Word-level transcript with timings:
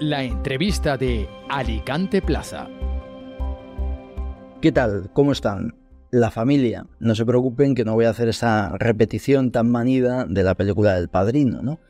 La 0.00 0.24
entrevista 0.24 0.96
de 0.96 1.28
Alicante 1.50 2.22
Plaza. 2.22 2.70
¿Qué 4.62 4.72
tal? 4.72 5.10
¿Cómo 5.12 5.32
están? 5.32 5.74
La 6.10 6.30
familia. 6.30 6.86
No 7.00 7.14
se 7.14 7.26
preocupen 7.26 7.74
que 7.74 7.84
no 7.84 7.92
voy 7.92 8.06
a 8.06 8.10
hacer 8.10 8.30
esa 8.30 8.78
repetición 8.78 9.52
tan 9.52 9.70
manida 9.70 10.24
de 10.24 10.42
la 10.42 10.54
película 10.54 10.94
del 10.94 11.10
padrino, 11.10 11.60
¿no? 11.60 11.80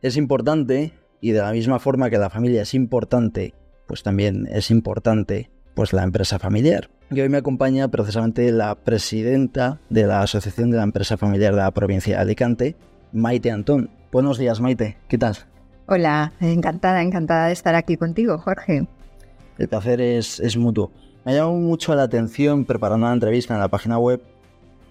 Es 0.00 0.16
importante, 0.16 0.94
y 1.20 1.32
de 1.32 1.40
la 1.40 1.52
misma 1.52 1.78
forma 1.78 2.08
que 2.08 2.16
la 2.16 2.30
familia 2.30 2.62
es 2.62 2.72
importante, 2.72 3.52
pues 3.86 4.02
también 4.02 4.48
es 4.50 4.70
importante 4.70 5.50
pues 5.74 5.92
la 5.92 6.04
empresa 6.04 6.38
familiar. 6.38 6.88
Y 7.10 7.20
hoy 7.20 7.28
me 7.28 7.36
acompaña 7.36 7.88
precisamente 7.88 8.50
la 8.50 8.76
presidenta 8.76 9.78
de 9.90 10.06
la 10.06 10.22
Asociación 10.22 10.70
de 10.70 10.78
la 10.78 10.84
Empresa 10.84 11.18
Familiar 11.18 11.54
de 11.54 11.60
la 11.60 11.70
provincia 11.72 12.16
de 12.16 12.22
Alicante, 12.22 12.76
Maite 13.12 13.50
Antón. 13.50 13.90
Buenos 14.10 14.38
días, 14.38 14.62
Maite. 14.62 14.96
¿Qué 15.06 15.18
tal? 15.18 15.36
Hola, 15.88 16.32
encantada, 16.40 17.00
encantada 17.00 17.46
de 17.46 17.52
estar 17.52 17.76
aquí 17.76 17.96
contigo, 17.96 18.38
Jorge. 18.38 18.88
El 19.56 19.68
placer 19.68 20.00
es, 20.00 20.56
mutuo. 20.56 20.90
Me 21.24 21.32
llamado 21.32 21.54
mucho 21.54 21.94
la 21.94 22.02
atención 22.02 22.64
preparando 22.64 23.06
la 23.06 23.12
entrevista 23.12 23.54
en 23.54 23.60
la 23.60 23.68
página 23.68 23.96
web 23.96 24.20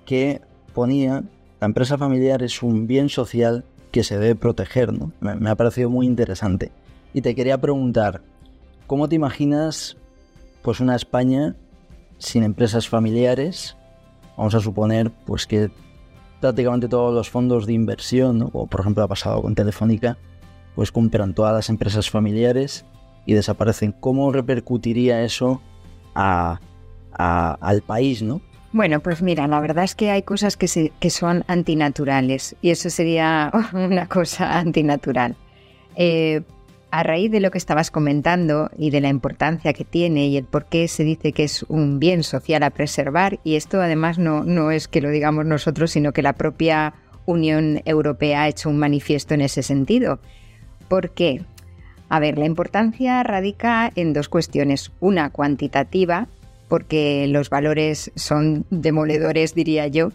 que 0.05 0.39
ponía 0.73 1.23
la 1.59 1.65
empresa 1.65 1.97
familiar 1.97 2.43
es 2.43 2.63
un 2.63 2.87
bien 2.87 3.09
social 3.09 3.65
que 3.91 4.05
se 4.05 4.17
debe 4.17 4.35
proteger, 4.35 4.93
¿no? 4.93 5.11
Me, 5.19 5.35
me 5.35 5.49
ha 5.49 5.55
parecido 5.55 5.89
muy 5.89 6.05
interesante. 6.05 6.71
Y 7.13 7.21
te 7.21 7.35
quería 7.35 7.59
preguntar, 7.59 8.21
¿cómo 8.87 9.09
te 9.09 9.15
imaginas 9.15 9.97
pues 10.61 10.79
una 10.79 10.95
España 10.95 11.57
sin 12.19 12.43
empresas 12.43 12.87
familiares? 12.87 13.75
Vamos 14.37 14.55
a 14.55 14.61
suponer 14.61 15.11
pues 15.25 15.45
que 15.45 15.71
prácticamente 16.39 16.87
todos 16.87 17.13
los 17.13 17.29
fondos 17.29 17.65
de 17.65 17.73
inversión, 17.73 18.39
¿no? 18.39 18.49
como 18.49 18.67
por 18.67 18.79
ejemplo 18.79 19.03
ha 19.03 19.07
pasado 19.09 19.41
con 19.41 19.55
Telefónica, 19.55 20.17
pues 20.75 20.91
compran 20.91 21.33
todas 21.33 21.53
las 21.53 21.69
empresas 21.69 22.09
familiares 22.09 22.85
y 23.25 23.33
desaparecen. 23.33 23.93
¿Cómo 23.93 24.31
repercutiría 24.31 25.23
eso 25.23 25.61
al 26.13 26.59
país, 27.85 28.21
no? 28.21 28.41
Bueno, 28.71 28.99
pues 28.99 29.21
mira, 29.21 29.47
la 29.47 29.61
verdad 29.61 29.85
es 29.85 29.95
que 29.95 30.11
hay 30.11 30.23
cosas 30.23 30.57
que 30.57 31.09
son 31.09 31.45
antinaturales 31.47 32.57
y 32.61 32.71
eso 32.71 32.89
sería 32.89 33.51
una 33.73 34.07
cosa 34.07 34.59
antinatural. 34.59 35.35
Eh, 35.95 36.41
a 36.91 37.03
raíz 37.03 37.29
de 37.29 37.41
lo 37.41 37.51
que 37.51 37.57
estabas 37.57 37.91
comentando 37.91 38.69
y 38.77 38.89
de 38.89 39.01
la 39.01 39.09
importancia 39.09 39.73
que 39.73 39.83
tiene 39.83 40.27
y 40.27 40.37
el 40.37 40.45
por 40.45 40.65
qué 40.65 40.87
se 40.87 41.03
dice 41.03 41.33
que 41.33 41.43
es 41.43 41.63
un 41.63 41.99
bien 41.99 42.23
social 42.23 42.63
a 42.63 42.69
preservar, 42.69 43.39
y 43.43 43.55
esto 43.55 43.81
además 43.81 44.17
no, 44.17 44.45
no 44.45 44.71
es 44.71 44.87
que 44.87 45.01
lo 45.01 45.09
digamos 45.09 45.45
nosotros, 45.45 45.91
sino 45.91 46.13
que 46.13 46.21
la 46.21 46.33
propia 46.33 46.93
Unión 47.25 47.81
Europea 47.85 48.43
ha 48.43 48.47
hecho 48.47 48.69
un 48.69 48.77
manifiesto 48.77 49.33
en 49.33 49.41
ese 49.41 49.61
sentido. 49.61 50.19
¿Por 50.87 51.11
qué? 51.11 51.41
A 52.09 52.19
ver, 52.19 52.37
la 52.37 52.45
importancia 52.45 53.23
radica 53.23 53.91
en 53.95 54.13
dos 54.13 54.29
cuestiones. 54.29 54.91
Una 54.99 55.31
cuantitativa, 55.31 56.27
porque 56.67 57.27
los 57.27 57.49
valores 57.49 58.11
son 58.15 58.65
demoledores, 58.69 59.55
diría 59.55 59.87
yo. 59.87 60.09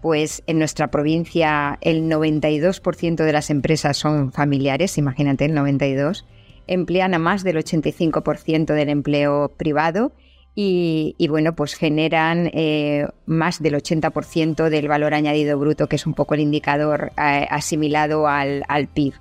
Pues 0.00 0.42
en 0.46 0.58
nuestra 0.58 0.90
provincia 0.90 1.76
el 1.80 2.08
92% 2.08 3.16
de 3.16 3.32
las 3.32 3.50
empresas 3.50 3.96
son 3.96 4.32
familiares, 4.32 4.96
imagínate 4.96 5.44
el 5.44 5.54
92%, 5.54 6.24
emplean 6.68 7.14
a 7.14 7.18
más 7.18 7.42
del 7.42 7.56
85% 7.56 8.74
del 8.74 8.90
empleo 8.90 9.52
privado 9.56 10.12
y, 10.54 11.14
bueno, 11.28 11.54
pues 11.54 11.74
generan 11.74 12.50
eh, 12.52 13.06
más 13.26 13.62
del 13.62 13.74
80% 13.74 14.68
del 14.68 14.88
valor 14.88 15.14
añadido 15.14 15.56
bruto, 15.56 15.86
que 15.88 15.96
es 15.96 16.06
un 16.06 16.14
poco 16.14 16.34
el 16.34 16.40
indicador 16.40 17.12
eh, 17.16 17.46
asimilado 17.48 18.26
al 18.26 18.88
PIB 18.92 19.14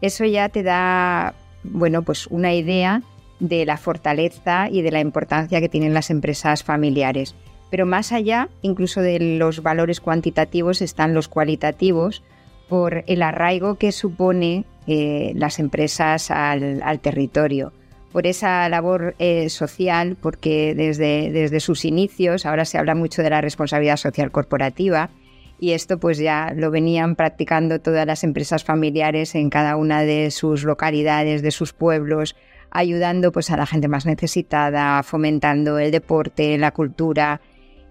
eso 0.00 0.24
ya 0.24 0.48
te 0.48 0.62
da, 0.62 1.34
bueno, 1.62 2.02
pues 2.02 2.26
una 2.26 2.52
idea 2.54 3.02
de 3.40 3.64
la 3.64 3.76
fortaleza 3.76 4.68
y 4.70 4.82
de 4.82 4.90
la 4.90 5.00
importancia 5.00 5.60
que 5.60 5.68
tienen 5.68 5.94
las 5.94 6.10
empresas 6.10 6.62
familiares. 6.62 7.34
Pero 7.70 7.86
más 7.86 8.12
allá, 8.12 8.48
incluso 8.62 9.00
de 9.00 9.18
los 9.38 9.62
valores 9.62 10.00
cuantitativos, 10.00 10.80
están 10.82 11.14
los 11.14 11.28
cualitativos 11.28 12.22
por 12.68 13.04
el 13.06 13.22
arraigo 13.22 13.76
que 13.76 13.92
supone 13.92 14.64
eh, 14.86 15.32
las 15.34 15.58
empresas 15.58 16.30
al, 16.30 17.00
territorio, 17.00 17.72
por 18.12 18.26
esa 18.26 18.68
labor 18.68 19.14
eh, 19.18 19.48
social, 19.48 20.16
porque 20.20 20.74
desde, 20.74 21.30
desde 21.32 21.60
sus 21.60 21.84
inicios, 21.84 22.46
ahora 22.46 22.64
se 22.64 22.78
habla 22.78 22.94
mucho 22.94 23.22
de 23.22 23.30
la 23.30 23.40
responsabilidad 23.40 23.96
social 23.96 24.30
corporativa, 24.30 25.10
y 25.58 25.72
esto 25.72 25.98
pues 25.98 26.18
ya 26.18 26.52
lo 26.54 26.70
venían 26.70 27.16
practicando 27.16 27.80
todas 27.80 28.06
las 28.06 28.24
empresas 28.24 28.64
familiares 28.64 29.34
en 29.34 29.50
cada 29.50 29.76
una 29.76 30.02
de 30.02 30.30
sus 30.30 30.64
localidades, 30.64 31.42
de 31.42 31.50
sus 31.50 31.72
pueblos, 31.72 32.36
ayudando 32.70 33.32
pues 33.32 33.50
a 33.50 33.56
la 33.56 33.66
gente 33.66 33.88
más 33.88 34.06
necesitada, 34.06 35.02
fomentando 35.02 35.78
el 35.78 35.90
deporte, 35.90 36.58
la 36.58 36.72
cultura 36.72 37.40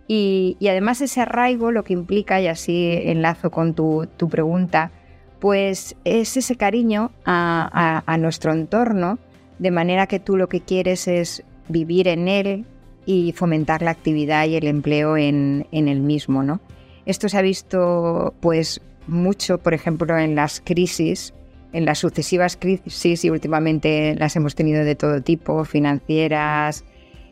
y, 0.07 0.57
además 0.69 1.02
ese 1.02 1.22
arraigo 1.22 1.72
lo 1.72 1.84
que 1.84 1.94
implica, 1.94 2.41
y 2.41 2.47
así 2.47 3.00
enlazo 3.03 3.52
con 3.52 3.73
tu, 3.73 4.07
tu 4.18 4.29
pregunta, 4.29 4.91
pues 5.40 5.96
es 6.03 6.35
ese 6.38 6.56
cariño 6.56 7.12
a, 7.25 8.03
a, 8.06 8.13
a 8.13 8.18
nuestro 8.18 8.53
entorno, 8.53 9.19
de 9.59 9.72
manera 9.72 10.07
que 10.07 10.19
tú 10.19 10.35
lo 10.38 10.50
que 10.50 10.62
quieres 10.62 11.07
es 11.07 11.44
vivir 11.69 12.07
en 12.07 12.28
él 12.28 12.66
y 13.06 13.34
fomentar 13.34 13.81
la 13.81 13.91
actividad 13.91 14.46
y 14.46 14.56
el 14.56 14.68
empleo 14.68 15.18
en, 15.18 15.68
en 15.72 15.88
el 15.88 16.00
mismo, 16.00 16.44
¿no? 16.44 16.59
Esto 17.06 17.30
se 17.30 17.38
ha 17.38 17.41
visto 17.41 18.34
pues 18.40 18.81
mucho, 19.08 19.58
por 19.58 19.74
ejemplo, 19.74 20.18
en 20.18 20.36
las 20.36 20.62
crisis, 20.62 21.34
en 21.74 21.86
las 21.86 22.00
sucesivas 22.00 22.58
crisis 22.58 23.25
y 23.25 23.30
últimamente 23.30 24.16
las 24.18 24.36
hemos 24.36 24.56
tenido 24.56 24.86
de 24.86 24.96
todo 24.96 25.22
tipo, 25.22 25.66
financieras, 25.66 26.86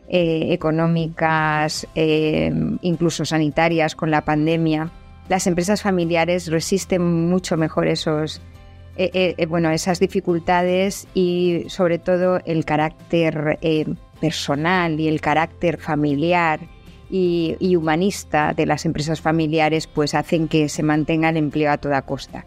eh, 0.08 0.48
económicas, 0.52 1.86
eh, 1.94 2.52
incluso 2.82 3.24
sanitarias 3.24 3.94
con 3.94 4.10
la 4.10 4.24
pandemia. 4.24 4.90
Las 5.28 5.46
empresas 5.46 5.80
familiares 5.80 6.48
resisten 6.48 7.28
mucho 7.30 7.56
mejor 7.56 7.86
esos, 7.86 8.42
eh, 8.96 9.46
bueno, 9.48 9.70
esas 9.70 10.00
dificultades 10.00 11.08
y 11.14 11.64
sobre 11.68 11.98
todo 11.98 12.40
el 12.44 12.66
carácter 12.66 13.58
personal 14.20 15.00
y 15.00 15.08
el 15.08 15.20
carácter 15.22 15.78
familiar 15.78 16.60
y, 17.12 17.76
humanista 17.76 18.54
de 18.54 18.64
las 18.64 18.86
empresas 18.86 19.20
familiares 19.20 19.86
pues 19.86 20.14
hacen 20.14 20.48
que 20.48 20.70
se 20.70 20.82
mantenga 20.82 21.28
el 21.28 21.36
empleo 21.36 21.70
a 21.70 21.76
toda 21.76 22.02
costa. 22.02 22.46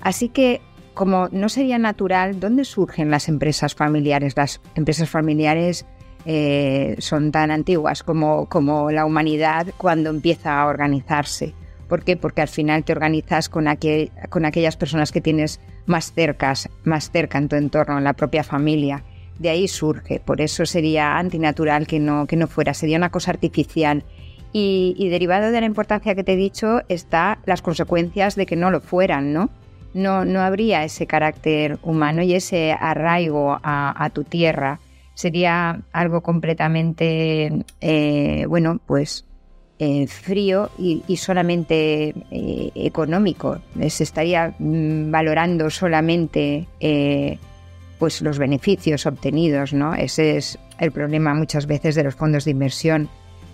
Así 0.00 0.28
que, 0.28 0.60
como 0.94 1.28
no 1.32 1.48
sería 1.48 1.76
natural, 1.78 2.38
¿dónde 2.38 2.64
surgen 2.64 3.10
las 3.10 3.28
empresas 3.28 3.74
familiares? 3.74 4.36
Las 4.36 4.60
empresas 4.76 5.10
familiares 5.10 5.86
eh, 6.24 6.94
son 7.00 7.32
tan 7.32 7.50
antiguas 7.50 8.04
como, 8.04 8.48
como 8.48 8.92
la 8.92 9.04
humanidad 9.04 9.66
cuando 9.76 10.10
empieza 10.10 10.60
a 10.60 10.66
organizarse. 10.66 11.54
¿Por 11.88 12.04
qué? 12.04 12.16
Porque 12.16 12.42
al 12.42 12.48
final 12.48 12.84
te 12.84 12.92
organizas 12.92 13.48
con, 13.48 13.66
aquel, 13.66 14.12
con 14.28 14.44
aquellas 14.44 14.76
personas 14.76 15.10
que 15.10 15.20
tienes 15.20 15.60
más, 15.86 16.12
cercas, 16.12 16.68
más 16.84 17.10
cerca 17.10 17.38
en 17.38 17.48
tu 17.48 17.56
entorno, 17.56 17.98
en 17.98 18.04
la 18.04 18.12
propia 18.12 18.44
familia 18.44 19.02
de 19.38 19.50
ahí 19.50 19.68
surge. 19.68 20.20
Por 20.20 20.40
eso 20.40 20.66
sería 20.66 21.18
antinatural 21.18 21.86
que 21.86 21.98
no, 21.98 22.26
que 22.26 22.36
no 22.36 22.46
fuera, 22.46 22.74
sería 22.74 22.96
una 22.96 23.10
cosa 23.10 23.30
artificial. 23.30 24.04
Y, 24.52 25.08
derivado 25.10 25.50
de 25.50 25.60
la 25.60 25.66
importancia 25.66 26.14
que 26.14 26.24
te 26.24 26.32
he 26.32 26.36
dicho 26.36 26.80
está 26.88 27.40
las 27.44 27.60
consecuencias 27.60 28.36
de 28.36 28.46
que 28.46 28.56
no 28.56 28.70
lo 28.70 28.80
fueran, 28.80 29.34
¿no? 29.34 29.50
No, 29.92 30.24
no 30.24 30.40
habría 30.40 30.82
ese 30.82 31.06
carácter 31.06 31.78
humano 31.82 32.22
y 32.22 32.34
ese 32.34 32.72
arraigo 32.72 33.58
a, 33.62 34.10
tu 34.14 34.24
tierra. 34.24 34.80
Sería 35.12 35.82
algo 35.92 36.22
completamente, 36.22 37.64
eh, 37.82 38.46
bueno, 38.48 38.80
pues 38.86 39.26
eh, 39.78 40.06
frío 40.06 40.70
y, 40.78 41.16
solamente 41.18 42.14
eh, 42.30 42.70
económico. 42.74 43.58
Se 43.88 44.04
estaría 44.04 44.54
mm, 44.58 45.10
valorando 45.10 45.68
solamente 45.68 46.66
pues 47.98 48.20
los 48.22 48.38
beneficios 48.38 49.06
obtenidos, 49.06 49.72
¿no? 49.72 49.94
Ese 49.94 50.36
es 50.36 50.58
el 50.78 50.92
problema 50.92 51.34
muchas 51.34 51.66
veces 51.66 51.94
de 51.94 52.04
los 52.04 52.14
fondos 52.14 52.44
de 52.44 52.50
inversión, 52.50 53.08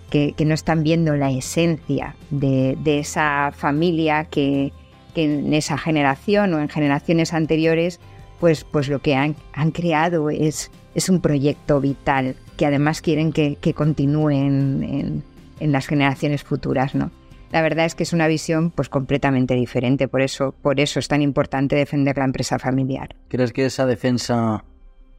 que, 0.09 0.35
no 0.45 0.53
están 0.53 0.83
viendo 0.83 1.15
la 1.15 1.31
esencia 1.31 2.15
de, 2.29 2.77
esa 2.85 3.51
familia 3.51 4.25
que, 4.25 4.71
que, 5.15 5.23
en 5.23 5.53
esa 5.53 5.77
generación 5.77 6.53
o 6.53 6.59
en 6.59 6.69
generaciones 6.69 7.33
anteriores, 7.33 7.99
pues, 8.39 8.63
pues 8.63 8.89
lo 8.89 8.99
que 8.99 9.15
han, 9.15 9.35
han 9.53 9.71
creado 9.71 10.29
es, 10.29 10.69
es, 10.93 11.09
un 11.09 11.19
proyecto 11.19 11.81
vital 11.81 12.35
que 12.57 12.65
además 12.67 13.01
quieren 13.01 13.31
que, 13.31 13.55
que 13.55 13.73
continúe 13.73 14.29
en, 14.29 14.83
en, 14.83 15.23
en 15.59 15.71
las 15.71 15.87
generaciones 15.87 16.43
futuras, 16.43 16.93
¿no? 16.93 17.09
La 17.53 17.61
verdad 17.61 17.85
es 17.85 17.93
que 17.93 18.01
es 18.01 18.13
una 18.13 18.27
visión 18.27 18.71
pues 18.71 18.89
completamente 18.89 19.53
diferente, 19.53 20.07
por 20.07 20.23
eso, 20.23 20.55
por 20.63 20.79
eso 20.79 20.97
es 20.97 21.07
tan 21.07 21.21
importante 21.21 21.75
defender 21.75 22.17
la 22.17 22.25
empresa 22.25 22.57
familiar. 22.57 23.15
¿Crees 23.27 23.53
que 23.53 23.65
esa 23.65 23.85
defensa, 23.85 24.65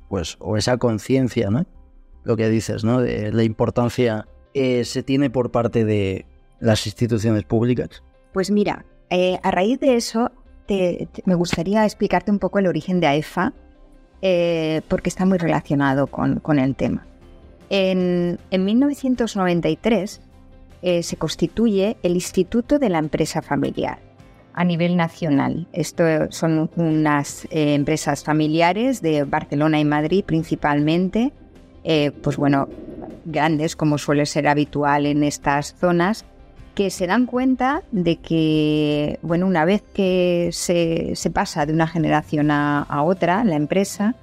pues, 0.08 0.36
o 0.40 0.56
esa 0.56 0.76
conciencia, 0.76 1.48
¿no? 1.50 1.64
Lo 2.24 2.36
que 2.36 2.48
dices, 2.48 2.82
¿no? 2.82 3.00
De 3.00 3.30
la 3.30 3.44
importancia 3.44 4.26
eh, 4.52 4.84
se 4.84 5.04
tiene 5.04 5.30
por 5.30 5.52
parte 5.52 5.84
de 5.84 6.26
las 6.58 6.86
instituciones 6.86 7.44
públicas. 7.44 8.02
Pues 8.32 8.50
mira, 8.50 8.84
eh, 9.10 9.38
a 9.44 9.52
raíz 9.52 9.78
de 9.78 9.94
eso 9.94 10.32
te, 10.66 11.06
te, 11.12 11.22
me 11.26 11.36
gustaría 11.36 11.84
explicarte 11.84 12.32
un 12.32 12.40
poco 12.40 12.58
el 12.58 12.66
origen 12.66 12.98
de 12.98 13.06
AEFA. 13.06 13.52
eh, 14.22 14.80
porque 14.88 15.08
está 15.08 15.24
muy 15.24 15.38
relacionado 15.38 16.08
con, 16.08 16.58
el 16.58 16.74
tema. 16.74 17.06
En, 17.70 18.38
1993 18.50 20.20
eh, 20.84 21.02
se 21.02 21.16
constituye 21.16 21.96
el 22.04 22.14
Instituto 22.14 22.78
de 22.78 22.88
la 22.88 22.98
Empresa 22.98 23.42
Familiar 23.42 23.98
a 24.52 24.62
nivel 24.62 24.96
nacional. 24.96 25.66
Esto 25.72 26.04
son 26.30 26.70
unas 26.76 27.46
eh, 27.46 27.74
empresas 27.74 28.22
familiares 28.22 29.02
de 29.02 29.24
Barcelona 29.24 29.80
y 29.80 29.84
Madrid 29.84 30.24
principalmente, 30.24 31.32
pues 32.22 32.36
bueno, 32.38 32.68
grandes 33.24 33.76
como 33.76 33.98
suele 33.98 34.26
ser 34.26 34.48
habitual 34.48 35.06
en 35.06 35.24
estas 35.24 35.74
zonas, 35.74 36.24
que 36.74 36.90
se 36.90 37.06
dan 37.06 37.26
cuenta 37.26 37.82
de 37.92 38.16
que, 38.16 39.18
bueno, 39.22 39.46
una 39.46 39.64
vez 39.64 39.82
que 39.94 40.50
se, 40.52 41.14
pasa 41.32 41.66
de 41.66 41.72
una 41.72 41.86
generación 41.86 42.50
a, 42.50 43.02
otra, 43.04 43.44
la 43.44 43.56
empresa 43.56 44.16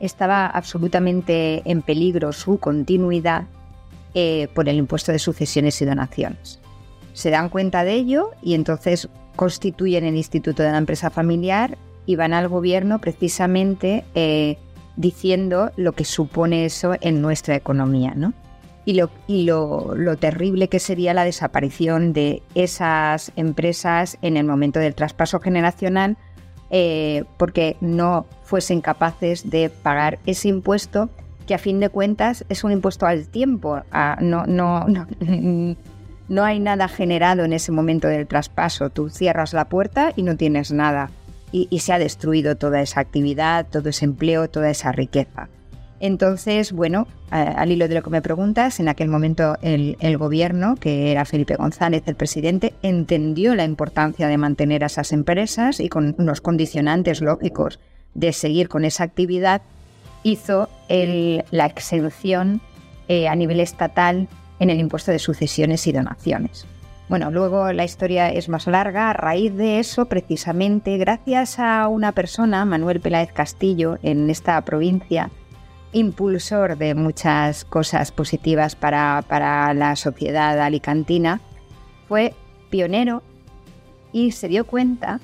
estaba 0.00 0.46
absolutamente 0.46 1.62
en 1.64 1.82
peligro 1.82 2.32
su 2.32 2.58
continuidad 2.58 3.44
eh, 4.20 4.48
por 4.52 4.68
el 4.68 4.78
impuesto 4.78 5.12
de 5.12 5.20
sucesiones 5.20 5.80
y 5.80 5.84
donaciones. 5.84 6.58
Se 7.12 7.30
dan 7.30 7.50
cuenta 7.50 7.84
de 7.84 7.94
ello 7.94 8.32
y 8.42 8.54
entonces 8.54 9.08
constituyen 9.36 10.04
el 10.04 10.16
Instituto 10.16 10.64
de 10.64 10.72
la 10.72 10.78
Empresa 10.78 11.08
Familiar 11.08 11.78
y 12.04 12.16
van 12.16 12.32
al 12.32 12.48
gobierno 12.48 12.98
precisamente 12.98 14.04
eh, 14.16 14.58
diciendo 14.96 15.70
lo 15.76 15.92
que 15.92 16.04
supone 16.04 16.64
eso 16.64 16.96
en 17.00 17.22
nuestra 17.22 17.54
economía, 17.54 18.12
¿no? 18.16 18.34
y, 19.28 19.44
lo, 19.44 20.16
terrible 20.18 20.66
que 20.66 20.80
sería 20.80 21.14
la 21.14 21.24
desaparición 21.24 22.12
de 22.12 22.42
esas 22.56 23.30
empresas 23.36 24.18
en 24.20 24.36
el 24.36 24.46
momento 24.46 24.80
del 24.80 24.96
traspaso 24.96 25.38
generacional 25.38 26.16
eh, 26.70 27.22
porque 27.36 27.76
no 27.80 28.26
fuesen 28.42 28.80
capaces 28.80 29.48
de 29.48 29.70
pagar 29.70 30.18
ese 30.26 30.48
impuesto 30.48 31.08
que 31.48 31.54
a 31.54 31.58
fin 31.58 31.80
de 31.80 31.88
cuentas 31.88 32.44
es 32.48 32.62
un 32.62 32.70
impuesto 32.70 33.06
al 33.06 33.26
tiempo. 33.26 33.82
no, 34.20 34.46
no, 34.46 34.86
no, 36.28 36.44
hay 36.44 36.60
nada 36.60 36.86
generado 36.86 37.44
en 37.44 37.52
ese 37.52 37.72
momento 37.72 38.06
del 38.06 38.28
traspaso. 38.28 38.90
Tú 38.90 39.08
cierras 39.08 39.52
la 39.52 39.64
puerta 39.64 40.12
y 40.14 40.22
no 40.22 40.36
tienes 40.36 40.70
nada. 40.70 41.10
y 41.50 41.78
se 41.80 41.92
ha 41.92 41.98
destruido 41.98 42.56
toda 42.56 42.82
esa 42.82 43.00
actividad, 43.00 43.66
todo 43.66 43.88
ese 43.88 44.04
empleo, 44.04 44.48
toda 44.48 44.70
esa 44.70 44.92
riqueza. 44.92 45.48
Entonces, 46.00 46.72
bueno, 46.72 47.08
al 47.30 47.72
hilo 47.72 47.88
de 47.88 47.94
lo 47.94 48.02
que 48.02 48.10
me 48.10 48.22
preguntas, 48.22 48.78
en 48.78 48.88
aquel 48.88 49.08
momento 49.08 49.56
el, 49.62 50.18
gobierno, 50.18 50.76
que 50.76 51.10
era 51.10 51.24
Felipe 51.24 51.56
González, 51.56 52.02
el 52.06 52.14
presidente, 52.14 52.74
entendió 52.82 53.54
la 53.54 53.64
importancia 53.64 54.28
de 54.28 54.38
mantener 54.38 54.84
a 54.84 54.86
esas 54.86 55.12
empresas 55.12 55.80
y 55.80 55.88
con 55.88 56.14
unos 56.18 56.40
condicionantes 56.40 57.20
lógicos 57.20 57.80
de 58.14 58.32
seguir 58.32 58.68
con 58.68 58.84
esa 58.84 59.04
actividad, 59.04 59.62
hizo 60.22 60.68
la 60.88 61.66
exención 61.66 62.60
eh, 63.08 63.28
a 63.28 63.34
nivel 63.34 63.60
estatal 63.60 64.28
en 64.58 64.70
el 64.70 64.80
impuesto 64.80 65.12
de 65.12 65.18
sucesiones 65.18 65.86
y 65.86 65.92
donaciones. 65.92 66.66
Bueno, 67.08 67.30
luego 67.30 67.72
la 67.72 67.84
historia 67.84 68.30
es 68.30 68.50
más 68.50 68.66
larga. 68.66 69.10
A 69.10 69.12
raíz 69.14 69.54
de 69.54 69.78
eso, 69.78 70.06
precisamente, 70.06 70.98
gracias 70.98 71.58
a 71.58 71.88
una 71.88 72.12
persona, 72.12 72.64
Manuel 72.66 73.00
Peláez 73.00 73.32
Castillo, 73.32 73.98
en 74.02 74.28
esta 74.28 74.60
provincia, 74.62 75.30
impulsor 75.92 76.76
de 76.76 76.94
muchas 76.94 77.64
cosas 77.64 78.12
positivas 78.12 78.76
para, 78.76 79.72
la 79.72 79.96
sociedad 79.96 80.60
alicantina, 80.60 81.40
fue 82.08 82.34
pionero 82.68 83.22
y 84.12 84.32
se 84.32 84.48
dio 84.48 84.66
cuenta 84.66 85.20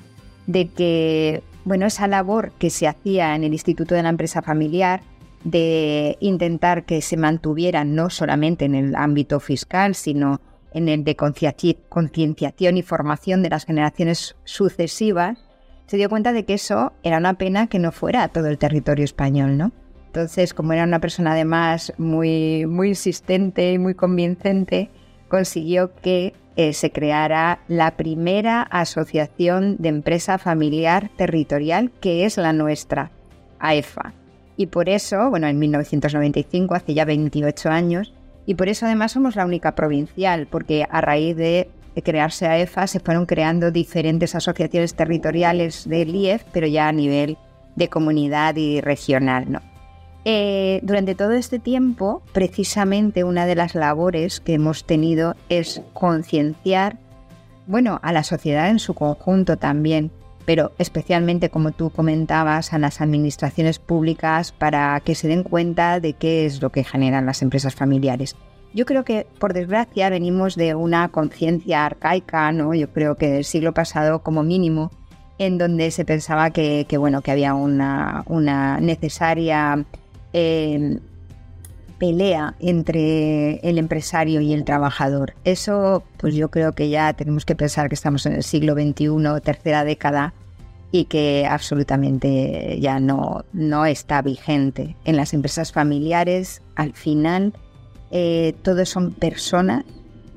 de 0.47 0.69
que 0.69 1.43
bueno, 1.65 1.87
esa 1.87 2.07
labor 2.07 2.51
que 2.57 2.69
se 2.69 2.87
hacía 2.87 3.35
en 3.35 3.43
el 3.43 3.53
Instituto 3.53 3.95
de 3.95 4.03
la 4.03 4.09
Empresa 4.09 4.41
Familiar 4.41 5.01
de 5.43 6.17
intentar 6.21 6.85
que 6.85 7.01
se 7.01 7.17
mantuvieran 7.17 7.95
no 7.95 8.09
solamente 8.09 8.65
en 8.65 8.75
el 8.75 8.95
ámbito 8.95 9.39
fiscal, 9.39 9.93
sino 9.95 10.41
en 10.73 10.89
el 10.89 11.03
de 11.03 11.15
concienciación 11.15 12.77
y 12.77 12.81
formación 12.81 13.43
de 13.43 13.49
las 13.49 13.65
generaciones 13.65 14.35
sucesivas, 14.43 15.37
se 15.87 15.97
dio 15.97 16.09
cuenta 16.09 16.33
de 16.33 16.45
que 16.45 16.55
eso 16.55 16.93
era 17.03 17.17
una 17.17 17.35
pena 17.35 17.67
que 17.67 17.79
no 17.79 17.91
fuera 17.91 18.27
todo 18.27 18.47
el 18.47 18.57
territorio 18.57 19.05
español, 19.05 19.57
¿no? 19.57 19.71
Entonces, 20.07 20.53
como 20.53 20.73
era 20.73 20.83
una 20.83 20.99
persona 20.99 21.33
además 21.33 21.93
muy, 21.97 22.65
muy 22.65 22.89
insistente 22.89 23.73
y 23.73 23.77
muy 23.77 23.93
convincente, 23.93 24.89
consiguió 25.27 25.93
que 25.95 26.33
eh, 26.55 26.73
se 26.73 26.91
creara 26.91 27.59
la 27.67 27.97
primera 27.97 28.61
asociación 28.61 29.75
de 29.77 29.89
empresa 29.89 30.37
familiar 30.37 31.09
territorial, 31.17 31.91
que 31.99 32.25
es 32.25 32.37
la 32.37 32.53
nuestra, 32.53 33.11
AEFA. 33.59 34.13
Y 34.57 34.67
por 34.67 34.87
eso, 34.87 35.29
bueno, 35.29 35.47
en 35.47 35.59
1995, 35.59 36.75
hace 36.75 36.93
ya 36.93 37.03
28 37.03 37.69
años, 37.69 38.13
y 38.45 38.55
por 38.55 38.69
eso 38.69 38.85
además 38.85 39.11
somos 39.11 39.35
la 39.35 39.45
única 39.45 39.75
provincial, 39.75 40.47
porque 40.47 40.87
a 40.89 41.01
raíz 41.01 41.35
de 41.35 41.69
crearse 42.03 42.47
AEFA 42.47 42.87
se 42.87 42.99
fueron 42.99 43.25
creando 43.25 43.71
diferentes 43.71 44.35
asociaciones 44.35 44.95
territoriales 44.95 45.87
del 45.89 46.15
IEF, 46.15 46.43
pero 46.51 46.67
ya 46.67 46.87
a 46.87 46.91
nivel 46.91 47.37
de 47.75 47.89
comunidad 47.89 48.55
y 48.55 48.81
regional, 48.81 49.51
¿no? 49.51 49.74
Eh, 50.27 50.79
durante 50.81 51.13
todo 51.13 51.33
este 51.33 51.59
tiempo, 51.59 52.23
precisamente 52.33 53.23
una 53.23 53.45
de 53.45 53.53
las 53.53 53.75
labores 53.75 54.39
que 54.39 54.55
hemos 54.55 54.83
tenido 54.83 55.35
es 55.49 55.83
concienciar, 55.93 56.97
bueno, 57.67 57.99
a 58.01 58.11
la 58.11 58.23
sociedad 58.23 58.69
en 58.69 58.79
su 58.79 58.95
conjunto 58.95 59.57
también, 59.57 60.09
pero 60.45 60.71
especialmente, 60.79 61.49
como 61.49 61.71
tú 61.71 61.91
comentabas, 61.91 62.73
a 62.73 62.79
las 62.79 63.01
administraciones 63.01 63.77
públicas 63.77 64.51
para 64.51 64.99
que 65.01 65.13
se 65.13 65.27
den 65.27 65.43
cuenta 65.43 65.99
de 65.99 66.13
qué 66.13 66.47
es 66.47 66.59
lo 66.59 66.71
que 66.71 66.83
generan 66.83 67.27
las 67.27 67.43
empresas 67.43 67.75
familiares. 67.75 68.35
Yo 68.73 68.85
creo 68.85 69.05
que, 69.05 69.27
por 69.39 69.53
desgracia, 69.53 70.09
venimos 70.09 70.55
de 70.55 70.73
una 70.73 71.07
conciencia 71.09 71.85
arcaica, 71.85 72.51
¿no? 72.51 72.73
Yo 72.73 72.91
creo 72.91 73.15
que 73.15 73.29
del 73.29 73.45
siglo 73.45 73.73
pasado, 73.75 74.23
como 74.23 74.41
mínimo, 74.41 74.91
en 75.37 75.59
donde 75.59 75.91
se 75.91 76.03
pensaba 76.03 76.49
que, 76.49 76.87
bueno, 76.97 77.21
que 77.21 77.31
había 77.31 77.53
una, 77.53 78.23
una 78.27 78.79
necesaria 78.79 79.85
Em, 80.37 80.99
pelea 81.97 82.55
entre 82.59 83.55
el 83.59 83.77
empresario 83.77 84.41
y 84.41 84.51
el 84.51 84.65
trabajador. 84.65 85.33
Eso, 85.45 86.03
pues 86.17 86.35
yo 86.35 86.51
creo 86.51 86.73
que 86.73 86.89
ya 86.89 87.13
tenemos 87.13 87.45
que 87.45 87.55
pensar 87.55 87.87
que 87.87 87.95
estamos 87.95 88.25
en 88.25 88.33
el 88.33 88.43
siglo 88.43 88.73
XXI, 88.73 89.39
tercera 89.41 89.85
década, 89.85 90.33
y 90.91 91.05
que 91.05 91.47
absolutamente 91.49 92.77
ya 92.81 92.99
no, 92.99 93.45
no 93.53 93.85
está 93.85 94.21
vigente. 94.21 94.97
En 95.05 95.15
las 95.15 95.33
empresas 95.33 95.71
familiares, 95.71 96.61
al 96.75 96.91
final, 96.91 97.53
eh, 98.11 98.55
todos 98.61 98.89
son 98.89 99.13
personas 99.13 99.85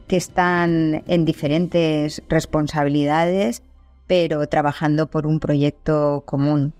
que 0.06 0.16
están 0.16 1.02
en 1.08 1.25
diferentes 1.25 2.22
responsabilidades, 2.28 3.64
pero 4.06 4.46
trabajando 4.46 5.08
por 5.08 5.26
un 5.26 5.40
proyecto 5.40 6.22
común. 6.25 6.72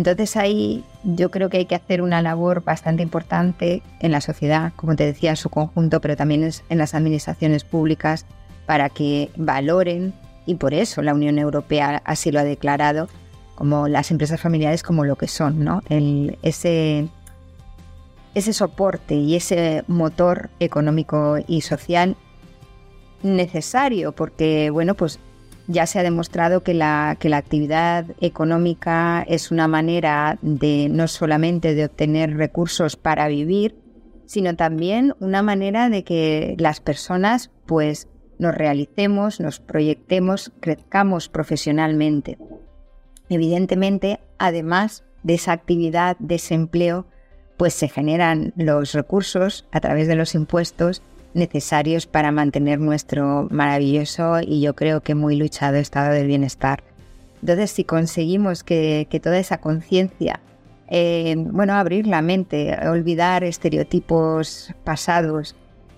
Entonces 0.00 0.34
ahí 0.38 0.82
yo 1.04 1.30
creo 1.30 1.50
que 1.50 1.58
hay 1.58 1.66
que 1.66 1.74
hacer 1.74 2.00
una 2.00 2.22
labor 2.22 2.64
bastante 2.64 3.02
importante 3.02 3.82
en 3.98 4.12
la 4.12 4.22
sociedad, 4.22 4.72
como 4.74 4.96
te 4.96 5.04
decía, 5.04 5.28
en 5.28 5.36
su 5.36 5.50
conjunto, 5.50 6.00
pero 6.00 6.16
también 6.16 6.50
en 6.70 6.78
las 6.78 6.94
administraciones 6.94 7.64
públicas 7.64 8.24
para 8.64 8.88
que 8.88 9.30
valoren, 9.36 10.14
y 10.46 10.54
por 10.54 10.72
eso 10.72 11.02
la 11.02 11.12
Unión 11.12 11.38
Europea 11.38 12.00
así 12.06 12.32
lo 12.32 12.40
ha 12.40 12.44
declarado, 12.44 13.10
como 13.56 13.88
las 13.88 14.10
empresas 14.10 14.40
familiares 14.40 14.82
como 14.82 15.04
lo 15.04 15.16
que 15.16 15.28
son, 15.28 15.62
¿no? 15.62 15.82
ese, 15.90 17.06
ese 18.34 18.52
soporte 18.54 19.16
y 19.16 19.36
ese 19.36 19.84
motor 19.86 20.48
económico 20.60 21.36
y 21.46 21.60
social 21.60 22.16
necesario, 23.22 24.12
porque 24.12 24.70
bueno, 24.70 24.94
pues 24.94 25.20
ya 25.70 25.86
se 25.86 26.00
ha 26.00 26.02
demostrado 26.02 26.62
que 26.62 26.74
la, 26.74 27.16
que 27.18 27.28
la 27.28 27.36
actividad 27.36 28.04
económica 28.20 29.24
es 29.28 29.50
una 29.50 29.68
manera 29.68 30.38
de 30.42 30.88
no 30.90 31.06
solamente 31.06 31.74
de 31.74 31.84
obtener 31.84 32.36
recursos 32.36 32.96
para 32.96 33.28
vivir, 33.28 33.76
sino 34.26 34.56
también 34.56 35.14
una 35.20 35.42
manera 35.42 35.88
de 35.88 36.02
que 36.02 36.56
las 36.58 36.80
personas 36.80 37.50
pues 37.66 38.08
nos 38.38 38.54
realicemos, 38.54 39.38
nos 39.38 39.60
proyectemos, 39.60 40.52
crezcamos 40.60 41.28
profesionalmente. 41.28 42.38
Evidentemente, 43.28 44.18
además 44.38 45.04
de 45.22 45.34
esa 45.34 45.52
actividad, 45.52 46.16
de 46.18 46.40
pues 47.56 47.74
se 47.74 47.88
generan 47.88 48.52
los 48.56 48.92
recursos 48.94 49.66
a 49.70 49.80
través 49.80 50.08
de 50.08 50.16
los 50.16 50.34
impuestos 50.34 51.02
necesarios 51.34 52.06
para 52.06 52.32
mantener 52.32 52.80
nuestro 52.80 53.48
maravilloso 53.50 54.40
y 54.40 54.60
yo 54.60 54.74
creo 54.74 55.00
que 55.00 55.14
muy 55.14 55.36
luchado 55.36 55.76
estado 55.76 56.12
del 56.12 56.26
bienestar. 56.26 56.82
Entonces, 57.40 57.70
si 57.70 57.84
conseguimos 57.84 58.64
que, 58.64 59.06
toda 59.22 59.38
esa 59.38 59.58
conciencia, 59.58 60.40
eh, 60.88 61.34
bueno, 61.38 61.74
abrir 61.74 62.06
la 62.06 62.20
mente, 62.20 62.76
olvidar 62.86 63.44
estereotipos 63.44 64.74
pasados 64.84 65.56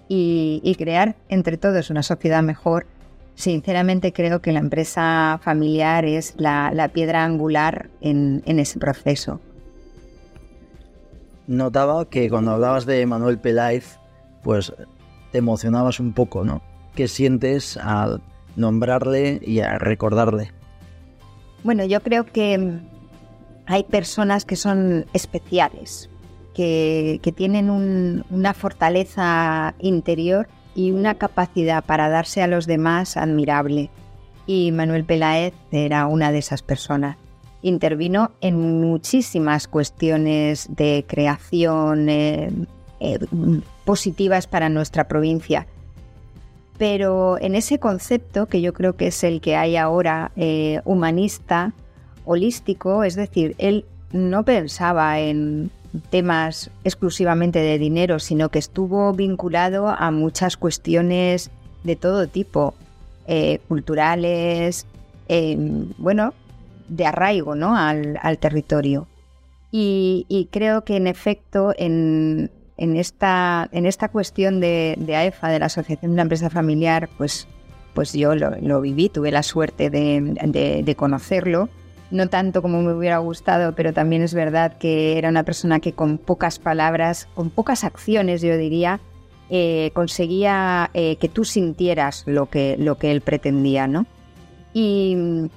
y, 0.09 0.75
crear 0.79 1.17
entre 1.29 1.57
todos 1.57 1.91
una 1.91 2.03
sociedad 2.03 2.43
mejor, 2.43 2.87
sinceramente 3.35 4.13
creo 4.13 4.43
que 4.43 4.53
la 4.53 4.61
empresa 4.61 5.41
familiar 5.43 6.05
es 6.05 6.35
la, 6.37 6.91
piedra 6.93 7.25
angular 7.25 7.89
en 8.01 8.43
ese 8.45 8.79
proceso. 8.79 9.41
notaba 11.47 12.05
que 12.09 12.29
cuando 12.31 12.53
hablabas 12.53 12.87
de 12.87 13.05
Manuel 13.07 13.39
Peláez, 13.39 13.99
pues 14.43 14.73
te 15.33 15.39
emocionabas 15.39 15.99
un 15.99 16.13
poco, 16.13 16.45
¿no? 16.45 16.63
¿Qué 16.95 17.09
sientes 17.09 17.77
al 17.79 18.21
nombrarle 18.55 19.41
y 19.43 19.61
a 19.61 19.79
recordarle? 19.79 20.53
Bueno, 21.65 21.85
yo 21.85 22.01
creo 22.01 22.25
que 22.25 22.81
hay 23.67 23.85
personas 23.85 24.45
que 24.45 24.57
son 24.57 25.07
especiales, 25.13 26.11
que, 26.55 27.21
tienen 27.35 27.71
una 27.71 28.55
fortaleza 28.55 29.75
interior 29.79 30.49
y 30.75 30.91
una 30.91 31.15
capacidad 31.15 31.85
para 31.85 32.09
darse 32.09 32.43
a 32.43 32.47
los 32.47 32.67
demás 32.67 33.17
admirable. 33.17 33.91
Y 34.47 34.73
Manuel 34.73 35.05
Peláez 35.05 35.55
era 35.71 36.07
una 36.07 36.33
de 36.33 36.39
esas 36.39 36.63
personas. 36.63 37.17
Intervino 37.63 38.33
en 38.41 38.81
muchísimas 38.81 39.69
cuestiones 39.69 40.67
de 40.69 41.05
creación 41.07 42.09
eh, 42.09 42.51
eh, 43.01 43.19
positivas 43.85 44.47
para 44.47 44.69
nuestra 44.69 45.09
provincia. 45.09 45.67
Pero 46.79 47.39
en 47.41 47.55
ese 47.55 47.79
concepto, 47.79 48.47
que 48.47 48.61
yo 48.61 48.73
creo 48.73 48.97
que 48.97 49.09
es 49.09 49.25
el 49.25 49.41
que 49.41 49.57
hay 49.57 49.77
ahora, 49.77 50.33
eh, 50.37 50.81
humanista, 50.85 51.73
holístico, 52.25 53.05
es 53.05 53.15
decir, 53.15 53.55
él 53.59 53.85
no 54.13 54.45
pensaba 54.45 55.21
en 55.21 55.71
temas 56.11 56.71
exclusivamente 56.85 57.59
de 57.59 57.79
dinero, 57.79 58.19
sino 58.19 58.49
que 58.49 58.59
estuvo 58.59 59.13
vinculado 59.13 59.89
a 59.89 60.11
muchas 60.11 60.57
cuestiones 60.57 61.51
de 61.85 61.97
todo 61.97 62.27
tipo, 62.27 62.75
eh, 63.27 63.61
culturales, 63.69 64.87
em, 65.29 65.93
bueno, 65.99 66.35
de 66.89 67.07
arraigo 67.07 67.55
¿no? 67.55 67.77
al, 67.77 68.39
territorio. 68.39 69.07
Y, 69.71 70.49
creo 70.51 70.85
que 70.85 70.97
en 70.97 71.07
efecto 71.07 71.73
en, 71.77 72.51
esta, 72.77 73.69
en 73.73 73.87
esta 73.87 74.09
cuestión 74.09 74.61
de, 74.61 74.97
AEFA, 75.09 75.49
de 75.49 75.59
la 75.59 75.67
Asociación 75.67 76.13
de 76.13 76.17
la 76.17 76.23
Empresa 76.23 76.51
Familiar, 76.51 77.09
pues, 77.19 77.47
pues 77.95 78.13
yo 78.13 78.35
lo, 78.35 78.81
viví, 78.81 79.09
tuve 79.09 79.31
la 79.31 79.43
suerte 79.43 79.91
de 79.91 80.95
conocerlo 80.97 81.69
no 82.13 82.29
tanto 82.29 82.63
como 82.63 82.83
me 82.83 82.93
hubiera 82.93 83.19
gustado, 83.19 83.75
pero 83.75 83.93
también 83.93 84.23
es 84.23 84.35
verdad 84.35 84.77
que 84.79 85.19
era 85.19 85.31
una 85.31 85.43
persona 85.43 85.81
que 85.81 85.95
con 85.95 86.19
pocas 86.19 86.59
palabras, 86.59 87.27
con 87.35 87.51
pocas 87.51 87.85
acciones, 87.85 88.43
yo 88.43 88.57
diría, 88.57 89.01
eh, 89.51 89.91
conseguía 89.95 90.91
eh, 90.95 91.17
que 91.17 91.29
tú 91.29 91.45
sintieras 91.45 92.25
lo 92.27 92.47
que, 92.47 92.77
lo 92.79 92.99
que 92.99 93.11
él 93.11 93.23
pretendía, 93.23 93.87
¿no? 93.89 94.07
Y, 94.75 95.51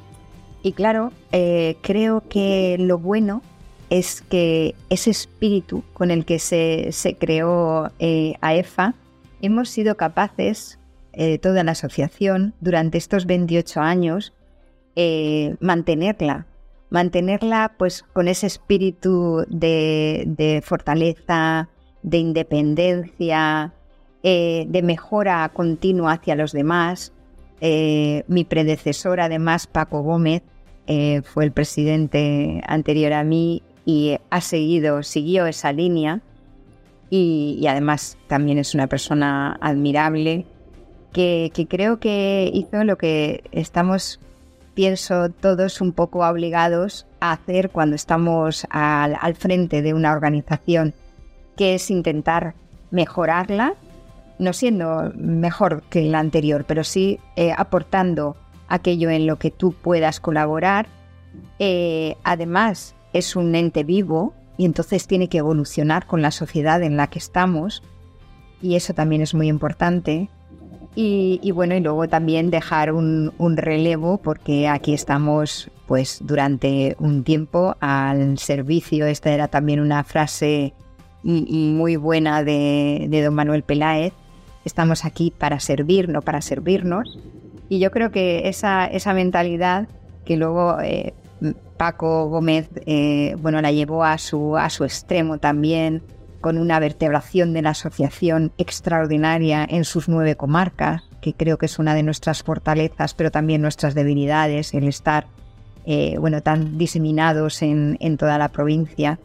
claro, 0.75 1.11
eh, 1.31 1.77
creo 1.81 2.23
que 2.27 2.77
lo 2.79 2.97
bueno 2.97 3.41
es 3.89 4.21
que 4.21 4.75
ese 4.89 5.11
espíritu 5.11 5.83
con 5.93 6.11
el 6.11 6.25
que 6.25 6.39
se, 6.39 6.91
se 6.91 7.15
creó 7.15 7.91
AEFA, 8.41 8.95
hemos 9.41 9.69
sido 9.69 9.95
capaces, 9.95 10.79
toda 11.41 11.63
la 11.63 11.71
asociación, 11.71 12.53
durante 12.59 12.97
estos 12.97 13.25
28 13.25 13.79
años, 13.79 14.33
eh, 14.97 15.57
mantenerla, 15.59 16.45
mantenerla 16.89 17.73
pues 17.77 18.03
con 18.13 18.29
ese 18.29 18.47
espíritu 18.47 19.45
de, 19.49 20.63
fortaleza, 20.65 21.67
de 22.01 22.17
independencia, 22.17 23.73
eh, 24.23 24.65
de 24.69 24.81
mejora 24.81 25.51
continua 25.53 26.13
hacia 26.13 26.35
los 26.35 26.53
demás. 26.53 27.11
Eh, 27.59 28.23
mi 28.29 28.45
predecesor, 28.45 29.19
además, 29.19 29.67
Paco 29.67 30.01
Gómez, 30.01 30.43
fue 31.23 31.45
el 31.45 31.51
presidente 31.51 32.61
anterior 32.67 33.11
a 33.11 33.23
mí 33.23 33.63
y 33.85 34.17
ha 34.29 34.41
seguido, 34.41 35.03
siguió 35.03 35.45
esa 35.45 35.71
línea. 35.71 36.21
Y, 37.09 37.65
además 37.69 38.17
también 38.27 38.57
es 38.57 38.73
una 38.73 38.87
persona 38.87 39.57
admirable 39.61 40.45
que, 41.13 41.51
creo 41.69 41.99
que 41.99 42.49
hizo 42.53 42.83
lo 42.83 42.97
que 42.97 43.43
estamos 43.51 44.19
pienso, 44.73 45.29
todos 45.29 45.79
un 45.79 45.93
poco 45.93 46.27
obligados 46.27 47.07
a 47.21 47.31
hacer 47.31 47.69
cuando 47.69 47.95
estamos 47.95 48.67
al, 48.69 49.35
frente 49.35 49.81
de 49.81 49.93
una 49.93 50.11
organización, 50.11 50.93
que 51.55 51.75
es 51.75 51.89
intentar 51.89 52.55
mejorarla, 52.91 53.75
no 54.37 54.51
siendo 54.51 55.13
mejor 55.15 55.83
que 55.83 56.01
la 56.03 56.19
anterior, 56.19 56.65
pero 56.67 56.83
sí 56.83 57.19
eh, 57.37 57.53
aportando 57.55 58.35
aquello 58.67 59.09
en 59.09 59.27
lo 59.27 59.37
que 59.37 59.51
tú 59.51 59.71
puedas 59.71 60.19
colaborar. 60.19 60.87
Eh, 61.59 62.17
además, 62.23 62.95
es 63.17 63.35
un 63.35 63.55
ente 63.55 63.83
vivo 63.83 64.33
y 64.57 64.65
entonces 64.65 65.07
tiene 65.07 65.27
que 65.27 65.39
evolucionar 65.39 66.05
con 66.05 66.21
la 66.21 66.31
sociedad 66.31 66.81
en 66.83 66.97
la 66.97 67.07
que 67.07 67.19
estamos 67.19 67.83
y 68.61 68.75
eso 68.75 68.93
también 68.93 69.21
es 69.21 69.33
muy 69.33 69.47
importante. 69.47 70.29
Y, 70.97 71.51
bueno, 71.51 71.75
y 71.75 71.81
luego 71.81 72.07
también 72.07 72.49
dejar 72.49 72.93
un, 72.93 73.33
relevo 73.57 74.17
porque 74.17 74.69
aquí 74.69 74.93
estamos 74.93 75.69
pues 75.87 76.19
durante 76.21 76.95
un 76.99 77.25
tiempo 77.25 77.75
al 77.81 78.37
servicio. 78.37 79.05
Esta 79.05 79.31
era 79.31 79.49
también 79.49 79.81
una 79.81 80.05
frase 80.05 80.73
muy 81.23 81.97
buena 81.97 82.45
de, 82.45 83.21
don 83.23 83.35
Manuel 83.35 83.63
Peláez. 83.63 84.13
Estamos 84.63 85.03
aquí 85.03 85.33
para 85.37 85.59
servir, 85.59 86.07
no 86.07 86.21
para 86.21 86.41
servirnos. 86.41 87.19
Y 87.67 87.79
yo 87.79 87.91
creo 87.91 88.09
que 88.11 88.47
esa, 88.47 88.85
esa 88.85 89.13
mentalidad 89.13 89.89
que 90.23 90.37
luego 90.37 90.79
eh, 90.81 91.13
Paco 91.77 92.29
Gómez 92.29 92.69
eh, 92.85 93.35
bueno, 93.41 93.61
la 93.61 93.71
llevó 93.71 94.03
a 94.03 94.17
su, 94.17 94.57
a 94.57 94.69
su 94.69 94.83
extremo 94.83 95.37
también 95.37 96.03
con 96.41 96.57
una 96.57 96.79
vertebración 96.79 97.53
de 97.53 97.63
la 97.63 97.71
asociación 97.71 98.51
extraordinaria 98.57 99.65
en 99.67 99.83
sus 99.83 100.07
nueve 100.07 100.35
comarcas, 100.35 101.01
que 101.21 101.33
creo 101.33 101.57
que 101.57 101.65
es 101.65 101.79
una 101.79 101.95
de 101.95 102.03
nuestras 102.03 102.43
fortalezas, 102.43 103.15
pero 103.15 103.31
también 103.31 103.63
nuestras 103.63 103.95
debilidades, 103.95 104.75
el 104.75 104.87
estar 104.87 105.25
eh, 105.87 106.17
bueno, 106.19 106.41
tan 106.41 106.77
diseminados 106.77 107.61
en, 107.61 107.97
toda 108.17 108.37
la 108.37 108.49
provincia. 108.49 109.19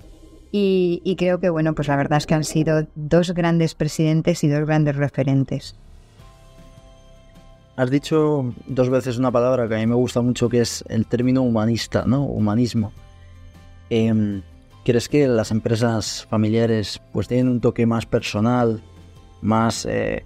Y, 0.53 1.15
creo 1.19 1.41
que, 1.41 1.49
bueno, 1.49 1.75
pues 1.75 1.89
la 1.89 1.97
verdad 1.97 2.19
es 2.19 2.27
que 2.27 2.35
han 2.35 2.45
sido 2.45 2.87
dos 2.95 3.33
grandes 3.33 3.75
presidentes 3.75 4.43
y 4.43 4.49
dos 4.49 4.67
grandes 4.67 4.97
referentes. 4.97 5.77
Has 7.77 7.91
dicho 7.91 8.53
dos 8.67 8.91
veces 8.91 9.17
una 9.17 9.31
palabra 9.31 9.69
que 9.69 9.75
a 9.75 9.79
mí 9.79 9.87
me 9.87 9.95
gusta 9.95 10.21
mucho, 10.21 10.49
que 10.49 10.61
es 10.61 10.85
el 10.89 11.07
término 11.07 11.43
humanista, 11.43 12.05
¿no? 12.07 12.25
Humanismo. 12.25 12.93
Em, 13.89 14.43
¿Crees 14.85 15.09
que 15.09 15.29
las 15.29 15.51
empresas 15.51 16.27
familiares 16.29 17.01
pues 17.13 17.29
tienen 17.29 17.49
un 17.49 17.61
toque 17.61 17.87
más 17.87 18.07
personal, 18.07 18.83
más 19.43 19.87
eh, 19.87 20.25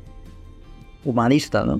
humanista, 1.05 1.65
¿no? 1.65 1.79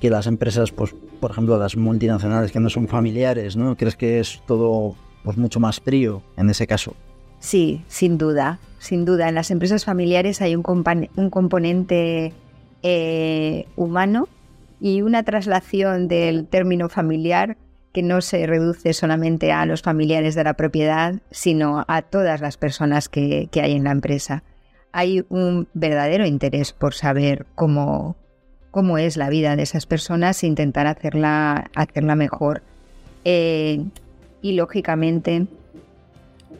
Que 0.00 0.10
las 0.10 0.26
empresas, 0.26 0.70
pues, 0.70 0.94
por 1.20 1.32
ejemplo, 1.32 1.58
las 1.58 1.76
multinacionales 1.76 2.52
que 2.52 2.60
no 2.60 2.70
son 2.70 2.88
familiares, 2.88 3.56
¿no? 3.56 3.76
¿Crees 3.76 3.96
que 3.96 4.20
es 4.20 4.42
todo 4.46 4.94
pues 5.24 5.36
mucho 5.36 5.60
más 5.60 5.80
frío 5.80 6.22
en 6.36 6.50
ese 6.50 6.66
caso? 6.66 6.94
Sí, 7.40 7.84
sin 7.88 8.18
duda, 8.18 8.58
sin 8.78 9.04
duda. 9.04 9.28
En 9.28 9.34
las 9.34 9.50
empresas 9.50 9.84
familiares 9.84 10.40
hay 10.40 10.54
un, 10.54 10.62
un 11.16 11.30
componente 11.30 12.32
eh, 12.82 13.66
humano 13.76 14.28
y 14.80 15.02
una 15.02 15.22
traslación 15.22 16.08
del 16.08 16.46
término 16.46 16.88
familiar 16.88 17.56
que 17.92 18.02
no 18.02 18.20
se 18.20 18.46
reduce 18.46 18.92
solamente 18.92 19.52
a 19.52 19.66
los 19.66 19.82
familiares 19.82 20.34
de 20.34 20.44
la 20.44 20.54
propiedad, 20.54 21.16
sino 21.30 21.84
a 21.88 22.02
todas 22.02 22.40
las 22.40 22.56
personas 22.56 23.08
que, 23.08 23.48
hay 23.54 23.72
en 23.72 23.84
la 23.84 23.92
empresa. 23.92 24.42
Hay 24.92 25.24
un 25.28 25.68
verdadero 25.74 26.26
interés 26.26 26.72
por 26.72 26.94
saber 26.94 27.46
cómo, 27.54 28.16
cómo 28.70 28.98
es 28.98 29.16
la 29.16 29.30
vida 29.30 29.56
de 29.56 29.62
esas 29.62 29.86
personas 29.86 30.42
e 30.42 30.46
intentar 30.46 30.86
hacerla, 30.86 31.70
hacerla 31.74 32.14
mejor. 32.14 32.62
Eh, 33.24 33.84
y 34.42 34.52
lógicamente 34.52 35.46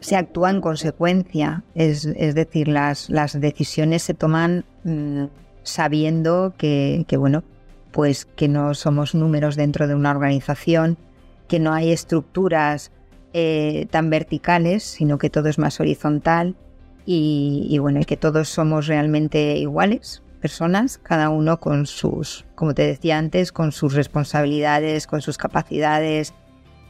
se 0.01 0.15
actúa 0.15 0.49
en 0.49 0.61
consecuencia, 0.61 1.63
es, 1.75 2.03
decir, 2.35 2.67
las, 2.67 3.09
las, 3.09 3.39
decisiones 3.39 4.03
se 4.03 4.13
toman 4.13 4.65
mm, 4.83 5.25
sabiendo 5.63 6.53
que, 6.57 7.05
que, 7.07 7.17
bueno, 7.17 7.43
pues 7.91 8.25
que 8.25 8.47
no 8.47 8.73
somos 8.73 9.15
números 9.15 9.55
dentro 9.55 9.87
de 9.87 9.95
una 9.95 10.11
organización, 10.11 10.97
que 11.47 11.59
no 11.59 11.73
hay 11.73 11.91
estructuras 11.91 12.91
eh, 13.33 13.87
tan 13.89 14.09
verticales, 14.09 14.83
sino 14.83 15.17
que 15.17 15.29
todo 15.29 15.49
es 15.49 15.57
más 15.57 15.79
horizontal 15.79 16.55
y, 17.05 17.77
bueno, 17.79 18.01
que 18.05 18.17
todos 18.17 18.49
somos 18.49 18.85
realmente 18.85 19.57
iguales, 19.57 20.21
personas, 20.41 20.99
cada 20.99 21.29
uno 21.29 21.59
con 21.59 21.87
sus, 21.87 22.45
como 22.53 22.75
te 22.75 22.85
decía 22.85 23.17
antes, 23.17 23.51
con 23.51 23.71
sus 23.71 23.93
responsabilidades, 23.93 25.07
con 25.07 25.21
sus 25.21 25.37
capacidades 25.37 26.33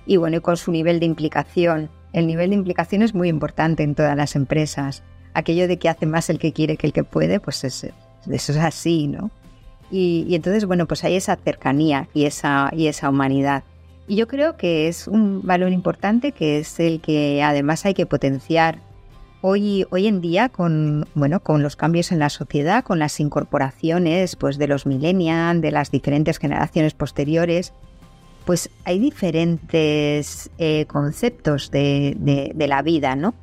y 0.05 0.17
bueno, 0.17 0.37
y 0.37 0.41
con 0.41 0.57
su 0.57 0.71
nivel 0.71 0.99
de 0.99 1.05
implicación. 1.05 1.89
El 2.11 2.27
nivel 2.27 2.49
de 2.49 2.57
implicación 2.57 3.01
es 3.01 3.13
muy 3.13 3.29
importante 3.29 3.83
en 3.83 3.95
todas 3.95 4.17
las 4.17 4.35
empresas. 4.35 5.03
Aquello 5.33 5.67
de 5.69 5.79
que 5.79 5.87
hace 5.87 6.05
más 6.05 6.29
el 6.29 6.39
que 6.39 6.51
quiere 6.51 6.75
que 6.75 6.87
el 6.87 6.93
que 6.93 7.05
puede, 7.05 7.39
pues 7.39 7.63
es, 7.63 7.83
eso 7.83 8.51
es 8.51 8.57
así, 8.57 9.07
¿no? 9.07 9.31
Y, 9.91 10.35
entonces, 10.35 10.65
bueno, 10.65 10.85
pues 10.85 11.03
hay 11.03 11.15
esa 11.15 11.35
cercanía 11.35 12.07
y 12.13 12.25
esa, 12.25 12.69
y 12.73 12.87
esa 12.87 13.09
humanidad. 13.09 13.63
Y 14.07 14.15
yo 14.15 14.27
creo 14.27 14.57
que 14.57 14.87
es 14.87 15.07
un 15.07 15.41
valor 15.43 15.71
importante 15.71 16.31
que 16.31 16.59
es 16.59 16.79
el 16.79 16.99
que 17.01 17.43
además 17.43 17.85
hay 17.85 17.93
que 17.93 18.05
potenciar 18.05 18.79
hoy, 19.41 19.85
hoy 19.89 20.07
en 20.07 20.21
día, 20.21 20.49
con, 20.49 21.07
bueno, 21.15 21.39
con 21.41 21.63
los 21.63 21.75
cambios 21.75 22.11
en 22.11 22.19
la 22.19 22.29
sociedad, 22.29 22.83
con 22.83 22.99
las 22.99 23.19
incorporaciones 23.19 24.35
pues, 24.35 24.57
de 24.57 24.67
los 24.67 24.85
millennials, 24.85 25.61
de 25.61 25.71
las 25.71 25.91
diferentes 25.91 26.37
generaciones 26.39 26.93
posteriores, 26.93 27.73
pues 28.45 28.69
hay 28.83 28.99
diferentes 28.99 30.49
eh, 30.57 30.85
conceptos 30.87 31.69
de, 31.71 32.55
la 32.57 32.81
vida, 32.81 33.15
¿no? 33.15 33.35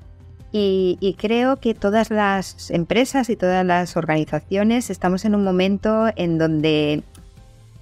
Y, 0.59 1.17
creo 1.19 1.57
que 1.59 1.75
todas 1.75 2.09
las 2.11 2.71
empresas 2.71 3.29
y 3.29 3.37
todas 3.37 3.63
las 3.67 3.95
organizaciones 3.95 4.89
estamos 4.89 5.27
en 5.27 5.35
un 5.35 5.45
momento 5.45 6.07
en 6.17 6.39
donde 6.39 7.03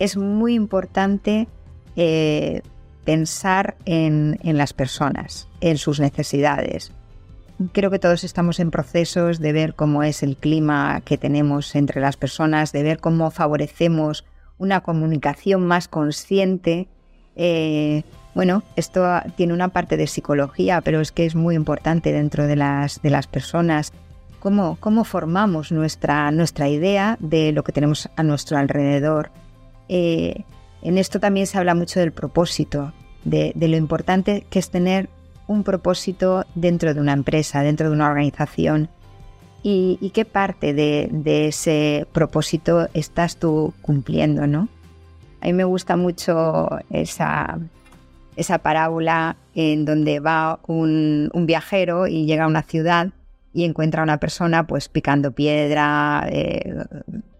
es 0.00 0.16
muy 0.16 0.54
importante 0.54 1.46
eh, 1.94 2.62
pensar 3.04 3.76
en, 3.84 4.40
las 4.42 4.72
personas, 4.72 5.46
en 5.60 5.78
sus 5.78 6.00
necesidades. 6.00 6.90
Creo 7.70 7.92
que 7.92 8.00
todos 8.00 8.24
estamos 8.24 8.58
en 8.58 8.72
procesos 8.72 9.38
de 9.38 9.52
ver 9.52 9.74
cómo 9.74 10.02
es 10.02 10.24
el 10.24 10.36
clima 10.36 11.00
que 11.04 11.16
tenemos 11.16 11.76
entre 11.76 12.00
las 12.00 12.16
personas, 12.16 12.72
de 12.72 12.82
ver 12.82 12.98
cómo 12.98 13.30
favorecemos 13.30 14.24
una 14.58 14.80
comunicación 14.80 15.64
más 15.64 15.86
consciente. 15.86 16.88
Eh, 17.36 18.02
bueno, 18.34 18.62
esto 18.76 19.06
tiene 19.36 19.52
una 19.52 19.68
parte 19.68 19.96
de 19.96 20.06
psicología, 20.06 20.80
pero 20.80 21.00
es 21.00 21.12
que 21.12 21.24
es 21.24 21.34
muy 21.34 21.54
importante 21.54 22.12
dentro 22.12 22.46
de 22.46 22.56
las, 22.56 23.00
de 23.00 23.10
las 23.10 23.26
personas. 23.26 23.92
Cómo, 24.40 24.76
cómo 24.80 25.04
formamos 25.04 25.72
nuestra, 25.72 26.30
nuestra 26.30 26.68
idea 26.68 27.16
de 27.20 27.52
lo 27.52 27.62
que 27.62 27.72
tenemos 27.72 28.10
a 28.16 28.22
nuestro 28.22 28.58
alrededor. 28.58 29.30
Eh, 29.88 30.44
en 30.82 30.98
esto 30.98 31.18
también 31.18 31.46
se 31.46 31.56
habla 31.58 31.74
mucho 31.74 32.00
del 32.00 32.12
propósito, 32.12 32.92
de, 33.24 33.54
lo 33.56 33.76
importante 33.76 34.44
que 34.50 34.58
es 34.58 34.70
tener 34.70 35.08
un 35.46 35.62
propósito 35.62 36.44
dentro 36.54 36.92
de 36.92 37.00
una 37.00 37.12
empresa, 37.12 37.62
dentro 37.62 37.88
de 37.88 37.94
una 37.94 38.08
organización. 38.08 38.88
¿Y, 39.62 40.10
qué 40.12 40.26
parte 40.26 40.74
de, 40.74 41.46
ese 41.48 42.06
propósito 42.12 42.88
estás 42.92 43.38
tú 43.38 43.72
cumpliendo, 43.80 44.46
no? 44.46 44.68
A 45.40 45.46
mí 45.46 45.54
me 45.54 45.64
gusta 45.64 45.96
mucho 45.96 46.68
esa, 46.90 47.58
esa 48.36 48.58
parábola 48.58 49.36
en 49.54 49.84
donde 49.84 50.20
va 50.20 50.60
un, 50.66 51.30
viajero 51.46 52.06
y 52.06 52.26
llega 52.26 52.44
a 52.44 52.48
una 52.48 52.62
ciudad 52.62 53.08
y 53.52 53.64
encuentra 53.64 54.02
a 54.02 54.04
una 54.04 54.18
persona 54.18 54.66
pues 54.66 54.88
picando 54.88 55.32
piedra, 55.32 56.26
eh, 56.28 56.74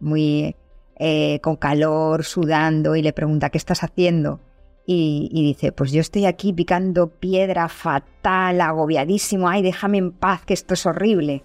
muy 0.01 0.55
eh, 0.97 1.41
con 1.43 1.57
calor, 1.57 2.25
sudando, 2.25 2.95
y 2.95 3.03
le 3.03 3.13
pregunta, 3.13 3.51
¿qué 3.51 3.59
estás 3.59 3.83
haciendo? 3.83 4.41
Y, 4.87 5.29
dice, 5.33 5.73
pues 5.73 5.93
yo 5.93 6.01
estoy 6.01 6.27
aquí 6.27 6.53
picando 6.53 7.09
piedra 7.09 7.69
fatal, 7.69 8.61
agobiadísimo, 8.61 9.49
ay, 9.49 9.63
déjame 9.63 9.99
en 9.99 10.13
paz, 10.13 10.45
que 10.45 10.55
esto 10.55 10.75
es 10.75 10.85
horrible. 10.85 11.43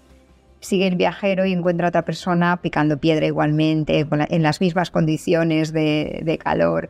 Sigue 0.59 0.87
el 0.87 0.97
viajero 0.97 1.45
y 1.45 1.53
encuentra 1.53 1.87
a 1.87 1.89
otra 1.89 2.03
persona 2.03 2.61
picando 2.61 2.97
piedra 2.97 3.25
igualmente, 3.25 4.05
en 4.11 4.43
las 4.43 4.59
mismas 4.59 4.91
condiciones 4.91 5.71
de, 5.71 6.21
de 6.23 6.37
calor. 6.37 6.89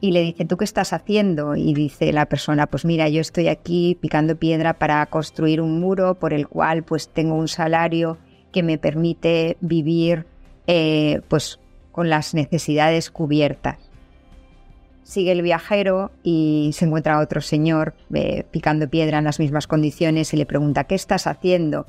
Y 0.00 0.10
le 0.10 0.20
dice, 0.20 0.44
¿tú 0.44 0.56
qué 0.56 0.64
estás 0.64 0.92
haciendo? 0.92 1.56
Y 1.56 1.72
dice 1.72 2.12
la 2.12 2.26
persona, 2.26 2.66
pues 2.66 2.84
mira, 2.84 3.08
yo 3.08 3.20
estoy 3.20 3.48
aquí 3.48 3.96
picando 4.00 4.36
piedra 4.36 4.74
para 4.74 5.04
construir 5.06 5.60
un 5.60 5.80
muro 5.80 6.14
por 6.14 6.34
el 6.34 6.46
cual 6.46 6.82
pues 6.82 7.08
tengo 7.08 7.34
un 7.34 7.48
salario 7.48 8.18
que 8.52 8.62
me 8.62 8.78
permite 8.78 9.56
vivir 9.60 10.26
eh, 10.66 11.20
pues 11.28 11.58
con 11.90 12.10
las 12.10 12.34
necesidades 12.34 13.10
cubiertas. 13.10 13.78
Sigue 15.02 15.32
el 15.32 15.42
viajero 15.42 16.10
y 16.22 16.70
se 16.72 16.86
encuentra 16.86 17.20
otro 17.20 17.40
señor 17.40 17.94
eh, 18.14 18.44
picando 18.50 18.88
piedra 18.88 19.18
en 19.18 19.24
las 19.24 19.38
mismas 19.38 19.66
condiciones 19.66 20.32
y 20.32 20.36
le 20.36 20.46
pregunta 20.46 20.84
¿qué 20.84 20.94
estás 20.94 21.26
haciendo? 21.26 21.86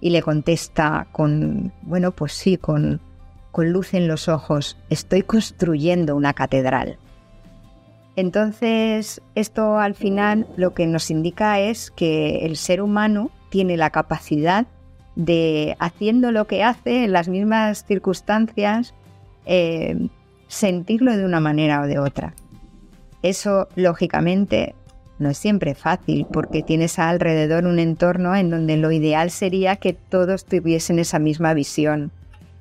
Y 0.00 0.10
le 0.10 0.22
contesta 0.22 1.08
con, 1.12 1.72
bueno, 1.82 2.12
pues 2.12 2.34
sí, 2.34 2.56
con, 2.56 3.00
con 3.50 3.72
luz 3.72 3.94
en 3.94 4.06
los 4.06 4.28
ojos, 4.28 4.76
estoy 4.90 5.22
construyendo 5.22 6.14
una 6.14 6.34
catedral. 6.34 6.98
Entonces, 8.18 9.22
esto 9.36 9.78
al 9.78 9.94
final 9.94 10.48
lo 10.56 10.74
que 10.74 10.88
nos 10.88 11.08
indica 11.08 11.60
es 11.60 11.92
que 11.92 12.44
el 12.46 12.56
ser 12.56 12.82
humano 12.82 13.30
tiene 13.48 13.76
la 13.76 13.90
capacidad 13.90 14.66
de, 15.14 15.76
haciendo 15.78 16.32
lo 16.32 16.48
que 16.48 16.64
hace 16.64 17.04
en 17.04 17.12
las 17.12 17.28
mismas 17.28 17.84
circunstancias, 17.86 18.92
eh, 19.46 20.08
sentirlo 20.48 21.16
de 21.16 21.24
una 21.24 21.38
manera 21.38 21.80
o 21.80 21.86
de 21.86 22.00
otra. 22.00 22.34
Eso, 23.22 23.68
lógicamente, 23.76 24.74
no 25.20 25.30
es 25.30 25.38
siempre 25.38 25.76
fácil 25.76 26.26
porque 26.32 26.64
tienes 26.64 26.98
alrededor 26.98 27.66
un 27.66 27.78
entorno 27.78 28.34
en 28.34 28.50
donde 28.50 28.78
lo 28.78 28.90
ideal 28.90 29.30
sería 29.30 29.76
que 29.76 29.92
todos 29.92 30.44
tuviesen 30.44 30.98
esa 30.98 31.20
misma 31.20 31.54
visión. 31.54 32.10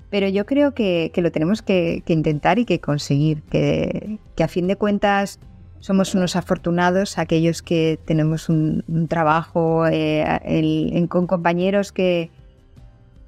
Pero 0.09 0.27
yo 0.29 0.45
creo 0.45 0.73
que, 0.73 1.11
lo 1.15 1.31
tenemos 1.31 1.61
que, 1.61 2.03
intentar 2.07 2.59
y 2.59 2.65
que 2.65 2.79
conseguir, 2.79 3.41
que, 3.43 4.19
a 4.41 4.47
fin 4.47 4.67
de 4.67 4.75
cuentas 4.75 5.39
somos 5.79 6.15
unos 6.15 6.35
afortunados 6.35 7.17
aquellos 7.17 7.61
que 7.61 7.99
tenemos 8.05 8.49
un, 8.49 8.83
trabajo 9.09 9.85
eh, 9.87 11.07
con 11.09 11.27
compañeros 11.27 11.91
que, 11.91 12.31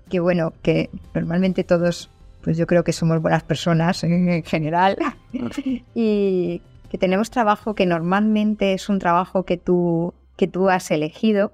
que, 0.09 0.19
bueno, 0.19 0.53
que 0.61 0.89
normalmente 1.13 1.63
todos 1.63 2.09
pues 2.41 2.57
yo 2.57 2.67
creo 2.67 2.83
que 2.83 2.93
somos 2.93 3.21
buenas 3.21 3.43
personas 3.43 4.03
en 4.03 4.43
general. 4.43 4.97
Y 5.93 6.61
que 6.89 6.97
tenemos 6.97 7.29
trabajo 7.29 7.75
que 7.75 7.85
normalmente 7.85 8.73
es 8.73 8.89
un 8.89 8.97
trabajo 8.97 9.43
que 9.43 9.57
tú, 9.57 10.13
que 10.35 10.47
tú 10.47 10.69
has 10.69 10.89
elegido 10.89 11.51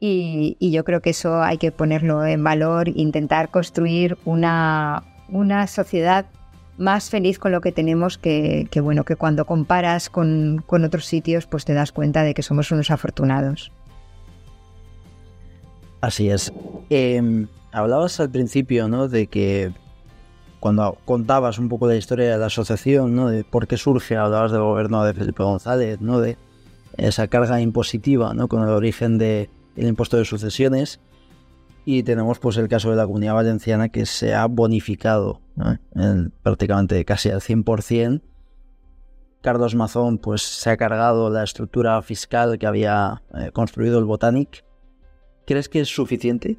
y, 0.00 0.56
yo 0.70 0.84
creo 0.84 1.00
que 1.00 1.10
eso 1.10 1.42
hay 1.42 1.58
que 1.58 1.72
ponerlo 1.72 2.24
en 2.24 2.42
valor, 2.44 2.88
intentar 2.88 3.50
construir 3.50 4.16
una, 4.24 5.02
una 5.28 5.66
sociedad 5.66 6.26
más 6.76 7.10
feliz 7.10 7.38
con 7.38 7.50
lo 7.52 7.60
que 7.60 7.72
tenemos 7.72 8.18
que, 8.18 8.68
bueno, 8.80 9.04
que 9.04 9.16
cuando 9.16 9.44
comparas 9.44 10.08
con, 10.08 10.64
otros 10.68 11.04
sitios 11.04 11.46
pues 11.46 11.64
te 11.64 11.74
das 11.74 11.92
cuenta 11.92 12.22
de 12.22 12.34
que 12.34 12.42
somos 12.42 12.70
unos 12.70 12.90
afortunados. 12.90 13.72
Así 16.00 16.30
es. 16.30 16.52
Em, 16.90 17.48
hablabas 17.72 18.20
al 18.20 18.30
principio, 18.30 18.88
¿no? 18.88 19.08
De 19.08 19.26
que 19.26 19.72
cuando 20.60 20.96
contabas 21.04 21.58
un 21.58 21.68
poco 21.68 21.88
de 21.88 21.94
la 21.94 21.98
historia 21.98 22.30
de 22.30 22.38
la 22.38 22.46
asociación, 22.46 23.16
¿no? 23.16 23.28
de 23.28 23.44
por 23.44 23.66
qué 23.66 23.76
surge, 23.76 24.16
hablabas 24.16 24.52
del 24.52 24.62
gobierno 24.62 25.04
de 25.04 25.14
Felipe 25.14 25.42
González, 25.42 26.00
¿no? 26.00 26.20
de 26.20 26.36
esa 26.96 27.28
carga 27.28 27.60
impositiva 27.60 28.34
¿no? 28.34 28.48
con 28.48 28.62
el 28.62 28.70
origen 28.70 29.18
del 29.78 29.88
impuesto 29.88 30.16
de 30.16 30.24
sucesiones. 30.24 31.00
Y 31.84 32.02
tenemos 32.02 32.38
pues 32.38 32.56
el 32.58 32.68
caso 32.68 32.90
de 32.90 32.96
la 32.96 33.06
comunidad 33.06 33.34
valenciana 33.34 33.88
que 33.88 34.04
se 34.04 34.34
ha 34.34 34.46
bonificado 34.46 35.40
prácticamente 36.42 37.04
casi 37.04 37.30
al 37.30 37.40
100%. 37.40 38.20
Carlos 39.40 39.74
Mazón 39.74 40.18
pues 40.18 40.42
se 40.42 40.70
ha 40.70 40.76
cargado 40.76 41.30
la 41.30 41.44
estructura 41.44 42.02
fiscal 42.02 42.58
que 42.58 42.66
había 42.66 43.22
eh, 43.34 43.50
construido 43.52 43.98
el 43.98 44.04
Botanic. 44.04 44.64
¿Crees 45.46 45.68
que 45.68 45.80
es 45.80 45.88
suficiente? 45.88 46.58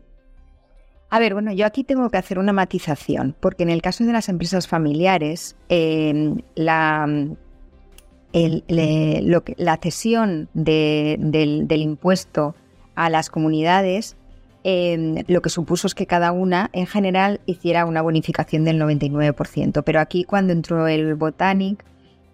A 1.12 1.20
ver, 1.20 1.34
bueno, 1.34 1.52
yo 1.52 1.66
aquí 1.66 1.84
tengo 1.84 2.10
que 2.10 2.18
hacer 2.18 2.38
una 2.40 2.54
matización, 2.54 3.36
porque 3.40 3.64
en 3.64 3.70
el 3.70 3.82
caso 3.82 4.04
de 4.06 4.14
las 4.14 4.30
empresas 4.30 4.68
familiares, 4.68 5.56
em, 5.68 6.38
la, 6.56 7.08
la 8.32 9.78
cesión 9.78 10.50
del, 10.54 11.68
impuesto 11.72 12.56
a 13.00 13.10
las 13.10 13.30
comunidades 13.30 14.18
em, 14.64 15.24
lo 15.28 15.42
que 15.42 15.50
supuso 15.50 15.88
es 15.88 15.96
que 15.96 16.06
cada 16.06 16.34
una 16.34 16.70
en 16.74 16.86
general 16.86 17.40
hiciera 17.46 17.86
una 17.86 18.02
bonificación 18.02 18.66
del 18.66 18.80
99%, 18.80 19.84
pero 19.84 20.02
aquí 20.02 20.26
cuando 20.26 20.52
entró 20.52 20.86
el 20.88 21.16
Botanic 21.16 21.86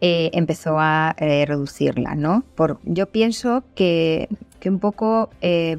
eh, 0.02 0.32
empezó 0.34 0.80
a 0.80 1.16
eh, 1.20 1.46
reducirla, 1.46 2.16
¿no? 2.16 2.44
Por, 2.56 2.80
yo 2.84 3.06
pienso 3.06 3.64
que, 3.76 4.28
que 4.60 4.70
un 4.70 4.80
poco 4.80 5.30
eh, 5.42 5.78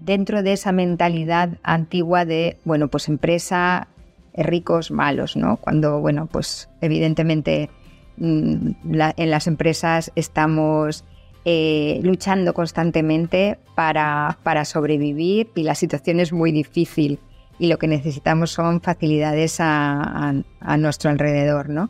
dentro 0.00 0.42
de 0.42 0.52
esa 0.52 0.72
mentalidad 0.72 1.58
antigua 1.62 2.26
de, 2.26 2.58
bueno, 2.64 2.88
pues 2.88 3.08
empresa, 3.08 3.88
ricos, 4.34 4.90
malos, 4.90 5.36
¿no? 5.36 5.56
Cuando, 5.56 6.00
bueno, 6.00 6.26
pues 6.26 6.68
evidentemente 6.82 7.70
mm, 8.18 8.70
en 9.16 9.30
las 9.30 9.46
empresas 9.46 10.12
estamos 10.14 11.04
eh, 11.50 12.00
luchando 12.02 12.52
constantemente 12.52 13.58
para, 13.74 14.38
para, 14.42 14.66
sobrevivir 14.66 15.50
y 15.54 15.62
la 15.62 15.74
situación 15.74 16.20
es 16.20 16.32
muy 16.32 16.52
difícil 16.52 17.18
y 17.58 17.68
lo 17.68 17.78
que 17.78 17.88
necesitamos 17.88 18.50
son 18.50 18.82
facilidades 18.82 19.56
a, 19.60 20.34
nuestro 20.78 21.10
alrededor, 21.10 21.70
¿no? 21.70 21.88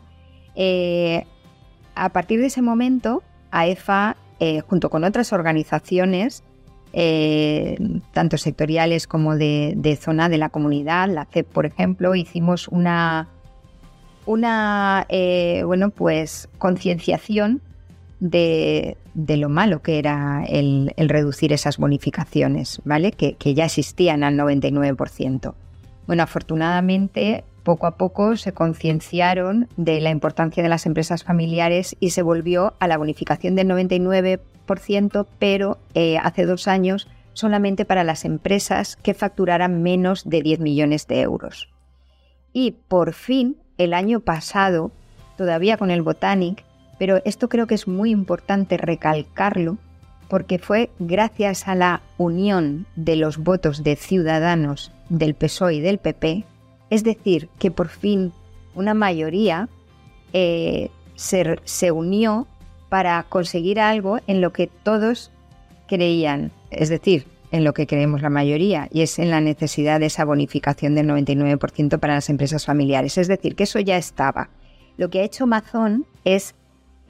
Eh, 0.55 1.25
a 1.95 2.09
partir 2.09 2.39
de 2.39 2.45
ese 2.45 2.61
momento, 2.61 3.21
AEFA, 3.51 4.15
junto 4.67 4.89
con 4.89 5.03
otras 5.03 5.33
organizaciones, 5.33 6.43
eh, 6.91 7.77
tanto 8.13 8.37
sectoriales 8.37 9.05
como 9.05 9.35
de, 9.35 9.99
zona 10.01 10.27
de 10.27 10.39
la 10.39 10.49
comunidad, 10.49 11.09
la 11.09 11.25
CEP, 11.25 11.47
por 11.47 11.67
ejemplo, 11.67 12.15
hicimos 12.15 12.67
una, 12.67 13.27
una 14.25 15.05
eh, 15.09 15.61
bueno, 15.65 15.91
pues 15.91 16.49
concienciación 16.57 17.61
de, 18.19 18.97
lo 19.15 19.49
malo 19.49 19.81
que 19.81 19.99
era 19.99 20.43
el, 20.47 20.93
reducir 20.97 21.53
esas 21.53 21.77
bonificaciones, 21.77 22.81
¿vale? 22.85 23.11
Que, 23.11 23.53
ya 23.53 23.65
existían 23.65 24.23
al 24.23 24.35
99%. 24.35 25.53
Bueno, 26.07 26.23
afortunadamente 26.23 27.43
poco 27.63 27.85
a 27.85 27.97
poco 27.97 28.35
se 28.35 28.53
concienciaron 28.53 29.67
de 29.77 30.01
la 30.01 30.09
importancia 30.09 30.63
de 30.63 30.69
las 30.69 30.85
empresas 30.85 31.23
familiares 31.23 31.95
y 31.99 32.11
se 32.11 32.23
volvió 32.23 32.73
a 32.79 32.87
la 32.87 32.97
bonificación 32.97 33.55
del 33.55 33.67
99%, 33.67 35.27
pero 35.37 35.77
eh, 35.93 36.17
hace 36.17 36.45
dos 36.45 36.67
años 36.67 37.07
solamente 37.33 37.85
para 37.85 38.03
las 38.03 38.25
empresas 38.25 38.95
que 38.95 39.13
facturaran 39.13 39.83
menos 39.83 40.27
de 40.27 40.41
10 40.41 40.59
millones 40.61 41.07
de 41.07 41.21
euros. 41.21 41.69
Y 42.53 42.71
por 42.87 43.13
fin, 43.13 43.57
el 43.77 43.93
año 43.93 44.19
pasado, 44.19 44.91
todavía 45.37 45.77
con 45.77 45.91
el 45.91 46.01
Botanic, 46.01 46.65
pero 46.99 47.21
esto 47.25 47.49
creo 47.49 47.65
que 47.65 47.75
es 47.75 47.87
muy 47.87 48.11
importante 48.11 48.77
recalcarlo, 48.77 49.77
porque 50.27 50.59
fue 50.59 50.91
gracias 50.99 51.67
a 51.67 51.73
la 51.73 52.01
unión 52.19 52.85
de 52.95 53.15
los 53.15 53.39
votos 53.39 53.83
de 53.83 53.95
ciudadanos 53.95 54.91
del 55.09 55.33
PSOE 55.33 55.75
y 55.75 55.79
del 55.81 55.97
PP 55.97 56.45
es 56.89 57.03
decir, 57.03 57.49
que 57.59 57.71
por 57.71 57.87
fin 57.87 58.31
una 58.75 58.93
mayoría 58.93 59.69
eh, 60.33 60.89
se, 61.15 61.91
unió 61.91 62.47
para 62.89 63.23
conseguir 63.29 63.79
algo 63.79 64.19
en 64.27 64.41
lo 64.41 64.51
que 64.51 64.67
todos 64.67 65.31
creían, 65.87 66.51
es 66.71 66.89
decir, 66.89 67.25
en 67.51 67.63
lo 67.63 67.73
que 67.73 67.87
creemos 67.87 68.21
la 68.21 68.29
mayoría, 68.29 68.87
y 68.91 69.01
es 69.01 69.17
en 69.19 69.31
la 69.31 69.41
necesidad 69.41 69.99
de 69.99 70.05
esa 70.07 70.23
bonificación 70.23 70.95
del 70.95 71.07
99% 71.07 71.99
para 71.99 72.15
las 72.15 72.29
empresas 72.29 72.65
familiares. 72.65 73.17
Es 73.17 73.27
decir, 73.27 73.55
que 73.55 73.63
eso 73.63 73.79
ya 73.79 73.97
estaba. 73.97 74.49
Lo 74.97 75.09
que 75.09 75.21
ha 75.21 75.23
hecho 75.23 75.45
Amazon 75.45 76.05
es 76.25 76.53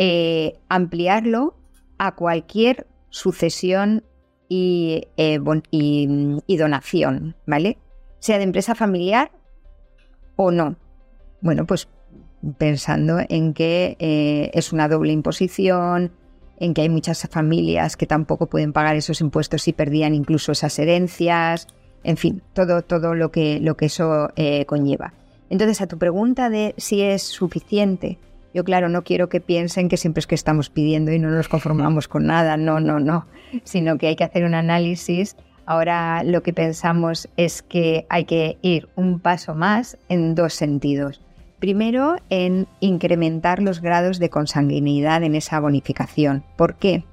eh, 0.01 0.57
ampliarlo 0.69 1.57
a 1.97 2.15
cualquier 2.15 2.87
sucesión 3.09 4.05
y, 4.47 5.09
eh, 5.17 5.41
y 5.71 6.57
donación, 6.57 7.35
¿vale? 7.45 7.77
Sea 8.19 8.37
de 8.37 8.45
empresa 8.45 8.75
familiar 8.75 9.29
o 10.37 10.51
no. 10.51 10.77
Bueno, 11.41 11.65
pues 11.65 11.89
pensando 12.57 13.19
en 13.27 13.53
que 13.53 13.97
eh, 13.99 14.51
es 14.53 14.71
una 14.71 14.87
doble 14.87 15.11
imposición, 15.11 16.13
en 16.61 16.73
que 16.73 16.83
hay 16.83 16.89
muchas 16.89 17.27
familias 17.29 17.97
que 17.97 18.07
tampoco 18.07 18.47
pueden 18.47 18.71
pagar 18.71 18.95
esos 18.95 19.19
impuestos 19.19 19.67
y 19.67 19.73
perdían 19.73 20.15
incluso 20.15 20.53
esas 20.53 20.79
herencias, 20.79 21.67
en 22.05 22.15
fin, 22.15 22.41
todo, 22.53 22.83
todo 22.83 23.15
lo, 23.15 23.31
que, 23.31 23.59
lo 23.59 23.75
que 23.75 23.87
eso 23.87 24.29
conlleva. 24.65 25.13
Entonces, 25.49 25.81
a 25.81 25.87
tu 25.87 25.97
pregunta 25.97 26.49
de 26.49 26.73
si 26.77 27.01
es 27.01 27.21
suficiente, 27.21 28.17
yo 28.53 28.63
claro, 28.63 28.89
no 28.89 29.03
quiero 29.03 29.29
que 29.29 29.41
piensen 29.41 29.89
que 29.89 29.97
siempre 29.97 30.19
es 30.19 30.27
que 30.27 30.35
estamos 30.35 30.69
pidiendo 30.69 31.11
y 31.11 31.19
no 31.19 31.29
nos 31.29 31.47
conformamos 31.49 32.07
con 32.07 32.25
nada, 32.25 32.57
no, 32.57 32.79
no, 32.79 32.99
no, 32.99 33.27
sino 33.63 33.97
que 33.97 34.07
hay 34.07 34.15
que 34.15 34.23
hacer 34.23 34.43
un 34.43 34.55
análisis 34.55 35.35
Ahora 35.69 36.23
lo 36.23 36.41
que 36.41 36.51
pensamos 36.51 37.29
es 37.37 37.61
que 37.61 38.07
hay 38.09 38.25
que 38.25 38.57
ir 38.63 38.89
un 38.95 39.19
paso 39.19 39.53
más 39.53 39.99
en 40.09 40.33
dos 40.33 40.55
sentidos. 40.55 41.21
Primero, 41.59 42.15
en 42.31 42.65
incrementar 42.79 43.61
los 43.61 43.79
grados 43.79 44.17
de 44.17 44.31
consanguinidad 44.31 45.21
en 45.21 45.35
esa 45.35 45.59
bonificación. 45.59 46.43
¿Por 46.55 46.73
qué? 46.73 47.03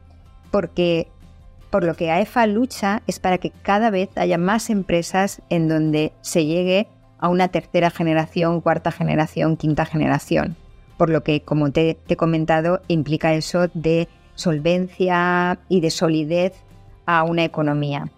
Porque 0.51 1.07
por 1.69 1.85
lo 1.85 1.97
que 1.97 2.11
AEFA 2.11 2.47
lucha 2.47 3.03
es 3.07 3.19
para 3.19 3.37
que 3.37 3.51
cada 3.51 3.91
vez 3.91 4.09
haya 4.17 4.39
más 4.39 4.71
empresas 4.71 5.43
en 5.51 5.69
donde 5.69 6.15
se 6.23 6.47
llegue 6.47 6.89
a 7.19 7.29
una 7.29 7.49
tercera 7.49 7.91
generación, 7.91 8.63
cuarta 8.63 8.91
generación, 8.91 9.59
quinta 9.59 9.85
generación. 9.85 10.57
Por 10.97 11.11
lo 11.11 11.23
que, 11.23 11.43
como 11.43 11.71
te, 11.73 11.99
he 12.09 12.17
comentado, 12.17 12.81
implica 12.89 13.35
eso 13.35 13.69
de 13.75 14.09
solvencia 14.35 15.59
y 15.69 15.81
de 15.81 15.91
solidez 15.91 16.55
a 17.07 17.23
una 17.23 17.45
economía. 17.45 18.11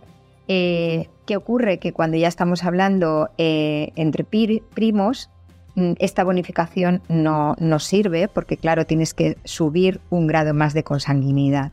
Eh, 0.46 1.08
¿Qué 1.26 1.36
ocurre? 1.36 1.78
Que 1.78 1.92
cuando 1.92 2.16
ya 2.16 2.28
estamos 2.28 2.64
hablando 2.64 3.28
eh, 3.36 3.92
entre 3.96 4.24
primos, 4.24 5.28
mm, 5.74 5.92
esta 5.98 6.24
bonificación 6.24 7.02
no, 7.08 7.54
no 7.58 7.78
sirve 7.78 8.28
porque, 8.28 8.56
claro, 8.56 8.86
tienes 8.86 9.12
que 9.12 9.36
subir 9.44 10.00
un 10.08 10.26
grado 10.26 10.54
más 10.54 10.72
de 10.72 10.84
consanguinidad. 10.84 11.72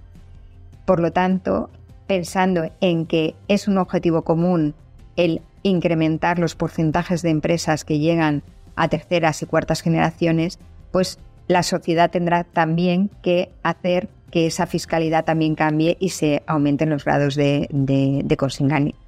Por 0.86 1.00
lo 1.00 1.12
tanto, 1.12 1.70
pensando 2.08 2.70
en 2.82 3.06
que 3.06 3.36
es 3.48 3.68
un 3.68 3.78
objetivo 3.78 4.24
común 4.24 4.76
el 5.16 5.42
incrementar 5.64 6.38
los 6.38 6.56
porcentajes 6.56 7.22
de 7.22 7.30
empresas 7.30 7.86
que 7.86 8.00
llegan 8.00 8.44
a 8.76 8.88
terceras 8.88 9.42
y 9.42 9.46
cuartas 9.46 9.82
generaciones, 9.82 10.60
pues 10.96 11.20
la 11.50 11.62
sociedad 11.62 12.10
tendrá 12.10 12.46
también 12.46 13.12
que 13.22 13.52
hacer 13.64 14.08
que 14.32 14.46
esa 14.46 14.66
fiscalidad 14.66 15.26
también 15.26 15.54
cambie 15.54 15.98
y 16.00 16.12
se 16.12 16.42
aumenten 16.48 16.90
los 16.90 17.04
grados 17.04 17.36
de, 17.36 17.68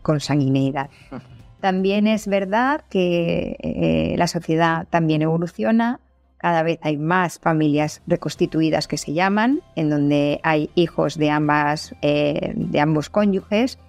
consanguinidad. 0.04 0.90
También 1.62 2.06
es 2.06 2.28
verdad 2.28 2.84
que 2.90 3.56
eh, 3.62 4.16
la 4.18 4.28
sociedad 4.28 4.86
también 4.90 5.22
evoluciona, 5.22 6.02
cada 6.38 6.62
vez 6.62 6.78
hay 6.82 6.98
más 6.98 7.40
familias 7.40 8.02
reconstituidas 8.06 8.90
que 8.90 8.98
se 8.98 9.14
llaman, 9.14 9.62
en 9.78 9.90
donde 9.90 10.42
hay 10.44 10.70
hijos 10.76 11.18
de, 11.18 11.30
ambas, 11.30 11.96
eh, 12.02 12.52
de 12.54 12.80
ambos 12.82 13.10
cónyuges 13.10 13.80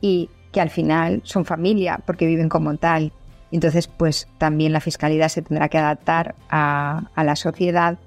y 0.00 0.30
que 0.52 0.62
al 0.62 0.70
final 0.70 1.20
son 1.24 1.44
familia 1.44 2.00
porque 2.06 2.26
viven 2.26 2.48
como 2.48 2.74
tal. 2.78 3.12
Entonces, 3.52 3.86
pues 3.86 4.28
también 4.38 4.72
la 4.72 4.80
fiscalidad 4.80 5.28
se 5.28 5.42
tendrá 5.42 5.68
que 5.68 5.78
adaptar 5.78 6.34
a, 6.50 7.04
la 7.16 7.36
sociedad 7.36 7.98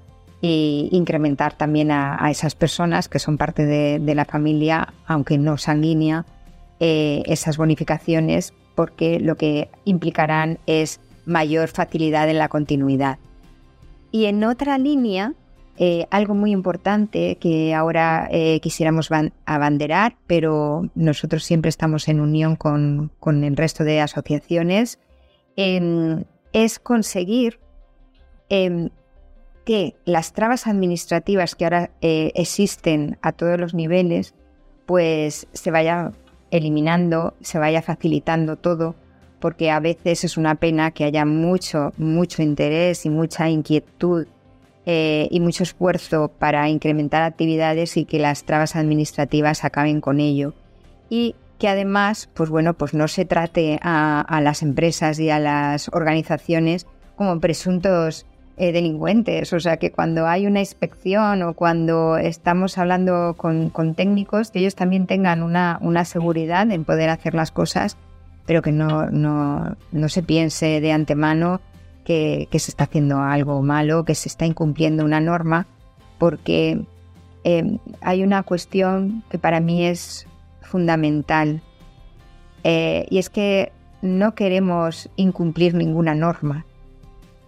e 0.42 0.88
incrementar 0.90 1.56
también 1.56 1.90
a, 1.90 2.30
esas 2.30 2.54
personas 2.54 3.08
que 3.08 3.18
son 3.18 3.38
parte 3.38 3.64
de, 3.64 4.14
la 4.14 4.24
familia, 4.24 4.92
aunque 5.06 5.38
no 5.38 5.56
sanguínea, 5.56 6.26
eh, 6.80 7.22
esas 7.26 7.56
bonificaciones 7.56 8.52
porque 8.74 9.18
lo 9.18 9.36
que 9.36 9.70
implicarán 9.84 10.58
es 10.66 11.00
mayor 11.24 11.68
facilidad 11.68 12.28
en 12.28 12.38
la 12.38 12.48
continuidad. 12.48 13.18
Y 14.12 14.26
en 14.26 14.44
otra 14.44 14.78
línea, 14.78 15.32
eh, 15.78 16.06
algo 16.10 16.34
muy 16.34 16.52
importante 16.52 17.36
que 17.36 17.74
ahora 17.74 18.28
eh, 18.30 18.60
quisiéramos 18.60 19.10
abanderar, 19.44 20.16
pero 20.26 20.88
nosotros 20.94 21.44
siempre 21.44 21.68
estamos 21.68 22.08
en 22.08 22.20
unión 22.20 22.56
con, 22.56 23.10
el 23.26 23.56
resto 23.56 23.84
de 23.84 24.00
asociaciones, 24.00 24.98
em, 25.56 26.24
es 26.52 26.78
conseguir 26.78 27.58
em, 28.48 28.90
que 29.64 29.96
las 30.04 30.32
trabas 30.32 30.66
administrativas 30.66 31.56
que 31.56 31.64
ahora 31.64 31.90
eh, 32.00 32.30
existen 32.34 33.18
a 33.20 33.32
todos 33.32 33.58
los 33.58 33.74
niveles, 33.74 34.34
pues 34.86 35.48
se 35.52 35.70
vaya 35.70 36.12
eliminando, 36.50 37.34
se 37.40 37.58
vaya 37.58 37.82
facilitando 37.82 38.56
todo, 38.56 38.94
porque 39.40 39.70
a 39.70 39.80
veces 39.80 40.24
es 40.24 40.36
una 40.36 40.54
pena 40.54 40.92
que 40.92 41.04
haya 41.04 41.24
mucho, 41.24 41.92
mucho 41.98 42.42
interés 42.42 43.04
y 43.06 43.10
mucha 43.10 43.48
inquietud 43.48 44.26
eh, 44.86 45.26
y 45.32 45.40
mucho 45.40 45.64
esfuerzo 45.64 46.30
para 46.38 46.68
incrementar 46.68 47.22
actividades 47.22 47.96
y 47.96 48.04
que 48.04 48.20
las 48.20 48.44
trabas 48.44 48.76
administrativas 48.76 49.64
acaben 49.64 50.00
con 50.00 50.20
ello. 50.20 50.54
Que 51.58 51.68
además, 51.68 52.28
pues 52.34 52.50
bueno, 52.50 52.74
pues 52.74 52.94
no 52.94 53.08
se 53.08 53.24
trate 53.24 53.78
a, 53.82 54.40
las 54.42 54.62
empresas 54.62 55.18
y 55.18 55.30
a 55.30 55.38
las 55.38 55.88
organizaciones 55.88 56.86
como 57.16 57.40
presuntos 57.40 58.26
eh, 58.58 58.72
delincuentes. 58.72 59.52
O 59.52 59.60
sea, 59.60 59.78
que 59.78 59.90
cuando 59.90 60.26
hay 60.26 60.46
una 60.46 60.60
inspección 60.60 61.42
o 61.42 61.54
cuando 61.54 62.18
estamos 62.18 62.76
hablando 62.78 63.34
con, 63.36 63.94
técnicos, 63.94 64.50
que 64.50 64.58
ellos 64.58 64.74
también 64.74 65.06
tengan 65.06 65.42
una, 65.42 66.04
seguridad 66.04 66.70
en 66.70 66.84
poder 66.84 67.08
hacer 67.08 67.34
las 67.34 67.50
cosas, 67.50 67.96
pero 68.44 68.60
que 68.60 68.72
no, 68.72 69.06
no, 69.10 70.08
se 70.08 70.22
piense 70.22 70.80
de 70.80 70.92
antemano 70.92 71.60
que, 72.04 72.48
se 72.52 72.70
está 72.70 72.84
haciendo 72.84 73.20
algo 73.20 73.62
malo, 73.62 74.04
que 74.04 74.14
se 74.14 74.28
está 74.28 74.44
incumpliendo 74.44 75.04
una 75.04 75.20
norma, 75.20 75.66
porque 76.18 76.84
eh, 77.44 77.78
hay 78.02 78.22
una 78.22 78.42
cuestión 78.42 79.24
que 79.30 79.38
para 79.38 79.60
mí 79.60 79.86
es 79.86 80.26
fundamental. 80.76 81.62
Eh, 82.62 83.06
y 83.08 83.16
es 83.16 83.30
que 83.30 83.72
no 84.02 84.34
queremos 84.34 85.08
incumplir 85.16 85.72
ninguna 85.72 86.14
norma. 86.14 86.66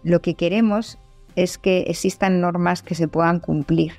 Lo 0.03 0.23
que 0.23 0.33
queremos 0.33 0.97
es 1.37 1.59
que 1.59 1.81
existan 1.89 2.41
normas 2.41 2.81
que 2.81 2.95
se 2.95 3.07
puedan 3.07 3.39
cumplir. 3.39 3.93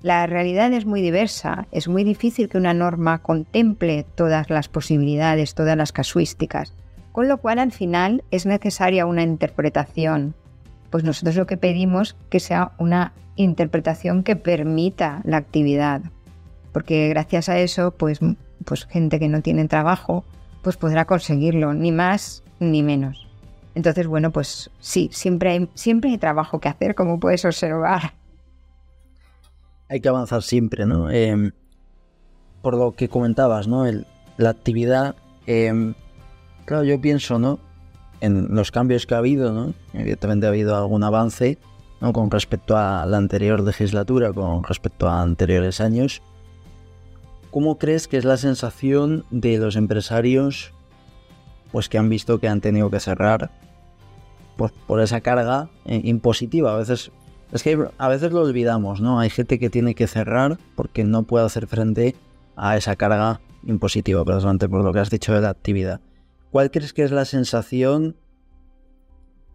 La 0.00 0.26
realidad 0.26 0.72
es 0.72 0.86
muy 0.86 1.02
diversa, 1.02 1.66
es 1.72 1.88
muy 1.88 2.04
difícil 2.04 2.48
que 2.48 2.56
una 2.56 2.72
norma 2.72 3.18
contemple 3.18 4.06
todas 4.14 4.48
las 4.48 4.68
posibilidades, 4.68 5.54
todas 5.54 5.76
las 5.76 5.92
casuísticas, 5.92 6.72
con 7.12 7.28
lo 7.28 7.36
cual 7.36 7.58
al 7.58 7.72
final 7.72 8.24
es 8.30 8.46
necesaria 8.46 9.04
una 9.04 9.24
interpretación. 9.24 10.34
Pues 10.88 11.04
nosotros 11.04 11.36
lo 11.36 11.46
que 11.46 11.58
pedimos 11.58 12.16
que 12.30 12.40
sea 12.40 12.72
una 12.78 13.12
interpretación 13.36 14.22
que 14.22 14.36
permita 14.36 15.20
la 15.24 15.36
actividad, 15.36 16.00
porque 16.72 17.08
gracias 17.08 17.48
a 17.48 17.58
eso, 17.58 17.92
pues, 17.92 18.20
pues 18.64 18.86
gente 18.86 19.18
que 19.18 19.28
no 19.28 19.42
tiene 19.42 19.68
trabajo, 19.68 20.24
pues 20.62 20.76
podrá 20.76 21.04
conseguirlo, 21.04 21.74
ni 21.74 21.92
más 21.92 22.42
ni 22.60 22.82
menos. 22.82 23.28
Entonces, 23.74 24.06
bueno, 24.06 24.30
pues 24.30 24.70
sí, 24.80 25.08
siempre 25.12 25.50
hay, 25.50 25.68
siempre 25.74 26.10
hay 26.10 26.18
trabajo 26.18 26.60
que 26.60 26.68
hacer, 26.68 26.94
como 26.94 27.18
puedes 27.18 27.44
observar. 27.44 28.14
hay 29.88 30.00
que 30.00 30.08
avanzar 30.08 30.42
siempre, 30.42 30.86
¿no? 30.86 31.10
Em, 31.10 31.52
por 32.62 32.76
lo 32.76 32.92
que 32.92 33.08
comentabas, 33.08 33.68
¿no? 33.68 33.84
la 34.38 34.50
actividad, 34.50 35.14
em, 35.46 35.94
claro, 36.64 36.84
yo 36.84 36.98
pienso, 37.00 37.38
¿no? 37.38 37.58
En 38.20 38.54
los 38.54 38.70
cambios 38.70 39.06
que 39.06 39.14
ha 39.14 39.18
habido, 39.18 39.52
¿no? 39.52 39.74
Evidentemente 39.92 40.46
ha 40.46 40.48
habido 40.48 40.76
algún 40.76 41.04
avance, 41.04 41.58
¿no? 42.00 42.12
Con 42.12 42.30
respecto 42.30 42.76
a 42.76 43.04
la 43.04 43.18
anterior 43.18 43.60
legislatura, 43.60 44.32
con 44.32 44.64
respecto 44.64 45.08
a 45.08 45.20
anteriores 45.20 45.80
años. 45.80 46.22
¿Cómo 47.52 47.76
crees 47.76 48.08
que 48.08 48.16
es 48.16 48.24
la 48.24 48.38
sensación 48.38 49.26
de 49.30 49.58
los 49.58 49.76
empresarios 49.76 50.72
pues 51.70 51.90
que 51.90 51.98
han 51.98 52.08
visto 52.08 52.40
que 52.40 52.48
han 52.48 52.62
tenido 52.62 52.90
que 52.90 52.98
cerrar 52.98 53.50
por 54.86 55.00
esa 55.02 55.20
carga 55.20 55.68
eh, 55.84 56.00
impositiva? 56.02 56.72
A 56.72 56.78
veces 56.78 57.12
es 57.52 57.62
que 57.62 57.86
a 57.98 58.08
veces 58.08 58.32
lo 58.32 58.40
olvidamos, 58.40 59.02
¿no? 59.02 59.20
Hay 59.20 59.28
gente 59.28 59.58
que 59.58 59.68
tiene 59.68 59.94
que 59.94 60.06
cerrar 60.06 60.56
porque 60.74 61.04
no 61.04 61.24
puede 61.24 61.44
hacer 61.44 61.66
frente 61.66 62.16
a 62.56 62.78
esa 62.78 62.96
carga 62.96 63.42
impositiva, 63.66 64.24
precisamente 64.24 64.66
por 64.66 64.82
lo 64.82 64.90
que 64.94 65.00
has 65.00 65.10
dicho 65.10 65.34
de 65.34 65.42
la 65.42 65.50
actividad. 65.50 66.00
¿Cuál 66.50 66.70
crees 66.70 66.94
que 66.94 67.02
es 67.02 67.12
la 67.12 67.26
sensación? 67.26 68.16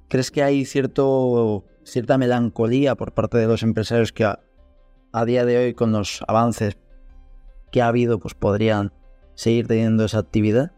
¿Crees 0.07 0.29
que 0.29 0.43
hay 0.43 0.65
cierto, 0.65 1.65
cierta 1.83 2.19
melancolía 2.19 2.93
por 2.93 3.13
parte 3.13 3.39
de 3.39 3.47
los 3.47 3.63
empresarios 3.63 4.11
que 4.13 4.23
a, 4.23 4.39
a 5.13 5.25
día 5.25 5.45
de 5.45 5.57
hoy 5.57 5.73
con 5.73 5.91
los 5.91 6.23
avances 6.27 6.77
que 7.71 7.81
ha 7.81 7.87
habido 7.87 8.19
pues 8.19 8.33
podrían 8.33 8.91
seguir 9.35 9.67
teniendo 9.67 10.05
esa 10.05 10.19
actividad? 10.19 10.71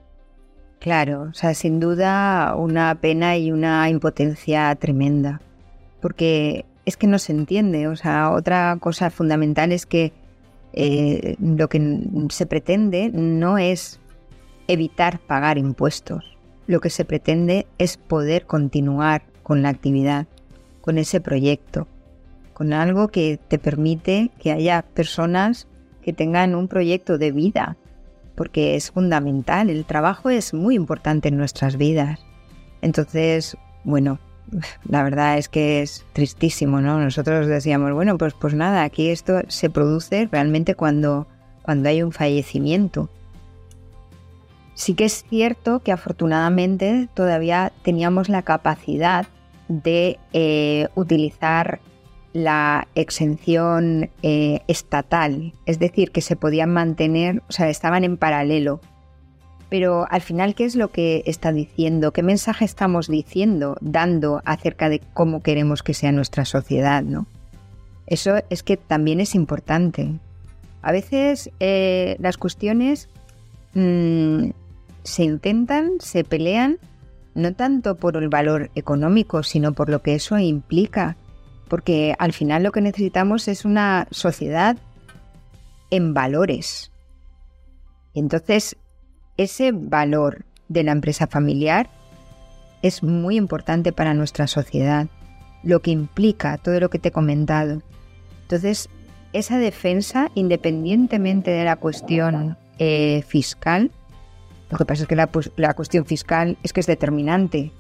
Claro, 0.80 1.24
o 1.24 1.34
sea, 1.34 1.54
sin 1.54 1.80
duda 1.80 2.56
una 2.56 2.96
pena 3.02 3.38
y 3.38 3.52
una 3.52 3.90
impotencia 3.90 4.74
tremenda, 4.76 5.42
porque 6.02 6.66
es 6.86 6.98
que 6.98 7.08
no 7.08 7.20
se 7.20 7.34
entiende. 7.34 7.88
O 7.88 7.96
sea, 7.96 8.32
otra 8.32 8.78
cosa 8.80 9.10
fundamental 9.10 9.72
es 9.72 9.86
que 9.86 10.14
eh, 10.74 11.36
lo 11.40 11.68
que 11.68 12.02
se 12.30 12.46
pretende 12.46 13.10
no 13.14 13.58
es 13.58 14.00
evitar 14.68 15.20
pagar 15.20 15.58
impuestos. 15.58 16.38
Lo 16.68 16.80
que 16.80 16.90
se 16.90 17.06
pretende 17.06 17.68
es 17.78 17.98
poder 17.98 18.46
continuar 18.46 19.24
con 19.44 19.62
la 19.62 19.70
actividad, 19.70 20.28
con 20.82 20.98
ese 20.98 21.20
proyecto, 21.20 21.88
con 22.54 22.74
algo 22.74 23.08
que 23.08 23.40
te 23.48 23.58
permite 23.58 24.32
que 24.40 24.52
haya 24.52 24.84
personas 24.84 25.68
que 26.02 26.14
tengan 26.14 26.56
un 26.56 26.68
proyecto 26.68 27.18
de 27.18 27.32
vida, 27.32 27.78
porque 28.36 28.76
es 28.76 28.92
fundamental, 28.92 29.70
el 29.70 29.86
trabajo 29.86 30.30
es 30.30 30.54
muy 30.54 30.76
importante 30.76 31.30
en 31.30 31.38
nuestras 31.38 31.78
vidas. 31.78 32.20
Entonces, 32.82 33.58
bueno, 33.84 34.20
la 34.88 35.04
verdad 35.04 35.38
es 35.38 35.50
que 35.50 35.82
es 35.82 36.06
tristísimo, 36.14 36.82
¿no? 36.82 37.00
Nosotros 37.00 37.48
decíamos, 37.48 37.94
bueno, 37.94 38.18
pues, 38.18 38.34
pues 38.34 38.54
nada, 38.54 38.84
aquí 38.84 39.10
esto 39.10 39.42
se 39.48 39.70
produce 39.70 40.28
realmente 40.32 40.76
cuando, 40.76 41.28
cuando 41.62 41.90
hay 41.90 42.04
un 42.04 42.12
fallecimiento. 42.12 43.10
Sí 44.74 44.94
que 44.94 45.06
es 45.06 45.26
cierto 45.30 45.80
que 45.80 45.92
afortunadamente 45.92 47.10
todavía 47.14 47.74
teníamos 47.84 48.30
la 48.30 48.44
capacidad 48.44 49.28
de 49.68 50.18
eh, 50.32 50.88
utilizar 50.96 51.82
la 52.34 52.88
exención 52.96 54.10
eh, 54.22 54.62
estatal, 54.68 55.54
es 55.66 55.80
decir, 55.80 56.12
que 56.12 56.22
se 56.22 56.36
podían 56.36 56.72
mantener, 56.72 57.42
o 57.50 57.52
sea, 57.52 57.70
estaban 57.70 58.04
en 58.04 58.18
paralelo 58.18 58.82
pero 59.70 60.08
al 60.10 60.22
final, 60.22 60.56
¿qué 60.56 60.66
es 60.66 60.76
lo 60.76 60.90
que 60.90 61.24
está 61.28 61.52
diciendo? 61.52 62.12
¿Qué 62.12 62.24
mensaje 62.24 62.66
estamos 62.66 63.08
diciendo, 63.08 63.78
dando 63.82 64.42
acerca 64.44 64.90
de 64.90 65.00
cómo 65.14 65.44
queremos 65.44 65.84
que 65.84 65.94
sea 65.94 66.12
nuestra 66.12 66.44
sociedad? 66.44 67.04
¿no? 67.04 67.28
Eso 68.08 68.38
es 68.50 68.64
que 68.64 68.78
también 68.78 69.20
es 69.20 69.36
importante. 69.36 70.12
A 70.82 70.92
veces 70.92 71.52
eh, 71.60 72.18
las 72.20 72.38
cuestiones 72.38 73.10
mm, 73.76 74.50
se 75.04 75.24
intentan, 75.24 75.92
se 76.00 76.24
pelean, 76.24 76.80
no 77.36 77.54
tanto 77.54 77.96
por 77.96 78.18
el 78.18 78.28
valor 78.28 78.72
económico, 78.74 79.44
sino 79.44 79.74
por 79.74 79.90
lo 79.90 80.02
que 80.02 80.16
eso 80.16 80.40
implica. 80.40 81.16
Porque 81.70 82.16
al 82.20 82.34
final 82.34 82.64
lo 82.64 82.72
que 82.72 82.82
necesitamos 82.82 83.48
es 83.48 83.64
una 83.64 84.08
sociedad 84.12 84.78
en 85.92 86.14
valores. 86.14 86.92
Entonces, 88.14 88.76
ese 89.38 89.72
valor 89.72 90.46
de 90.68 90.84
la 90.84 90.92
empresa 90.92 91.28
familiar 91.28 91.90
es 92.82 93.04
muy 93.04 93.38
importante 93.38 93.92
para 93.92 94.14
nuestra 94.14 94.48
sociedad, 94.48 95.08
lo 95.64 95.82
que 95.82 95.92
implica 95.92 96.58
todo 96.58 96.80
lo 96.80 96.90
que 96.90 97.00
te 97.00 97.10
he 97.10 97.12
comentado. 97.12 97.82
Entonces, 98.44 98.90
esa 99.34 99.58
defensa, 99.58 100.32
independientemente 100.36 101.52
de 101.52 101.66
la 101.66 101.76
cuestión 101.76 102.58
eh, 102.80 103.24
fiscal, 103.28 103.92
lo 104.70 104.78
que 104.78 104.86
pasa 104.86 105.04
es 105.04 105.08
que 105.08 105.16
la, 105.16 105.30
la, 105.56 105.74
cuestión 105.74 106.06
fiscal 106.06 106.58
es 106.64 106.74
que 106.74 106.80
es 106.80 106.88
determinante, 106.88 107.72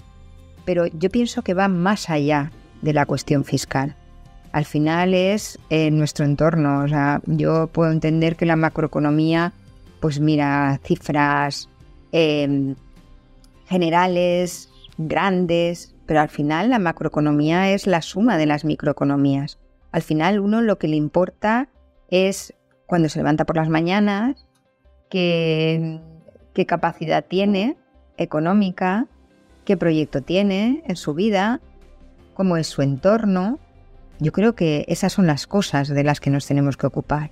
pero 0.65 0.87
yo 0.87 1.09
pienso 1.09 1.43
que 1.43 1.53
va 1.53 1.67
más 1.67 2.09
allá 2.09 2.51
de 2.81 2.93
la 2.93 3.05
cuestión 3.05 3.43
fiscal. 3.43 3.95
Al 4.51 4.65
final 4.65 5.13
es 5.13 5.59
en 5.69 5.97
nuestro 5.97 6.25
entorno, 6.25 6.83
o 6.83 6.87
sea, 6.87 7.21
yo 7.25 7.67
puedo 7.67 7.91
entender 7.91 8.35
que 8.35 8.45
la 8.45 8.55
macroeconomía 8.55 9.53
pues 9.99 10.19
mira, 10.19 10.79
cifras 10.83 11.69
em, 12.11 12.75
generales, 13.67 14.69
grandes, 14.97 15.95
pero 16.05 16.21
al 16.21 16.29
final 16.29 16.69
la 16.69 16.79
macroeconomía 16.79 17.71
es 17.71 17.85
la 17.87 18.01
suma 18.01 18.37
de 18.37 18.45
las 18.45 18.65
microeconomías. 18.65 19.59
Al 19.91 20.01
final 20.01 20.39
uno 20.39 20.61
lo 20.61 20.77
que 20.77 20.87
le 20.87 20.95
importa 20.95 21.69
es 22.09 22.53
cuando 22.85 23.09
se 23.09 23.19
levanta 23.19 23.45
por 23.45 23.57
las 23.57 23.69
mañanas, 23.69 24.47
qué, 25.09 25.99
qué 26.53 26.65
capacidad 26.65 27.25
tiene 27.25 27.77
económica, 28.17 29.07
qué 29.65 29.77
proyecto 29.77 30.21
tiene 30.21 30.83
en 30.85 30.95
su 30.95 31.13
vida, 31.13 31.61
cómo 32.39 32.55
es 32.55 32.67
su 32.67 32.81
entorno. 32.81 33.59
Yo 34.19 34.31
creo 34.31 34.55
que 34.55 34.85
esas 34.87 35.11
son 35.11 35.27
las 35.27 35.45
cosas 35.45 35.89
de 35.89 36.05
las 36.05 36.21
que 36.21 36.29
nos 36.29 36.47
tenemos 36.47 36.77
que 36.77 36.87
ocupar 36.87 37.31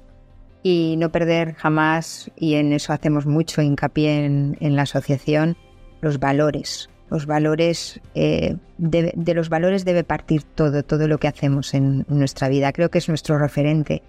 y 0.63 0.95
no 0.97 1.13
perder 1.13 1.53
jamás, 1.53 2.29
y 2.35 2.55
en 2.55 2.73
eso 2.73 2.91
hacemos 2.91 3.25
mucho 3.25 3.61
hincapié 3.61 4.25
en, 4.25 4.75
la 4.75 4.81
asociación, 4.81 5.55
los 6.01 6.19
valores. 6.19 6.89
Los 7.09 7.25
valores, 7.25 8.01
eh, 8.15 8.57
de, 8.77 9.33
los 9.33 9.47
valores 9.47 9.85
debe 9.85 10.03
partir 10.03 10.43
todo, 10.43 10.83
todo 10.83 11.07
lo 11.07 11.19
que 11.19 11.29
hacemos 11.29 11.73
en 11.73 12.05
nuestra 12.09 12.49
vida. 12.49 12.73
Creo 12.73 12.91
que 12.91 12.97
es 12.97 13.07
nuestro 13.07 13.39
referente. 13.39 14.03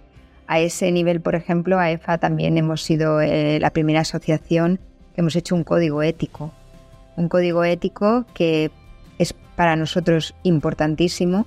A 0.47 0.59
ese 0.59 0.91
nivel, 0.91 1.21
por 1.21 1.35
ejemplo, 1.35 1.79
a 1.79 1.91
EFA 1.91 2.17
también 2.17 2.57
hemos 2.57 2.83
sido 2.83 3.21
eh, 3.21 3.57
la 3.61 3.69
primera 3.69 4.01
asociación 4.01 4.81
que 5.15 5.21
hemos 5.21 5.37
hecho 5.37 5.55
un 5.55 5.63
código 5.63 6.03
ético. 6.03 6.51
Un 7.15 7.29
código 7.29 7.63
ético 7.63 8.25
que 8.33 8.69
es 9.19 9.33
para 9.55 9.75
nosotros 9.75 10.33
importantísimo, 10.43 11.45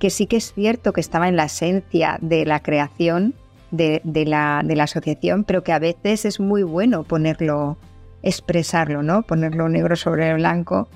que 0.00 0.10
sí 0.10 0.26
que 0.26 0.38
es 0.38 0.52
cierto 0.52 0.92
que 0.92 1.00
estaba 1.00 1.28
en 1.28 1.36
la 1.36 1.44
esencia 1.44 2.18
de 2.20 2.44
la 2.44 2.60
creación, 2.60 3.34
de, 3.70 4.02
la, 4.26 4.62
de 4.64 4.76
la 4.76 4.84
asociación, 4.84 5.44
pero 5.44 5.62
que 5.62 5.72
a 5.72 5.78
veces 5.78 6.24
es 6.24 6.40
muy 6.40 6.62
bueno 6.62 7.04
ponerlo, 7.04 7.78
expresarlo, 8.22 9.02
¿no? 9.02 9.22
Ponerlo 9.22 9.68
negro 9.68 9.96
sobre 9.96 10.34
blanco 10.34 10.88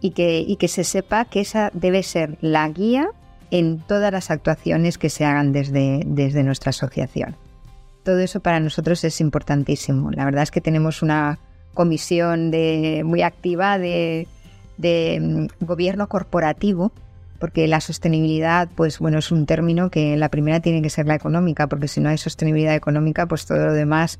y 0.00 0.10
que, 0.10 0.40
y 0.40 0.56
que 0.56 0.68
se 0.68 0.82
sepa 0.82 1.26
que 1.26 1.40
esa 1.40 1.70
debe 1.74 2.02
ser 2.02 2.38
la 2.40 2.68
guía 2.68 3.08
en 3.50 3.78
todas 3.78 4.12
las 4.12 4.30
actuaciones 4.30 4.98
que 4.98 5.10
se 5.10 5.24
hagan 5.24 5.52
desde, 5.52 6.02
desde 6.06 6.42
nuestra 6.42 6.70
asociación. 6.70 7.36
Todo 8.02 8.18
eso 8.18 8.40
para 8.40 8.60
nosotros 8.60 9.04
es 9.04 9.20
importantísimo. 9.20 10.10
La 10.10 10.24
verdad 10.24 10.42
es 10.42 10.50
que 10.50 10.60
tenemos 10.60 11.02
una 11.02 11.38
comisión 11.72 12.50
de, 12.50 13.02
muy 13.04 13.22
activa 13.22 13.78
de, 13.78 14.26
de 14.76 15.48
mm, 15.60 15.64
gobierno 15.64 16.08
corporativo 16.08 16.92
porque 17.38 17.68
la 17.68 17.80
sostenibilidad, 17.80 18.70
pues 18.74 18.98
bueno, 18.98 19.18
es 19.18 19.30
un 19.30 19.44
término 19.44 19.90
que 19.90 20.16
la 20.16 20.30
primera 20.30 20.60
tiene 20.60 20.80
que 20.80 20.88
ser 20.88 21.06
la 21.06 21.14
económica, 21.14 21.66
porque 21.66 21.88
si 21.88 22.00
no 22.00 22.08
hay 22.08 22.16
sostenibilidad 22.16 22.74
económica, 22.74 23.26
pues 23.26 23.44
todo 23.44 23.66
lo 23.66 23.72
demás 23.74 24.18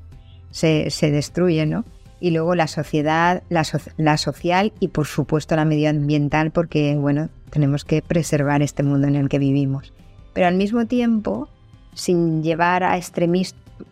se, 0.50 0.90
destruye, 1.00 1.64
¿no? 1.64 1.84
Y 2.20 2.32
luego 2.32 2.54
la 2.54 2.66
sociedad, 2.66 3.42
la, 3.48 3.64
la 3.96 4.16
social 4.18 4.72
y 4.78 4.88
por 4.88 5.06
supuesto 5.06 5.56
la 5.56 5.64
medioambiental, 5.64 6.50
porque 6.50 6.96
bueno, 6.96 7.30
tenemos 7.48 7.84
que 7.84 8.02
preservar 8.02 8.60
este 8.60 8.82
mundo 8.82 9.08
en 9.08 9.16
el 9.16 9.28
que 9.28 9.38
vivimos. 9.38 9.92
Pero 10.32 10.46
al 10.46 10.56
mismo 10.56 10.86
tiempo, 10.86 11.48
sin 11.94 12.42
llevar 12.42 12.82
a 12.84 12.98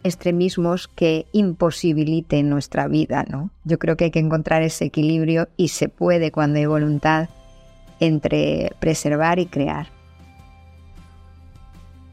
extremismos 0.04 0.88
que 0.88 1.26
imposibiliten 1.32 2.48
nuestra 2.48 2.88
vida, 2.88 3.24
¿no? 3.28 3.50
Yo 3.64 3.78
creo 3.78 3.96
que 3.96 4.04
hay 4.04 4.10
que 4.10 4.18
encontrar 4.18 4.62
ese 4.62 4.86
equilibrio 4.86 5.48
y 5.56 5.68
se 5.68 5.88
puede 5.88 6.30
cuando 6.30 6.58
hay 6.58 6.66
voluntad 6.66 7.28
entre 8.00 8.72
preservar 8.80 9.38
y 9.38 9.46
crear. 9.46 9.88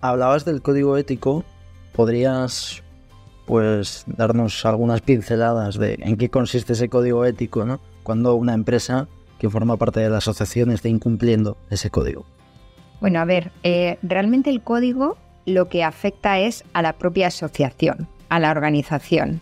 Hablabas 0.01 0.45
del 0.45 0.61
código 0.61 0.97
ético, 0.97 1.43
¿podrías 1.93 2.83
pues 3.45 4.03
darnos 4.05 4.63
algunas 4.65 5.01
pinceladas 5.01 5.79
de 5.79 5.97
en 6.01 6.17
qué 6.17 6.29
consiste 6.29 6.73
ese 6.73 6.87
código 6.87 7.25
ético, 7.25 7.65
¿no? 7.65 7.79
Cuando 8.03 8.35
una 8.35 8.53
empresa 8.53 9.07
que 9.39 9.49
forma 9.49 9.77
parte 9.77 9.99
de 9.99 10.09
la 10.09 10.17
asociación 10.17 10.69
esté 10.69 10.89
incumpliendo 10.89 11.57
ese 11.71 11.89
código. 11.89 12.25
Bueno, 13.01 13.19
a 13.19 13.25
ver, 13.25 13.51
eh, 13.63 13.97
realmente 14.03 14.51
el 14.51 14.61
código 14.61 15.17
lo 15.49 15.69
que 15.69 15.83
afecta 15.83 16.39
es 16.39 16.63
a 16.73 16.81
la 16.81 16.93
propia 16.93 17.27
asociación, 17.27 18.07
a 18.29 18.39
la 18.39 18.51
organización. 18.51 19.41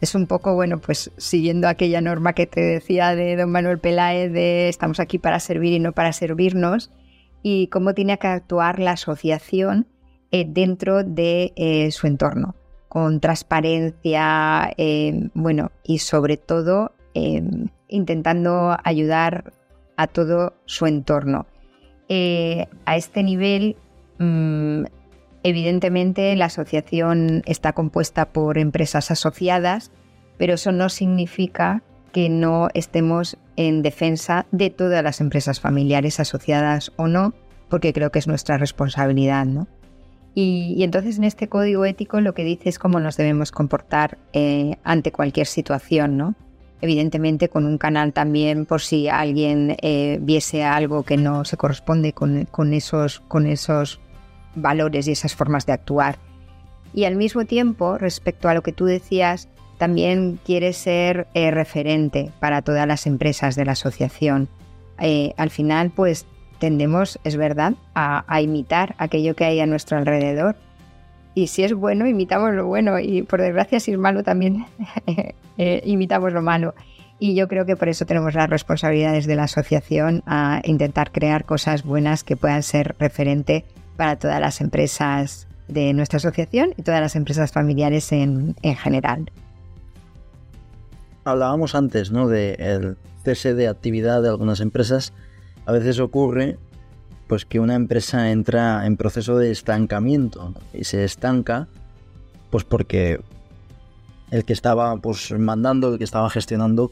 Es 0.00 0.14
un 0.14 0.26
poco, 0.26 0.54
bueno, 0.54 0.78
pues 0.78 1.10
siguiendo 1.16 1.68
aquella 1.68 2.00
norma 2.00 2.32
que 2.32 2.46
te 2.46 2.60
decía 2.60 3.16
de 3.16 3.36
don 3.36 3.50
Manuel 3.50 3.78
Peláez 3.78 4.32
de 4.32 4.68
estamos 4.68 5.00
aquí 5.00 5.18
para 5.18 5.40
servir 5.40 5.72
y 5.72 5.80
no 5.80 5.92
para 5.92 6.12
servirnos, 6.12 6.90
y 7.42 7.68
cómo 7.68 7.94
tiene 7.94 8.18
que 8.18 8.26
actuar 8.26 8.78
la 8.78 8.92
asociación 8.92 9.86
eh, 10.30 10.44
dentro 10.46 11.04
de 11.04 11.52
eh, 11.56 11.90
su 11.90 12.06
entorno, 12.06 12.54
con 12.88 13.20
transparencia, 13.20 14.72
eh, 14.76 15.28
bueno, 15.34 15.72
y 15.84 15.98
sobre 15.98 16.36
todo 16.36 16.92
intentando 17.88 18.76
ayudar 18.84 19.52
a 19.96 20.06
todo 20.06 20.52
su 20.66 20.86
entorno. 20.86 21.46
a 22.08 22.96
este 22.96 23.24
nivel, 23.24 23.74
mm, 24.18 24.84
evidentemente, 25.48 26.34
la 26.36 26.46
asociación 26.46 27.42
está 27.46 27.72
compuesta 27.72 28.32
por 28.32 28.58
empresas 28.58 29.10
asociadas, 29.10 29.90
pero 30.36 30.54
eso 30.54 30.72
no 30.72 30.88
significa 30.88 31.82
que 32.12 32.28
no 32.28 32.68
estemos 32.74 33.36
en 33.56 33.82
defensa 33.82 34.46
de 34.50 34.70
todas 34.70 35.02
las 35.02 35.20
empresas 35.20 35.60
familiares 35.60 36.20
asociadas 36.20 36.92
o 36.96 37.08
no, 37.08 37.34
porque 37.68 37.92
creo 37.92 38.10
que 38.10 38.18
es 38.18 38.26
nuestra 38.26 38.56
responsabilidad, 38.56 39.44
¿no? 39.44 39.68
Y, 40.34 40.82
entonces 40.84 41.18
en 41.18 41.24
este 41.24 41.48
código 41.48 41.84
ético 41.84 42.20
lo 42.20 42.32
que 42.32 42.44
dice 42.44 42.68
es 42.68 42.78
cómo 42.78 43.00
nos 43.00 43.16
debemos 43.16 43.50
comportar 43.50 44.18
eh, 44.32 44.76
ante 44.84 45.10
cualquier 45.10 45.46
situación, 45.46 46.16
¿no? 46.16 46.34
Evidentemente 46.80 47.48
con 47.48 47.66
un 47.66 47.76
canal 47.76 48.12
también 48.12 48.64
por 48.64 48.80
si 48.80 49.08
alguien 49.08 49.76
eh, 49.82 50.18
viese 50.22 50.62
algo 50.62 51.02
que 51.02 51.16
no 51.16 51.44
se 51.44 51.56
corresponde 51.56 52.12
con, 52.12 52.46
esos, 52.72 53.18
con 53.20 53.46
esos 53.46 54.00
valores 54.54 55.08
y 55.08 55.12
esas 55.12 55.34
formas 55.34 55.66
de 55.66 55.72
actuar. 55.72 56.18
Y 56.92 57.04
al 57.04 57.16
mismo 57.16 57.44
tiempo, 57.44 57.98
respecto 57.98 58.48
a 58.48 58.54
lo 58.54 58.62
que 58.62 58.72
tú 58.72 58.86
decías, 58.86 59.48
también 59.78 60.40
quiere 60.44 60.72
ser 60.72 61.28
eh, 61.34 61.50
referente 61.50 62.32
para 62.40 62.62
todas 62.62 62.86
las 62.86 63.06
empresas 63.06 63.54
de 63.54 63.64
la 63.64 63.72
asociación. 63.72 64.48
Eh, 65.00 65.32
al 65.36 65.50
final, 65.50 65.90
pues 65.94 66.26
tendemos, 66.58 67.18
es 67.24 67.36
verdad, 67.36 67.74
a, 67.94 68.40
imitar 68.40 68.94
aquello 68.98 69.34
que 69.36 69.44
hay 69.44 69.60
a 69.60 69.66
nuestro 69.66 69.96
alrededor. 69.96 70.56
Y 71.34 71.46
si 71.46 71.62
es 71.62 71.72
bueno, 71.72 72.06
imitamos 72.08 72.52
lo 72.54 72.66
bueno. 72.66 72.98
Y 72.98 73.22
por 73.22 73.40
desgracia, 73.40 73.78
si 73.78 73.92
es 73.92 73.98
malo, 73.98 74.24
también 74.24 74.66
eh, 75.58 75.82
imitamos 75.84 76.32
lo 76.32 76.42
malo. 76.42 76.74
Y 77.20 77.34
yo 77.34 77.48
creo 77.48 77.66
que 77.66 77.76
por 77.76 77.88
eso 77.88 78.06
tenemos 78.06 78.34
las 78.34 78.48
responsabilidades 78.48 79.26
de 79.26 79.36
la 79.36 79.44
asociación 79.44 80.22
a 80.26 80.60
intentar 80.64 81.10
crear 81.12 81.44
cosas 81.44 81.82
buenas 81.82 82.24
que 82.24 82.36
puedan 82.36 82.62
ser 82.62 82.96
referente 82.98 83.64
para 83.98 84.18
todas 84.18 84.40
las 84.40 84.62
empresas 84.62 85.46
de 85.68 85.92
nuestra 85.92 86.16
asociación 86.16 86.72
y 86.78 86.82
todas 86.82 87.02
las 87.02 87.14
empresas 87.16 87.52
familiares 87.52 88.10
en, 88.12 88.56
en 88.62 88.76
general 88.76 89.30
hablábamos 91.30 91.74
antes, 91.74 92.10
¿no? 92.10 92.28
De 92.28 92.54
el 92.54 92.96
cese 93.24 93.54
de 93.54 93.68
actividad 93.68 94.22
de 94.22 94.28
algunas 94.28 94.60
empresas. 94.60 95.12
A 95.66 95.72
veces 95.72 96.00
ocurre 96.00 96.58
pues 97.26 97.44
que 97.44 97.60
una 97.60 97.74
empresa 97.74 98.30
entra 98.30 98.86
en 98.86 98.96
proceso 98.96 99.36
de 99.36 99.50
estancamiento 99.50 100.54
y 100.72 100.84
se 100.84 101.04
estanca 101.04 101.68
pues 102.50 102.64
porque 102.64 103.20
el 104.30 104.44
que 104.44 104.54
estaba 104.54 104.96
pues 104.96 105.30
mandando, 105.38 105.92
el 105.92 105.98
que 105.98 106.04
estaba 106.04 106.30
gestionando 106.30 106.90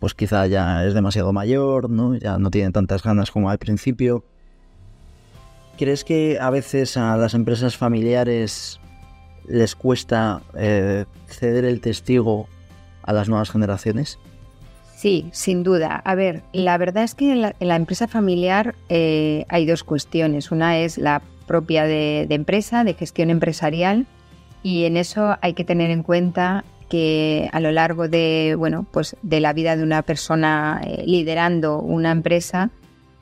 pues 0.00 0.12
quizá 0.12 0.46
ya 0.46 0.84
es 0.84 0.92
demasiado 0.92 1.32
mayor, 1.32 1.88
¿no? 1.88 2.14
Ya 2.14 2.38
no 2.38 2.50
tiene 2.50 2.72
tantas 2.72 3.02
ganas 3.02 3.30
como 3.30 3.48
al 3.48 3.58
principio. 3.58 4.24
¿Crees 5.76 6.04
que 6.04 6.38
a 6.40 6.50
veces 6.50 6.96
a 6.96 7.16
las 7.16 7.34
empresas 7.34 7.76
familiares 7.76 8.80
les 9.46 9.74
cuesta 9.74 10.42
eh, 10.56 11.04
ceder 11.26 11.64
el 11.64 11.80
testigo 11.80 12.48
a 13.02 13.12
las 13.12 13.28
nuevas 13.28 13.50
generaciones? 13.50 14.18
Sí, 14.96 15.28
sin 15.32 15.62
duda. 15.64 16.00
A 16.04 16.14
ver, 16.14 16.42
la 16.52 16.78
verdad 16.78 17.04
es 17.04 17.14
que 17.14 17.32
en 17.32 17.42
la, 17.42 17.76
empresa 17.76 18.08
familiar 18.08 18.74
eh, 18.88 19.44
hay 19.48 19.66
dos 19.66 19.84
cuestiones. 19.84 20.50
Una 20.50 20.78
es 20.78 20.96
la 20.96 21.20
propia 21.46 21.84
de, 21.84 22.26
empresa, 22.30 22.84
de 22.84 22.94
gestión 22.94 23.28
empresarial, 23.30 24.06
y 24.62 24.84
en 24.84 24.96
eso 24.96 25.36
hay 25.42 25.52
que 25.52 25.64
tener 25.64 25.90
en 25.90 26.02
cuenta 26.02 26.64
que 26.88 27.50
a 27.52 27.60
lo 27.60 27.70
largo 27.70 28.08
de, 28.08 28.54
bueno, 28.56 28.86
pues 28.90 29.16
de 29.20 29.40
la 29.40 29.52
vida 29.52 29.76
de 29.76 29.82
una 29.82 30.02
persona 30.02 30.80
eh, 30.84 31.02
liderando 31.06 31.80
una 31.80 32.10
empresa, 32.10 32.70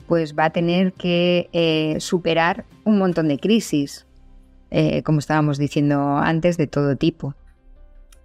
pues 0.06 0.36
va 0.36 0.46
a 0.46 0.50
tener 0.50 0.92
que 0.92 1.48
eh, 1.52 1.96
superar 2.00 2.64
un 2.84 2.98
montón 2.98 3.28
de 3.28 3.38
crisis, 3.38 4.06
como 5.04 5.18
estábamos 5.18 5.58
diciendo 5.58 6.16
antes, 6.16 6.56
de 6.56 6.66
todo 6.66 6.96
tipo. 6.96 7.34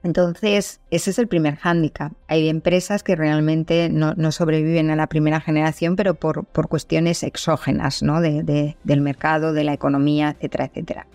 Entonces, 0.04 0.80
ese 0.90 1.10
es 1.10 1.20
el 1.20 1.28
primer 1.28 1.58
hándicap. 1.58 2.14
Hay 2.30 2.48
empresas 2.48 3.04
que 3.04 3.18
realmente 3.18 3.90
no, 3.90 4.32
sobreviven 4.32 4.90
a 4.90 4.96
la 4.96 5.08
primera 5.08 5.42
generación, 5.42 5.98
pero 5.98 6.14
por, 6.14 6.46
cuestiones 6.70 7.24
exógenas 7.24 8.04
¿no? 8.04 8.22
del 8.22 9.02
mercado, 9.02 9.52
de 9.52 9.66
la 9.66 9.74
economía, 9.74 10.30
etcétera, 10.30 10.66
etcétera. 10.66 11.08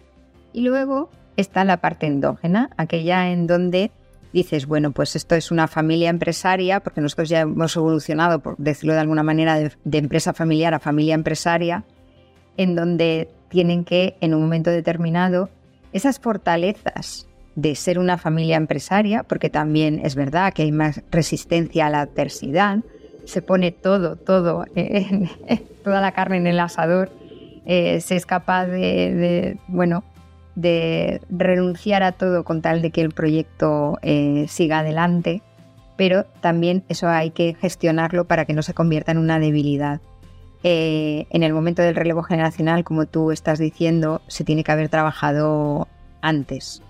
Y 0.53 0.61
luego 0.63 1.11
está 1.39 1.65
la 1.65 1.79
parte 1.79 2.07
endógena, 2.07 2.71
aquella 2.77 3.31
en 3.31 3.47
donde 3.47 3.93
dices, 4.33 4.67
bueno, 4.67 4.93
pues 4.93 5.15
esto 5.17 5.35
es 5.35 5.51
una 5.51 5.69
familia 5.69 6.11
empresaria, 6.11 6.81
porque 6.81 7.01
nosotros 7.01 7.29
ya 7.29 7.41
hemos 7.41 7.77
evolucionado, 7.77 8.41
por 8.41 8.57
decirlo 8.57 8.95
de 8.95 9.01
alguna 9.01 9.23
manera, 9.23 9.59
de, 9.59 9.99
empresa 9.99 10.33
familiar 10.33 10.75
a 10.75 10.79
familia 10.79 11.15
empresaria, 11.15 11.85
en 12.57 12.75
donde 12.75 13.29
tienen 13.49 13.85
que, 13.85 14.17
en 14.21 14.35
un 14.35 14.43
momento 14.43 14.71
determinado, 14.71 15.51
esas 15.93 16.19
fortalezas 16.19 17.29
de 17.55 17.75
ser 17.75 17.99
una 17.99 18.17
familia 18.17 18.57
empresaria, 18.57 19.25
porque 19.25 19.51
también 19.51 20.01
es 20.05 20.15
verdad 20.15 20.53
que 20.55 20.63
hay 20.63 20.73
más 20.73 21.03
resistencia 21.11 21.87
a 21.87 21.91
la 21.91 22.01
adversidad, 22.01 22.79
se 23.25 23.43
pone 23.43 23.73
todo, 23.73 24.17
todo, 24.17 24.65
toda 25.85 26.01
la 26.01 26.13
carne 26.13 26.39
en 26.39 26.47
el 26.47 26.61
asador, 26.61 27.11
eh, 27.67 28.01
se 28.01 28.17
es 28.17 28.27
capaz 28.27 28.67
de, 28.67 29.59
bueno, 29.69 30.03
de 30.55 31.21
renunciar 31.31 32.03
a 32.03 32.13
todo 32.13 32.45
con 32.45 32.63
tal 32.63 32.83
de 32.83 32.91
que 32.91 33.01
el 33.01 33.11
proyecto 33.11 33.99
eh, 34.03 34.47
siga 34.49 34.81
adelante, 34.81 35.43
pero 35.97 36.25
también 36.41 36.85
eso 36.89 37.09
hay 37.09 37.31
que 37.31 37.55
gestionarlo 37.61 38.27
para 38.27 38.45
que 38.45 38.53
no 38.53 38.63
se 38.63 38.75
convierta 38.75 39.13
en 39.13 39.19
una 39.19 39.39
debilidad. 39.39 40.01
Eh, 40.65 41.27
en 41.31 41.43
el 41.43 41.53
momento 41.53 41.83
del 41.83 41.97
relevo 41.97 42.23
generacional, 42.23 42.85
como 42.85 43.07
tú 43.07 43.33
estás 43.33 43.59
diciendo, 43.59 44.21
se 44.29 44.45
tiene 44.45 44.63
que 44.63 44.73
haber 44.73 44.89
trabajado 44.89 45.89
antes. 46.21 46.83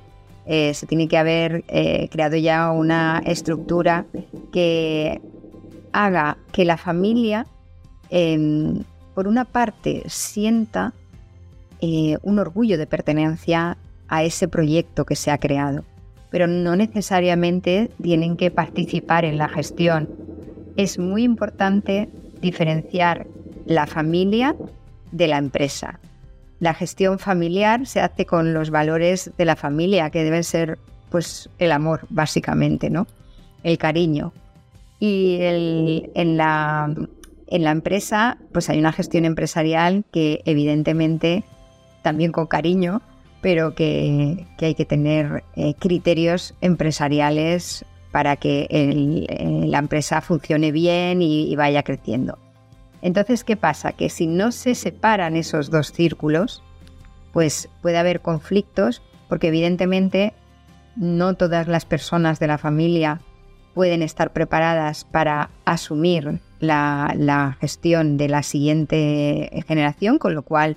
Eh, 0.45 0.75
se 0.75 0.87
tiene 0.87 1.07
que 1.07 1.17
haber 1.17 1.65
creado 2.11 2.37
ya 2.37 2.73
una 2.73 3.23
estructura 3.25 4.07
que 4.53 5.21
haga 5.93 6.37
que 6.53 6.65
la 6.65 6.77
familia, 6.77 7.47
em, 8.11 8.83
por 9.15 9.29
una 9.29 9.45
parte, 9.45 10.03
sienta 10.07 10.93
eh, 11.83 12.17
un 12.23 12.39
orgullo 12.39 12.79
de 12.79 12.87
pertenencia 12.87 13.77
a 14.09 14.23
ese 14.23 14.49
proyecto 14.49 15.05
que 15.05 15.17
se 15.17 15.31
ha 15.31 15.37
creado, 15.37 15.85
pero 16.31 16.47
no 16.47 16.75
necesariamente 16.77 17.91
tienen 18.01 18.39
que 18.39 18.51
participar 18.51 19.27
en 19.27 19.37
la 19.37 19.49
gestión. 19.49 20.09
Es 20.79 20.99
muy 20.99 21.25
importante 21.25 22.09
diferenciar 22.41 23.27
la 23.67 23.87
familia 23.87 24.57
de 25.11 25.29
la 25.29 25.37
empresa 25.37 26.01
la 26.63 26.75
gestión 26.75 27.19
familiar 27.19 27.87
se 27.89 27.99
hace 27.99 28.25
con 28.25 28.55
los 28.55 28.71
valores 28.71 29.33
de 29.37 29.45
la 29.45 29.57
familia, 29.57 30.11
que 30.11 30.23
deben 30.23 30.45
ser 30.45 30.79
pues 31.11 31.51
el 31.59 31.73
amor, 31.73 32.07
básicamente, 32.09 32.89
¿no? 32.89 33.09
El 33.65 33.79
cariño. 33.79 34.33
Y 35.01 35.39
en, 35.41 36.37
la, 36.37 36.95
en 37.49 37.65
la 37.65 37.71
empresa, 37.73 38.39
pues 38.53 38.71
hay 38.71 38.79
una 38.79 38.93
gestión 38.93 39.25
empresarial 39.25 40.05
que 40.13 40.41
evidentemente 40.45 41.43
también 42.03 42.33
con 42.33 42.47
cariño, 42.47 43.03
pero 43.41 43.75
que, 43.75 44.47
hay 44.61 44.75
que 44.75 44.85
tener 44.85 45.45
eh, 45.57 45.75
criterios 45.79 46.55
empresariales 46.61 47.85
para 48.11 48.37
que 48.37 48.67
eh, 48.71 49.67
la 49.67 49.79
empresa 49.79 50.21
funcione 50.21 50.71
bien 50.71 51.23
y 51.23 51.55
vaya 51.57 51.83
creciendo. 51.83 52.39
Entonces, 53.03 53.43
¿qué 53.43 53.57
pasa? 53.57 53.93
Que 53.93 54.09
si 54.09 54.29
no 54.29 54.53
se 54.53 54.75
separan 54.77 55.37
esos 55.37 55.71
dos 55.71 55.93
círculos, 55.93 56.63
pues 57.33 57.69
puede 57.83 57.99
haber 57.99 58.21
conflictos, 58.21 59.03
porque 59.29 59.49
evidentemente 59.49 60.35
no 60.95 61.35
todas 61.35 61.67
las 61.67 61.85
personas 61.85 62.39
de 62.39 62.47
la 62.47 62.59
familia 62.59 63.21
pueden 63.75 64.03
estar 64.03 64.33
preparadas 64.33 65.05
para 65.05 65.51
asumir 65.65 66.41
la, 66.61 67.57
gestión 67.61 68.17
de 68.19 68.29
la 68.29 68.43
siguiente 68.43 69.65
generación, 69.67 70.19
con 70.19 70.35
lo 70.35 70.43
cual, 70.43 70.77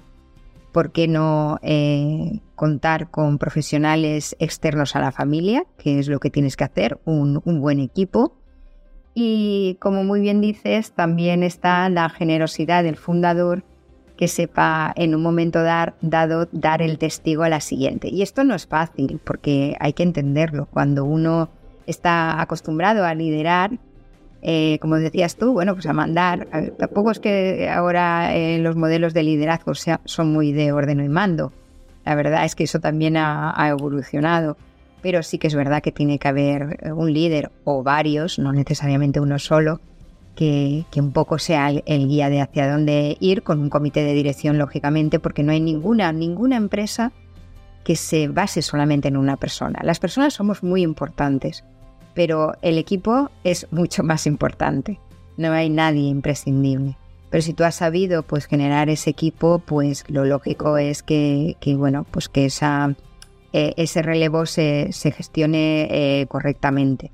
¿por 0.75 0.91
qué 0.91 1.07
no 1.07 1.57
eh, 1.61 2.41
contar 2.55 3.09
con 3.09 3.37
profesionales 3.37 4.35
externos 4.39 4.97
a 4.97 4.99
la 4.99 5.13
familia, 5.13 5.63
que 5.77 5.99
es 5.99 6.09
lo 6.09 6.19
que 6.19 6.29
tienes 6.29 6.57
que 6.57 6.65
hacer, 6.65 6.99
un 7.05 7.41
buen 7.61 7.79
equipo? 7.79 8.35
Y 9.13 9.77
como 9.79 10.03
muy 10.03 10.19
bien 10.19 10.41
dices, 10.41 10.91
también 10.91 11.43
está 11.43 11.87
la 11.87 12.09
generosidad 12.09 12.83
del 12.83 12.97
fundador 12.97 13.63
que 14.17 14.27
sepa 14.27 14.91
en 14.97 15.15
un 15.15 15.21
momento 15.21 15.63
dado 15.63 16.49
dar 16.51 16.81
el 16.81 16.97
testigo 16.97 17.43
a 17.43 17.49
la 17.49 17.61
siguiente. 17.61 18.09
Y 18.09 18.21
esto 18.21 18.43
no 18.43 18.53
es 18.53 18.67
fácil 18.67 19.21
porque 19.23 19.77
hay 19.79 19.93
que 19.93 20.03
entenderlo. 20.03 20.65
Cuando 20.65 21.05
uno 21.05 21.51
está 21.87 22.41
acostumbrado 22.41 23.05
a 23.05 23.15
liderar, 23.15 23.79
eh, 24.47 24.77
como 24.79 24.97
decías 24.97 25.37
tú, 25.37 25.53
bueno, 25.53 25.73
pues 25.73 25.87
a 25.87 25.93
mandar. 25.93 26.47
tampoco 26.77 27.09
es 27.09 27.19
que 27.19 27.67
ahora 27.67 28.35
eh, 28.35 28.59
los 28.59 28.75
modelos 28.75 29.15
de 29.15 29.23
liderazgo 29.23 29.73
son 29.73 30.31
muy 30.31 30.51
de 30.51 30.71
orden 30.71 31.03
y 31.03 31.09
mando. 31.09 31.51
La 32.05 32.13
verdad 32.13 32.45
es 32.45 32.53
que 32.53 32.65
eso 32.65 32.79
también 32.79 33.17
ha, 33.17 33.55
evolucionado. 33.67 34.55
Pero 35.01 35.23
sí 35.23 35.39
que 35.39 35.47
es 35.47 35.55
verdad 35.55 35.81
que 35.81 35.91
tiene 35.91 36.19
que 36.19 36.27
haber 36.27 36.91
un 36.95 37.11
líder 37.11 37.51
o 37.63 37.81
varios, 37.81 38.37
no 38.37 38.53
necesariamente 38.53 39.19
uno 39.19 39.39
solo, 39.39 39.79
que, 40.35 40.85
un 40.95 41.11
poco 41.11 41.39
sea 41.39 41.71
el, 41.71 42.07
guía 42.07 42.29
de 42.29 42.41
hacia 42.41 42.71
dónde 42.71 43.17
ir, 43.19 43.41
con 43.41 43.59
un 43.59 43.69
comité 43.71 44.03
de 44.03 44.13
dirección, 44.13 44.59
lógicamente, 44.59 45.19
porque 45.19 45.41
no 45.41 45.53
hay 45.53 45.59
ninguna, 45.59 46.11
ninguna 46.11 46.55
empresa 46.55 47.13
que 47.83 47.95
se 47.95 48.27
base 48.27 48.61
solamente 48.61 49.07
en 49.07 49.17
una 49.17 49.37
persona. 49.37 49.79
Las 49.83 49.99
personas 49.99 50.35
somos 50.35 50.61
muy 50.61 50.83
importantes, 50.83 51.63
pero 52.15 52.55
el 52.63 52.79
equipo 52.79 53.29
es 53.43 53.67
mucho 53.71 54.01
más 54.01 54.25
importante. 54.25 54.99
No 55.37 55.51
hay 55.51 55.69
nadie 55.69 56.07
imprescindible. 56.07 56.97
Pero 57.29 57.41
si 57.41 57.53
tú 57.53 57.65
has 57.65 57.75
sabido 57.75 58.23
pues 58.23 58.45
generar 58.45 58.89
ese 58.89 59.09
equipo, 59.09 59.59
pues 59.59 60.05
lo 60.07 60.25
lógico 60.25 60.77
es 60.77 61.03
que, 61.03 61.57
bueno, 61.77 62.05
pues 62.09 62.29
que 62.29 62.45
esa, 62.45 62.95
eh, 63.51 63.73
ese 63.77 64.01
relevo 64.01 64.45
se, 64.45 64.89
gestione 64.91 65.87
eh, 65.91 66.27
correctamente. 66.27 67.11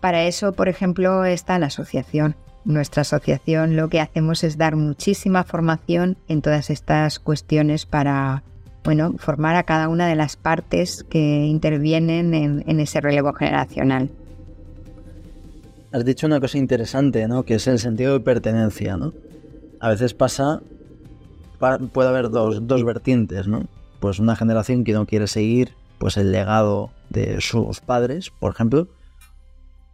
Para 0.00 0.24
eso, 0.24 0.52
por 0.52 0.68
ejemplo, 0.68 1.24
está 1.24 1.58
la 1.58 1.66
asociación. 1.66 2.36
Nuestra 2.66 3.02
asociación 3.02 3.76
lo 3.76 3.88
que 3.88 4.00
hacemos 4.00 4.44
es 4.44 4.58
dar 4.58 4.76
muchísima 4.76 5.44
formación 5.44 6.18
en 6.28 6.42
todas 6.42 6.68
estas 6.68 7.18
cuestiones 7.18 7.86
para, 7.86 8.42
bueno, 8.84 9.14
formar 9.16 9.56
a 9.56 9.62
cada 9.62 9.88
una 9.88 10.06
de 10.06 10.14
las 10.14 10.36
partes 10.36 11.04
que 11.04 11.46
intervienen 11.46 12.34
en, 12.34 12.80
ese 12.80 13.00
relevo 13.00 13.32
generacional. 13.32 14.10
Has 15.90 16.04
dicho 16.04 16.26
una 16.26 16.38
cosa 16.38 16.58
interesante, 16.58 17.26
¿no? 17.26 17.44
Que 17.44 17.54
es 17.54 17.66
el 17.66 17.78
sentido 17.78 18.12
de 18.12 18.20
pertenencia, 18.20 18.96
¿no? 18.96 19.14
A 19.80 19.88
veces 19.88 20.12
pasa, 20.12 20.60
puede 21.92 22.08
haber 22.08 22.30
dos, 22.30 22.66
dos 22.66 22.84
vertientes, 22.84 23.48
¿no? 23.48 23.66
Pues 24.00 24.18
una 24.18 24.36
generación 24.36 24.84
que 24.84 24.92
no 24.92 25.06
quiere 25.06 25.28
seguir 25.28 25.72
pues 25.98 26.18
el 26.18 26.32
legado 26.32 26.90
de 27.08 27.40
sus 27.40 27.80
padres, 27.80 28.30
por 28.38 28.52
ejemplo, 28.52 28.88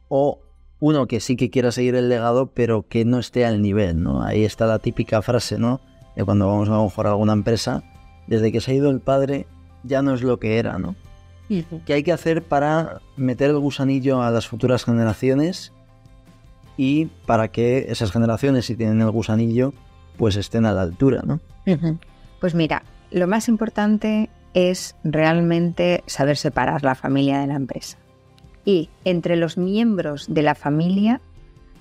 o 0.08 0.40
uno 0.80 1.06
que 1.06 1.20
sí 1.20 1.36
que 1.36 1.50
quiera 1.50 1.70
seguir 1.70 1.94
el 1.94 2.08
legado, 2.08 2.46
pero 2.46 2.88
que 2.88 3.04
no 3.04 3.20
esté 3.20 3.44
al 3.44 3.62
nivel, 3.62 4.02
¿no? 4.02 4.22
Ahí 4.22 4.44
está 4.44 4.66
la 4.66 4.80
típica 4.80 5.22
frase, 5.22 5.58
¿no? 5.58 5.80
De 6.16 6.24
cuando 6.24 6.48
vamos 6.48 6.68
a 6.68 6.82
mejorar 6.82 7.12
alguna 7.12 7.34
empresa, 7.34 7.84
desde 8.30 8.50
que 8.52 8.62
se 8.62 8.70
ha 8.70 8.74
ido 8.74 8.88
el 8.88 9.00
padre, 9.00 9.46
ya 9.82 10.00
no 10.00 10.14
es 10.14 10.22
lo 10.22 10.38
que 10.38 10.58
era, 10.58 10.78
¿no? 10.78 10.94
¿Qué 11.84 11.94
hay 11.94 12.04
que 12.04 12.12
hacer 12.12 12.44
para 12.44 13.00
meter 13.16 13.50
el 13.50 13.58
gusanillo 13.58 14.22
a 14.22 14.30
las 14.30 14.46
futuras 14.46 14.84
generaciones 14.84 15.72
y 16.76 17.06
para 17.26 17.48
que 17.48 17.86
esas 17.88 18.12
generaciones, 18.12 18.66
si 18.66 18.76
tienen 18.76 19.00
el 19.00 19.10
gusanillo, 19.10 19.74
pues 20.16 20.36
estén 20.36 20.64
a 20.64 20.72
la 20.72 20.82
altura, 20.82 21.22
¿no? 21.26 21.40
Pues 22.40 22.54
mira, 22.54 22.84
lo 23.10 23.26
más 23.26 23.48
importante 23.48 24.30
es 24.54 24.94
realmente 25.02 26.04
saber 26.06 26.36
separar 26.36 26.84
la 26.84 26.94
familia 26.94 27.40
de 27.40 27.48
la 27.48 27.56
empresa 27.56 27.98
y 28.64 28.88
entre 29.04 29.36
los 29.36 29.58
miembros 29.58 30.26
de 30.28 30.42
la 30.42 30.54
familia 30.54 31.20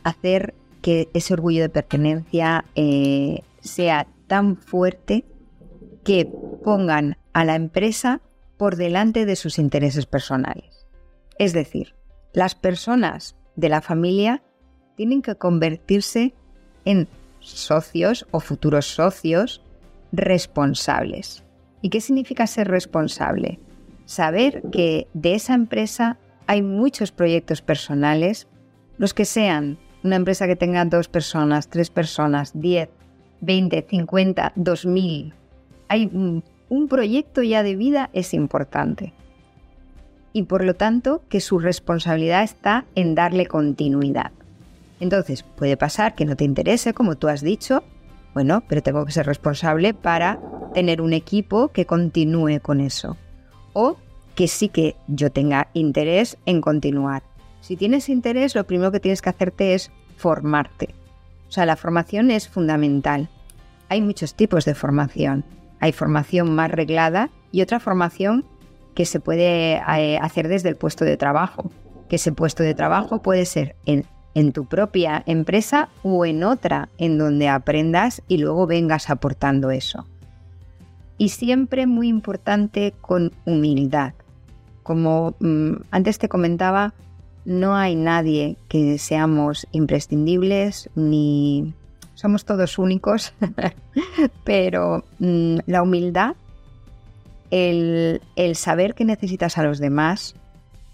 hacer 0.03 0.55
que 0.81 1.09
ese 1.13 1.33
orgullo 1.33 1.61
de 1.61 1.69
pertenencia 1.69 2.65
eh, 2.73 3.43
sea 3.59 4.07
tan 4.27 4.55
fuerte 4.55 5.25
que 6.03 6.31
pongan 6.63 7.17
a 7.33 7.45
la 7.45 7.55
empresa 7.55 8.21
por 8.57 8.75
delante 8.75 9.25
de 9.25 9.35
sus 9.35 9.59
intereses 9.59 10.05
personales. 10.05 10.87
Es 11.37 11.53
decir, 11.53 11.95
las 12.33 12.55
personas 12.55 13.35
de 13.55 13.69
la 13.69 13.81
familia 13.81 14.43
tienen 14.95 15.21
que 15.21 15.35
convertirse 15.35 16.33
en 16.85 17.07
socios 17.39 18.27
o 18.31 18.39
futuros 18.39 18.85
socios 18.85 19.61
responsables. 20.11 21.43
¿Y 21.81 21.89
qué 21.89 22.01
significa 22.01 22.47
ser 22.47 22.67
responsable? 22.67 23.59
Saber 24.05 24.63
que 24.71 25.07
de 25.13 25.35
esa 25.35 25.53
empresa 25.53 26.17
hay 26.47 26.61
muchos 26.61 27.11
proyectos 27.11 27.61
personales, 27.61 28.47
los 28.97 29.13
que 29.13 29.25
sean 29.25 29.77
una 30.03 30.15
empresa 30.17 30.47
que 30.47 30.55
tenga 30.55 30.83
dos 30.85 31.07
personas, 31.07 31.69
tres 31.69 31.89
personas, 31.89 32.51
diez, 32.53 32.89
veinte, 33.39 33.85
cincuenta, 33.87 34.51
dos 34.55 34.85
mil. 34.85 35.33
Hay 35.89 36.05
un, 36.05 36.87
proyecto 36.87 37.43
ya 37.43 37.63
de 37.63 37.75
vida 37.75 38.09
es 38.13 38.33
importante. 38.33 39.13
Y 40.31 40.43
por 40.43 40.63
lo 40.63 40.75
tanto 40.75 41.23
que 41.27 41.41
su 41.41 41.59
responsabilidad 41.59 42.43
está 42.43 42.85
en 42.95 43.15
darle 43.15 43.47
continuidad. 43.47 44.31
Entonces, 44.99 45.43
puede 45.43 45.75
pasar 45.75 46.15
que 46.15 46.25
no 46.25 46.35
te 46.35 46.45
interese, 46.45 46.93
como 46.93 47.15
tú 47.15 47.27
has 47.27 47.41
dicho, 47.41 47.83
bueno, 48.33 48.63
pero 48.67 48.83
tengo 48.83 49.05
que 49.05 49.11
ser 49.11 49.25
responsable 49.25 49.93
para 49.93 50.39
tener 50.73 51.01
un 51.01 51.13
equipo 51.13 51.69
que 51.69 51.85
continúe 51.85 52.59
con 52.61 52.79
eso. 52.79 53.17
O 53.73 53.97
que 54.35 54.47
sí 54.47 54.69
que 54.69 54.95
yo 55.07 55.31
tenga 55.31 55.69
interés 55.73 56.37
en 56.45 56.61
continuar. 56.61 57.23
Si 57.61 57.75
tienes 57.75 58.07
interés, 58.07 58.55
lo 58.55 58.65
primero 58.65 58.91
que 58.91 58.99
tienes 58.99 59.21
que 59.21 59.29
hacerte 59.29 59.73
es 59.73 59.91
formarte. 60.15 60.95
O 61.47 61.51
sea, 61.51 61.65
la 61.65 61.75
formación 61.75 62.31
es 62.31 62.47
fundamental. 62.47 63.27
Hay 63.89 64.01
muchos 64.01 64.35
tipos 64.35 64.65
de 64.65 64.75
formación. 64.75 65.43
Hay 65.79 65.91
formación 65.91 66.53
más 66.53 66.71
reglada 66.71 67.29
y 67.51 67.61
otra 67.61 67.79
formación 67.79 68.45
que 68.95 69.05
se 69.05 69.19
puede 69.19 69.75
eh, 69.75 70.17
hacer 70.21 70.47
desde 70.47 70.69
el 70.69 70.75
puesto 70.75 71.05
de 71.05 71.17
trabajo. 71.17 71.71
Que 72.09 72.17
ese 72.17 72.31
puesto 72.31 72.63
de 72.63 72.73
trabajo 72.73 73.21
puede 73.21 73.45
ser 73.45 73.75
en, 73.85 74.05
tu 74.51 74.65
propia 74.65 75.23
empresa 75.25 75.89
o 76.01 76.25
en 76.25 76.43
otra 76.43 76.89
en 76.97 77.17
donde 77.17 77.49
aprendas 77.49 78.21
y 78.27 78.37
luego 78.37 78.67
vengas 78.67 79.09
aportando 79.09 79.71
eso. 79.71 80.05
Y 81.17 81.29
siempre 81.29 81.87
muy 81.87 82.07
importante 82.07 82.93
con 83.01 83.31
humildad. 83.45 84.13
Como 84.83 85.35
mm, 85.39 85.73
antes 85.91 86.19
te 86.19 86.29
comentaba, 86.29 86.93
no 87.45 87.75
hay 87.75 87.95
nadie 87.95 88.57
que 88.67 88.97
seamos 88.97 89.67
imprescindibles 89.71 90.89
ni 90.95 91.73
somos 92.19 92.43
todos 92.43 92.77
únicos, 92.77 93.33
pero 94.43 95.05
mm, 95.19 95.59
la 95.67 95.81
humildad, 95.81 96.35
el, 97.49 98.19
saber 98.55 98.93
que 98.93 99.05
necesitas 99.05 99.57
a 99.57 99.63
los 99.63 99.79
demás, 99.79 100.35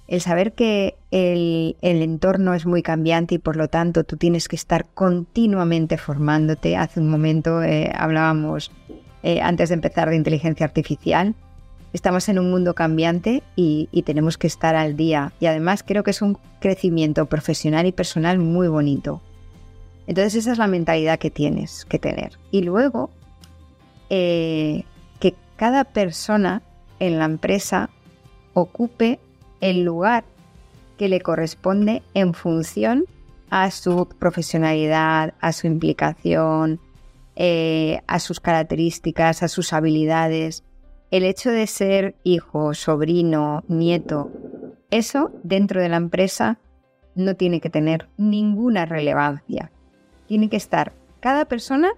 el 0.07 0.21
saber 0.21 0.53
que 0.53 0.95
el, 1.09 1.76
entorno 1.82 2.53
es 2.53 2.67
muy 2.67 2.84
cambiante 2.84 3.34
y 3.34 3.39
por 3.39 3.55
lo 3.55 3.69
tanto 3.69 4.03
tú 4.03 4.17
tienes 4.17 4.47
que 4.47 4.55
estar 4.55 4.86
continuamente 4.93 5.97
formándote. 5.97 6.78
Hace 6.78 6.99
un 6.99 7.09
momento 7.09 7.63
eh, 7.63 7.91
hablábamos 7.97 8.71
eh, 9.23 9.41
antes 9.41 9.69
de 9.69 9.76
empezar 9.76 10.11
de 10.11 10.17
inteligencia 10.17 10.63
artificial 10.63 11.34
estamos 11.91 12.28
en 12.28 12.39
un 12.39 12.51
mundo 12.51 12.76
cambiante 12.76 13.41
y, 13.55 13.88
tenemos 14.05 14.38
que 14.38 14.47
estar 14.47 14.76
al 14.76 14.97
día. 14.97 15.32
Y 15.39 15.45
además 15.45 15.82
creo 15.82 16.03
que 16.03 16.11
es 16.11 16.21
un 16.21 16.38
crecimiento 16.59 17.26
profesional 17.26 17.86
y 17.88 17.93
personal 17.93 18.38
muy 18.38 18.67
bonito. 18.67 19.21
Entonces 20.08 20.36
esa 20.36 20.51
es 20.51 20.58
la 20.58 20.68
mentalidad 20.68 21.20
que 21.20 21.32
tienes 21.32 21.86
que 21.86 21.99
tener. 21.99 22.38
Y 22.51 22.62
luego, 22.62 23.10
eh, 24.10 24.84
que 25.20 25.36
cada 25.56 25.84
persona 25.84 26.62
en 26.99 27.20
la 27.20 27.26
empresa 27.26 27.89
ocupe 28.53 29.20
el 29.62 29.84
lugar 29.84 30.24
que 30.97 31.10
le 31.10 31.22
corresponde 31.22 32.03
en 32.14 32.34
función 32.34 33.06
a 33.49 33.72
su 33.72 34.08
profesionalidad, 34.20 35.34
a 35.39 35.51
su 35.51 35.68
implicación, 35.68 36.80
eh, 37.36 38.01
a 38.08 38.20
sus 38.20 38.39
características, 38.39 39.43
a 39.43 39.47
sus 39.47 39.74
habilidades 39.74 40.64
el 41.12 41.24
hecho 41.24 41.51
de 41.51 41.68
ser 41.68 42.16
hijo, 42.24 42.74
sobrino, 42.74 43.64
nieto, 43.68 44.32
eso 44.91 45.32
dentro 45.43 45.82
de 45.82 45.89
la 45.89 45.97
empresa 45.97 46.60
no 47.16 47.36
tiene 47.36 47.62
que 47.62 47.70
tener 47.70 48.10
ninguna 48.18 48.86
relevancia. 48.86 49.72
Tiene 50.28 50.49
que 50.49 50.57
estar 50.57 50.93
cada 51.19 51.45
persona 51.45 51.91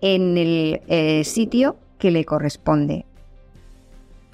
en 0.00 0.36
el 0.38 0.80
eh, 0.88 1.24
sitio 1.24 1.76
que 1.98 2.10
le 2.10 2.24
corresponde. 2.24 3.04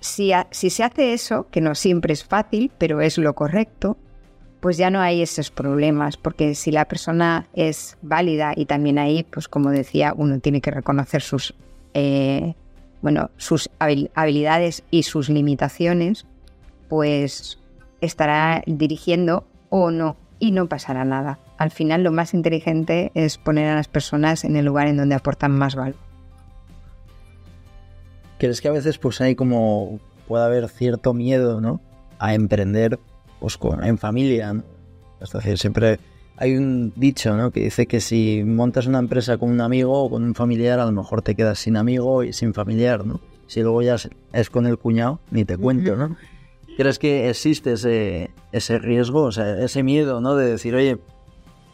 Si, 0.00 0.30
si 0.50 0.70
se 0.70 0.84
hace 0.84 1.12
eso, 1.12 1.48
que 1.50 1.60
no 1.60 1.74
siempre 1.74 2.12
es 2.12 2.24
fácil, 2.24 2.70
pero 2.78 3.00
es 3.00 3.18
lo 3.18 3.34
correcto, 3.34 3.96
pues 4.60 4.76
ya 4.76 4.90
no 4.90 5.00
hay 5.00 5.22
esos 5.22 5.50
problemas, 5.50 6.16
porque 6.16 6.54
si 6.54 6.70
la 6.70 6.86
persona 6.86 7.48
es 7.54 7.96
válida 8.02 8.52
y 8.56 8.66
también 8.66 8.98
ahí, 8.98 9.24
pues 9.24 9.48
como 9.48 9.70
decía, 9.70 10.14
uno 10.16 10.38
tiene 10.38 10.60
que 10.60 10.70
reconocer 10.70 11.22
sus 11.22 11.54
eh, 11.94 12.54
bueno, 13.02 13.30
sus 13.36 13.70
habilidades 13.78 14.82
y 14.90 15.04
sus 15.04 15.28
limitaciones, 15.28 16.26
pues 16.88 17.58
estará 18.00 18.62
dirigiendo 18.66 19.44
o 19.68 19.90
no 19.90 20.16
y 20.38 20.50
no 20.50 20.68
pasará 20.68 21.04
nada. 21.04 21.38
Al 21.58 21.70
final 21.70 22.02
lo 22.02 22.12
más 22.12 22.34
inteligente 22.34 23.10
es 23.14 23.38
poner 23.38 23.68
a 23.68 23.74
las 23.74 23.88
personas 23.88 24.44
en 24.44 24.56
el 24.56 24.64
lugar 24.64 24.88
en 24.88 24.96
donde 24.96 25.14
aportan 25.14 25.52
más 25.52 25.74
valor. 25.74 25.96
¿Crees 28.38 28.60
que 28.60 28.68
a 28.68 28.72
veces 28.72 28.98
pues 28.98 29.20
hay 29.20 29.34
como 29.34 29.98
puede 30.28 30.44
haber 30.44 30.68
cierto 30.68 31.14
miedo, 31.14 31.60
¿no? 31.60 31.80
A 32.18 32.34
emprender 32.34 32.98
pues 33.40 33.58
en 33.82 33.98
familia, 33.98 34.52
¿no? 34.52 34.64
Es 35.20 35.32
decir, 35.32 35.58
siempre 35.58 35.98
hay 36.36 36.56
un 36.56 36.92
dicho, 36.96 37.36
¿no? 37.36 37.50
Que 37.50 37.60
dice 37.60 37.86
que 37.86 38.00
si 38.00 38.42
montas 38.44 38.86
una 38.86 38.98
empresa 38.98 39.38
con 39.38 39.50
un 39.50 39.60
amigo 39.60 40.02
o 40.02 40.10
con 40.10 40.22
un 40.22 40.34
familiar, 40.34 40.78
a 40.78 40.84
lo 40.84 40.92
mejor 40.92 41.22
te 41.22 41.34
quedas 41.34 41.58
sin 41.58 41.76
amigo 41.76 42.22
y 42.22 42.32
sin 42.32 42.52
familiar, 42.52 43.06
¿no? 43.06 43.20
Si 43.46 43.62
luego 43.62 43.80
ya 43.80 43.96
es 44.32 44.50
con 44.50 44.66
el 44.66 44.76
cuñado, 44.78 45.20
ni 45.30 45.44
te 45.44 45.56
cuento, 45.56 45.96
¿no? 45.96 46.16
¿Crees 46.76 46.98
que 46.98 47.30
existe 47.30 47.72
ese, 47.72 48.30
ese 48.52 48.78
riesgo, 48.78 49.22
o 49.22 49.32
sea, 49.32 49.62
ese 49.64 49.82
miedo, 49.82 50.20
¿no? 50.20 50.36
De 50.36 50.50
decir, 50.50 50.74
oye, 50.74 50.98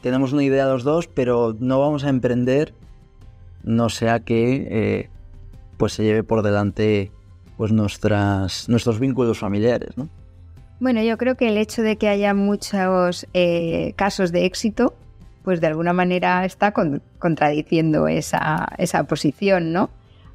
tenemos 0.03 0.32
una 0.32 0.42
idea 0.42 0.66
los 0.66 0.84
dos, 0.84 1.07
pero 1.07 1.57
no 1.59 1.80
vamos 1.80 2.05
a 2.05 2.11
emprender, 2.11 2.74
no 3.62 3.88
sea 3.88 4.20
que 4.20 4.68
eh, 4.70 5.09
pues 5.78 5.94
se 5.94 6.03
lleve 6.03 6.24
por 6.24 6.42
delante 6.42 7.11
pues 7.57 7.72
nuestras, 7.72 8.68
nuestros 8.68 8.98
vínculos 8.98 9.38
familiares, 9.38 9.96
¿no? 9.96 10.09
Bueno, 10.80 11.00
yo 11.03 11.16
creo 11.16 11.36
que 11.36 11.48
el 11.48 11.59
hecho 11.59 11.82
de 11.82 11.96
que 11.96 12.09
haya 12.09 12.34
muchos 12.34 13.28
eh, 13.34 13.92
casos 13.94 14.32
de 14.32 14.46
éxito, 14.46 14.94
pues 15.44 15.61
de 15.61 15.68
alguna 15.68 15.92
manera 15.92 16.44
está 16.44 16.72
contradiciendo 16.72 18.09
esa, 18.09 18.68
esa 18.78 19.05
posición, 19.05 19.72
¿no? 19.72 19.90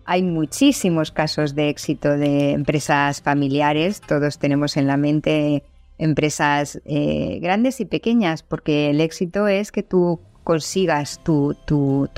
Hay 0.05 0.23
muchísimos 0.23 1.11
casos 1.11 1.53
de 1.53 1.67
éxito 1.67 2.17
de 2.17 2.51
empresas 2.51 3.21
familiares, 3.21 3.99
todos 3.99 4.39
tenemos 4.39 4.77
en 4.77 4.87
la 4.87 4.95
mente 4.95 5.63
empresas 5.97 6.81
eh, 6.85 7.39
grandes 7.41 7.79
y 7.79 7.85
pequeñas, 7.85 8.43
porque 8.43 8.89
el 8.89 9.01
éxito 9.01 9.47
es 9.47 9.71
que 9.71 9.83
tú 9.83 10.19
consigas 10.43 11.21
tu, 11.23 11.55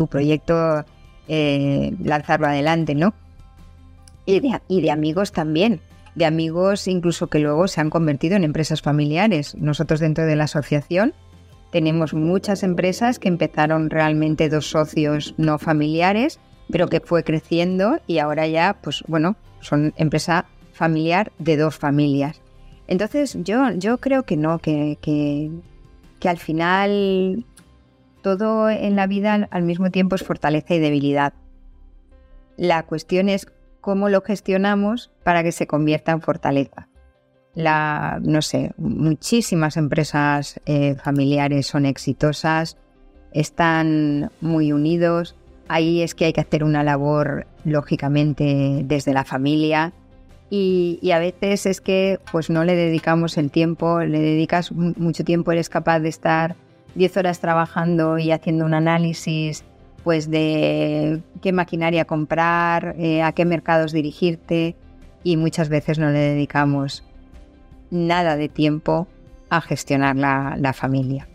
proyecto 0.09 0.85
eh, 1.27 1.93
lanzarlo 2.03 2.47
adelante, 2.47 2.95
¿no? 2.95 3.13
Y 4.25 4.39
de, 4.39 4.59
y 4.67 4.81
de 4.81 4.91
amigos 4.91 5.31
también, 5.31 5.79
de 6.15 6.25
amigos 6.25 6.87
incluso 6.87 7.27
que 7.27 7.39
luego 7.39 7.67
se 7.67 7.81
han 7.81 7.89
convertido 7.89 8.35
en 8.35 8.43
empresas 8.43 8.81
familiares. 8.81 9.55
Nosotros 9.55 9.99
dentro 9.99 10.25
de 10.25 10.35
la 10.35 10.43
asociación 10.43 11.13
tenemos 11.71 12.13
muchas 12.13 12.63
empresas 12.63 13.19
que 13.19 13.27
empezaron 13.27 13.89
realmente 13.89 14.49
dos 14.49 14.69
socios 14.69 15.33
no 15.37 15.57
familiares 15.57 16.39
pero 16.71 16.87
que 16.87 16.99
fue 16.99 17.23
creciendo 17.23 17.99
y 18.07 18.19
ahora 18.19 18.47
ya, 18.47 18.77
pues 18.81 19.03
bueno, 19.07 19.35
son 19.59 19.93
empresa 19.97 20.45
familiar 20.73 21.31
de 21.39 21.57
dos 21.57 21.75
familias. 21.75 22.41
Entonces 22.89 23.37
yo, 23.43 23.69
yo 23.71 23.99
creo 23.99 24.23
que 24.23 24.35
no, 24.35 24.57
que, 24.59 24.97
que, 24.99 25.51
que 26.19 26.27
al 26.27 26.39
final 26.39 27.45
todo 28.21 28.69
en 28.69 28.95
la 28.95 29.07
vida 29.07 29.47
al 29.51 29.63
mismo 29.63 29.91
tiempo 29.91 30.15
es 30.15 30.23
fortaleza 30.23 30.73
y 30.73 30.79
debilidad. 30.79 31.33
La 32.57 32.83
cuestión 32.83 33.29
es 33.29 33.47
cómo 33.79 34.09
lo 34.09 34.21
gestionamos 34.21 35.11
para 35.23 35.43
que 35.43 35.51
se 35.51 35.67
convierta 35.67 36.11
en 36.11 36.21
fortaleza. 36.21 36.89
La, 37.53 38.19
no 38.23 38.41
sé, 38.41 38.73
muchísimas 38.77 39.77
empresas 39.77 40.59
eh, 40.65 40.95
familiares 40.95 41.67
son 41.67 41.85
exitosas, 41.85 42.77
están 43.31 44.31
muy 44.41 44.73
unidos, 44.73 45.35
Ahí 45.71 46.01
es 46.01 46.15
que 46.15 46.25
hay 46.25 46.33
que 46.33 46.41
hacer 46.41 46.63
una 46.63 46.83
labor, 46.83 47.45
lógicamente, 47.63 48.81
desde 48.85 49.13
la 49.13 49.23
familia. 49.23 49.93
Y, 50.49 51.11
a 51.11 51.19
veces 51.19 51.65
es 51.65 51.81
que 51.81 52.19
pues 52.31 52.49
no 52.49 52.63
le 52.63 52.75
dedicamos 52.75 53.37
el 53.37 53.51
tiempo, 53.51 53.99
le 53.99 54.19
dedicas 54.19 54.71
mucho 54.71 55.23
tiempo, 55.23 55.51
eres 55.51 55.69
capaz 55.69 55.99
de 55.99 56.09
estar 56.09 56.55
10 56.95 57.17
horas 57.17 57.39
trabajando 57.39 58.17
y 58.17 58.31
haciendo 58.31 58.65
un 58.65 58.73
análisis 58.73 59.63
pues 60.03 60.31
de 60.31 61.21
qué 61.41 61.51
maquinaria 61.51 62.05
comprar, 62.05 62.95
eh, 62.97 63.21
a 63.21 63.33
qué 63.33 63.45
mercados 63.45 63.91
dirigirte 63.91 64.75
y 65.23 65.37
muchas 65.37 65.69
veces 65.69 65.99
no 65.99 66.09
le 66.09 66.19
dedicamos 66.19 67.03
nada 67.91 68.35
de 68.35 68.49
tiempo 68.49 69.07
a 69.49 69.61
gestionar 69.61 70.15
la 70.15 70.73
familia. 70.73 71.27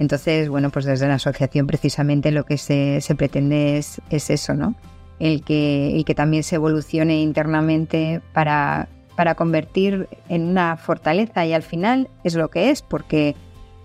Entonces, 0.00 0.48
bueno, 0.48 0.70
pues 0.70 0.86
desde 0.86 1.06
la 1.06 1.14
asociación 1.14 1.66
precisamente 1.66 2.32
lo 2.32 2.44
que 2.44 2.56
se, 2.56 3.02
pretende 3.16 3.76
es, 3.76 4.00
eso, 4.10 4.54
¿no? 4.54 4.74
El 5.20 5.44
que, 5.44 5.96
el 5.96 6.04
que 6.04 6.14
también 6.14 6.42
se 6.42 6.56
evolucione 6.56 7.20
internamente 7.20 8.20
para, 8.32 8.88
para 9.16 9.34
convertir 9.34 10.08
en 10.28 10.48
una 10.48 10.76
fortaleza 10.76 11.44
y 11.44 11.52
al 11.52 11.62
final 11.62 12.08
es 12.24 12.34
lo 12.34 12.48
que 12.48 12.70
es, 12.70 12.82
porque 12.82 13.36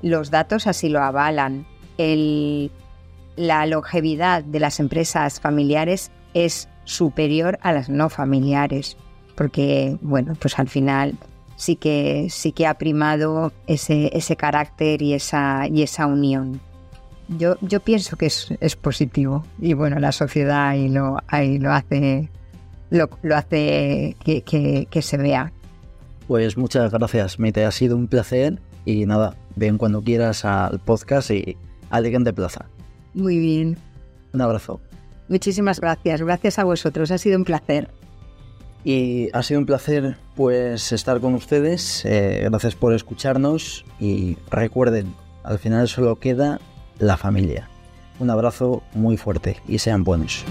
los 0.01 0.31
datos 0.31 0.65
así 0.65 0.89
lo 0.89 1.03
avalan. 1.03 1.65
la 1.97 3.65
longevidad 3.65 4.43
de 4.43 4.59
las 4.59 4.79
empresas 4.79 5.41
familiares 5.41 6.09
es 6.33 6.69
superior 6.85 7.57
a 7.61 7.73
las 7.73 7.89
no 7.89 8.09
familiares, 8.09 8.97
porque, 9.35 9.97
bueno, 10.01 10.35
pues 10.39 10.57
al 10.57 10.69
final 10.69 11.15
sí 11.55 11.75
que, 11.75 12.27
sí 12.29 12.51
que 12.51 12.67
ha 12.67 12.75
primado 12.75 13.51
ese, 13.67 14.15
ese 14.15 14.35
carácter 14.35 15.01
y 15.01 15.13
esa, 15.13 15.67
y 15.67 15.81
esa 15.83 16.05
unión. 16.05 16.61
Yo, 17.27 17.55
yo 17.61 17.79
pienso 17.79 18.17
que 18.17 18.27
es, 18.27 18.53
es 18.59 18.75
positivo 18.75 19.45
y 19.59 19.73
bueno, 19.73 19.99
la 19.99 20.11
sociedad 20.11 20.67
ahí 20.69 20.89
lo, 20.89 21.17
ahí 21.27 21.57
lo 21.57 21.71
hace, 21.71 22.29
lo, 22.91 23.09
lo 23.23 23.35
hace 23.35 24.15
que, 24.23 24.41
que, 24.41 24.87
que, 24.89 25.01
se 25.01 25.17
vea. 25.17 25.51
Pues 26.27 26.55
muchas 26.57 26.91
gracias, 26.91 27.39
Mite, 27.39 27.65
ha 27.65 27.71
sido 27.71 27.95
un 27.95 28.07
placer 28.07 28.59
y 28.85 29.05
nada, 29.05 29.35
ven 29.55 29.77
cuando 29.77 30.03
quieras 30.03 30.45
al 30.45 30.79
podcast 30.79 31.31
y 31.31 31.57
al 31.89 32.23
de 32.23 32.33
Plaza. 32.33 32.65
Muy 33.13 33.39
bien. 33.39 33.77
Un 34.33 34.41
abrazo. 34.41 34.81
Muchísimas 35.27 35.79
gracias, 35.79 36.21
gracias 36.21 36.59
a 36.59 36.63
vosotros, 36.63 37.09
ha 37.09 37.17
sido 37.17 37.37
un 37.37 37.45
placer. 37.45 37.89
Y 38.83 39.29
ha 39.33 39.41
sido 39.41 39.59
un 39.61 39.65
placer 39.65 40.15
pues 40.35 40.91
estar 40.91 41.19
con 41.19 41.33
ustedes. 41.33 42.05
Eh, 42.05 42.41
gracias 42.47 42.75
por 42.75 42.93
escucharnos 42.93 43.83
y 43.99 44.37
recuerden, 44.51 45.15
al 45.43 45.57
final 45.57 45.87
solo 45.87 46.19
queda 46.19 46.59
la 46.99 47.17
familia. 47.17 47.69
Un 48.19 48.29
abrazo 48.29 48.83
muy 48.93 49.17
fuerte 49.17 49.57
y 49.67 49.79
sean 49.79 50.03
buenos. 50.03 50.45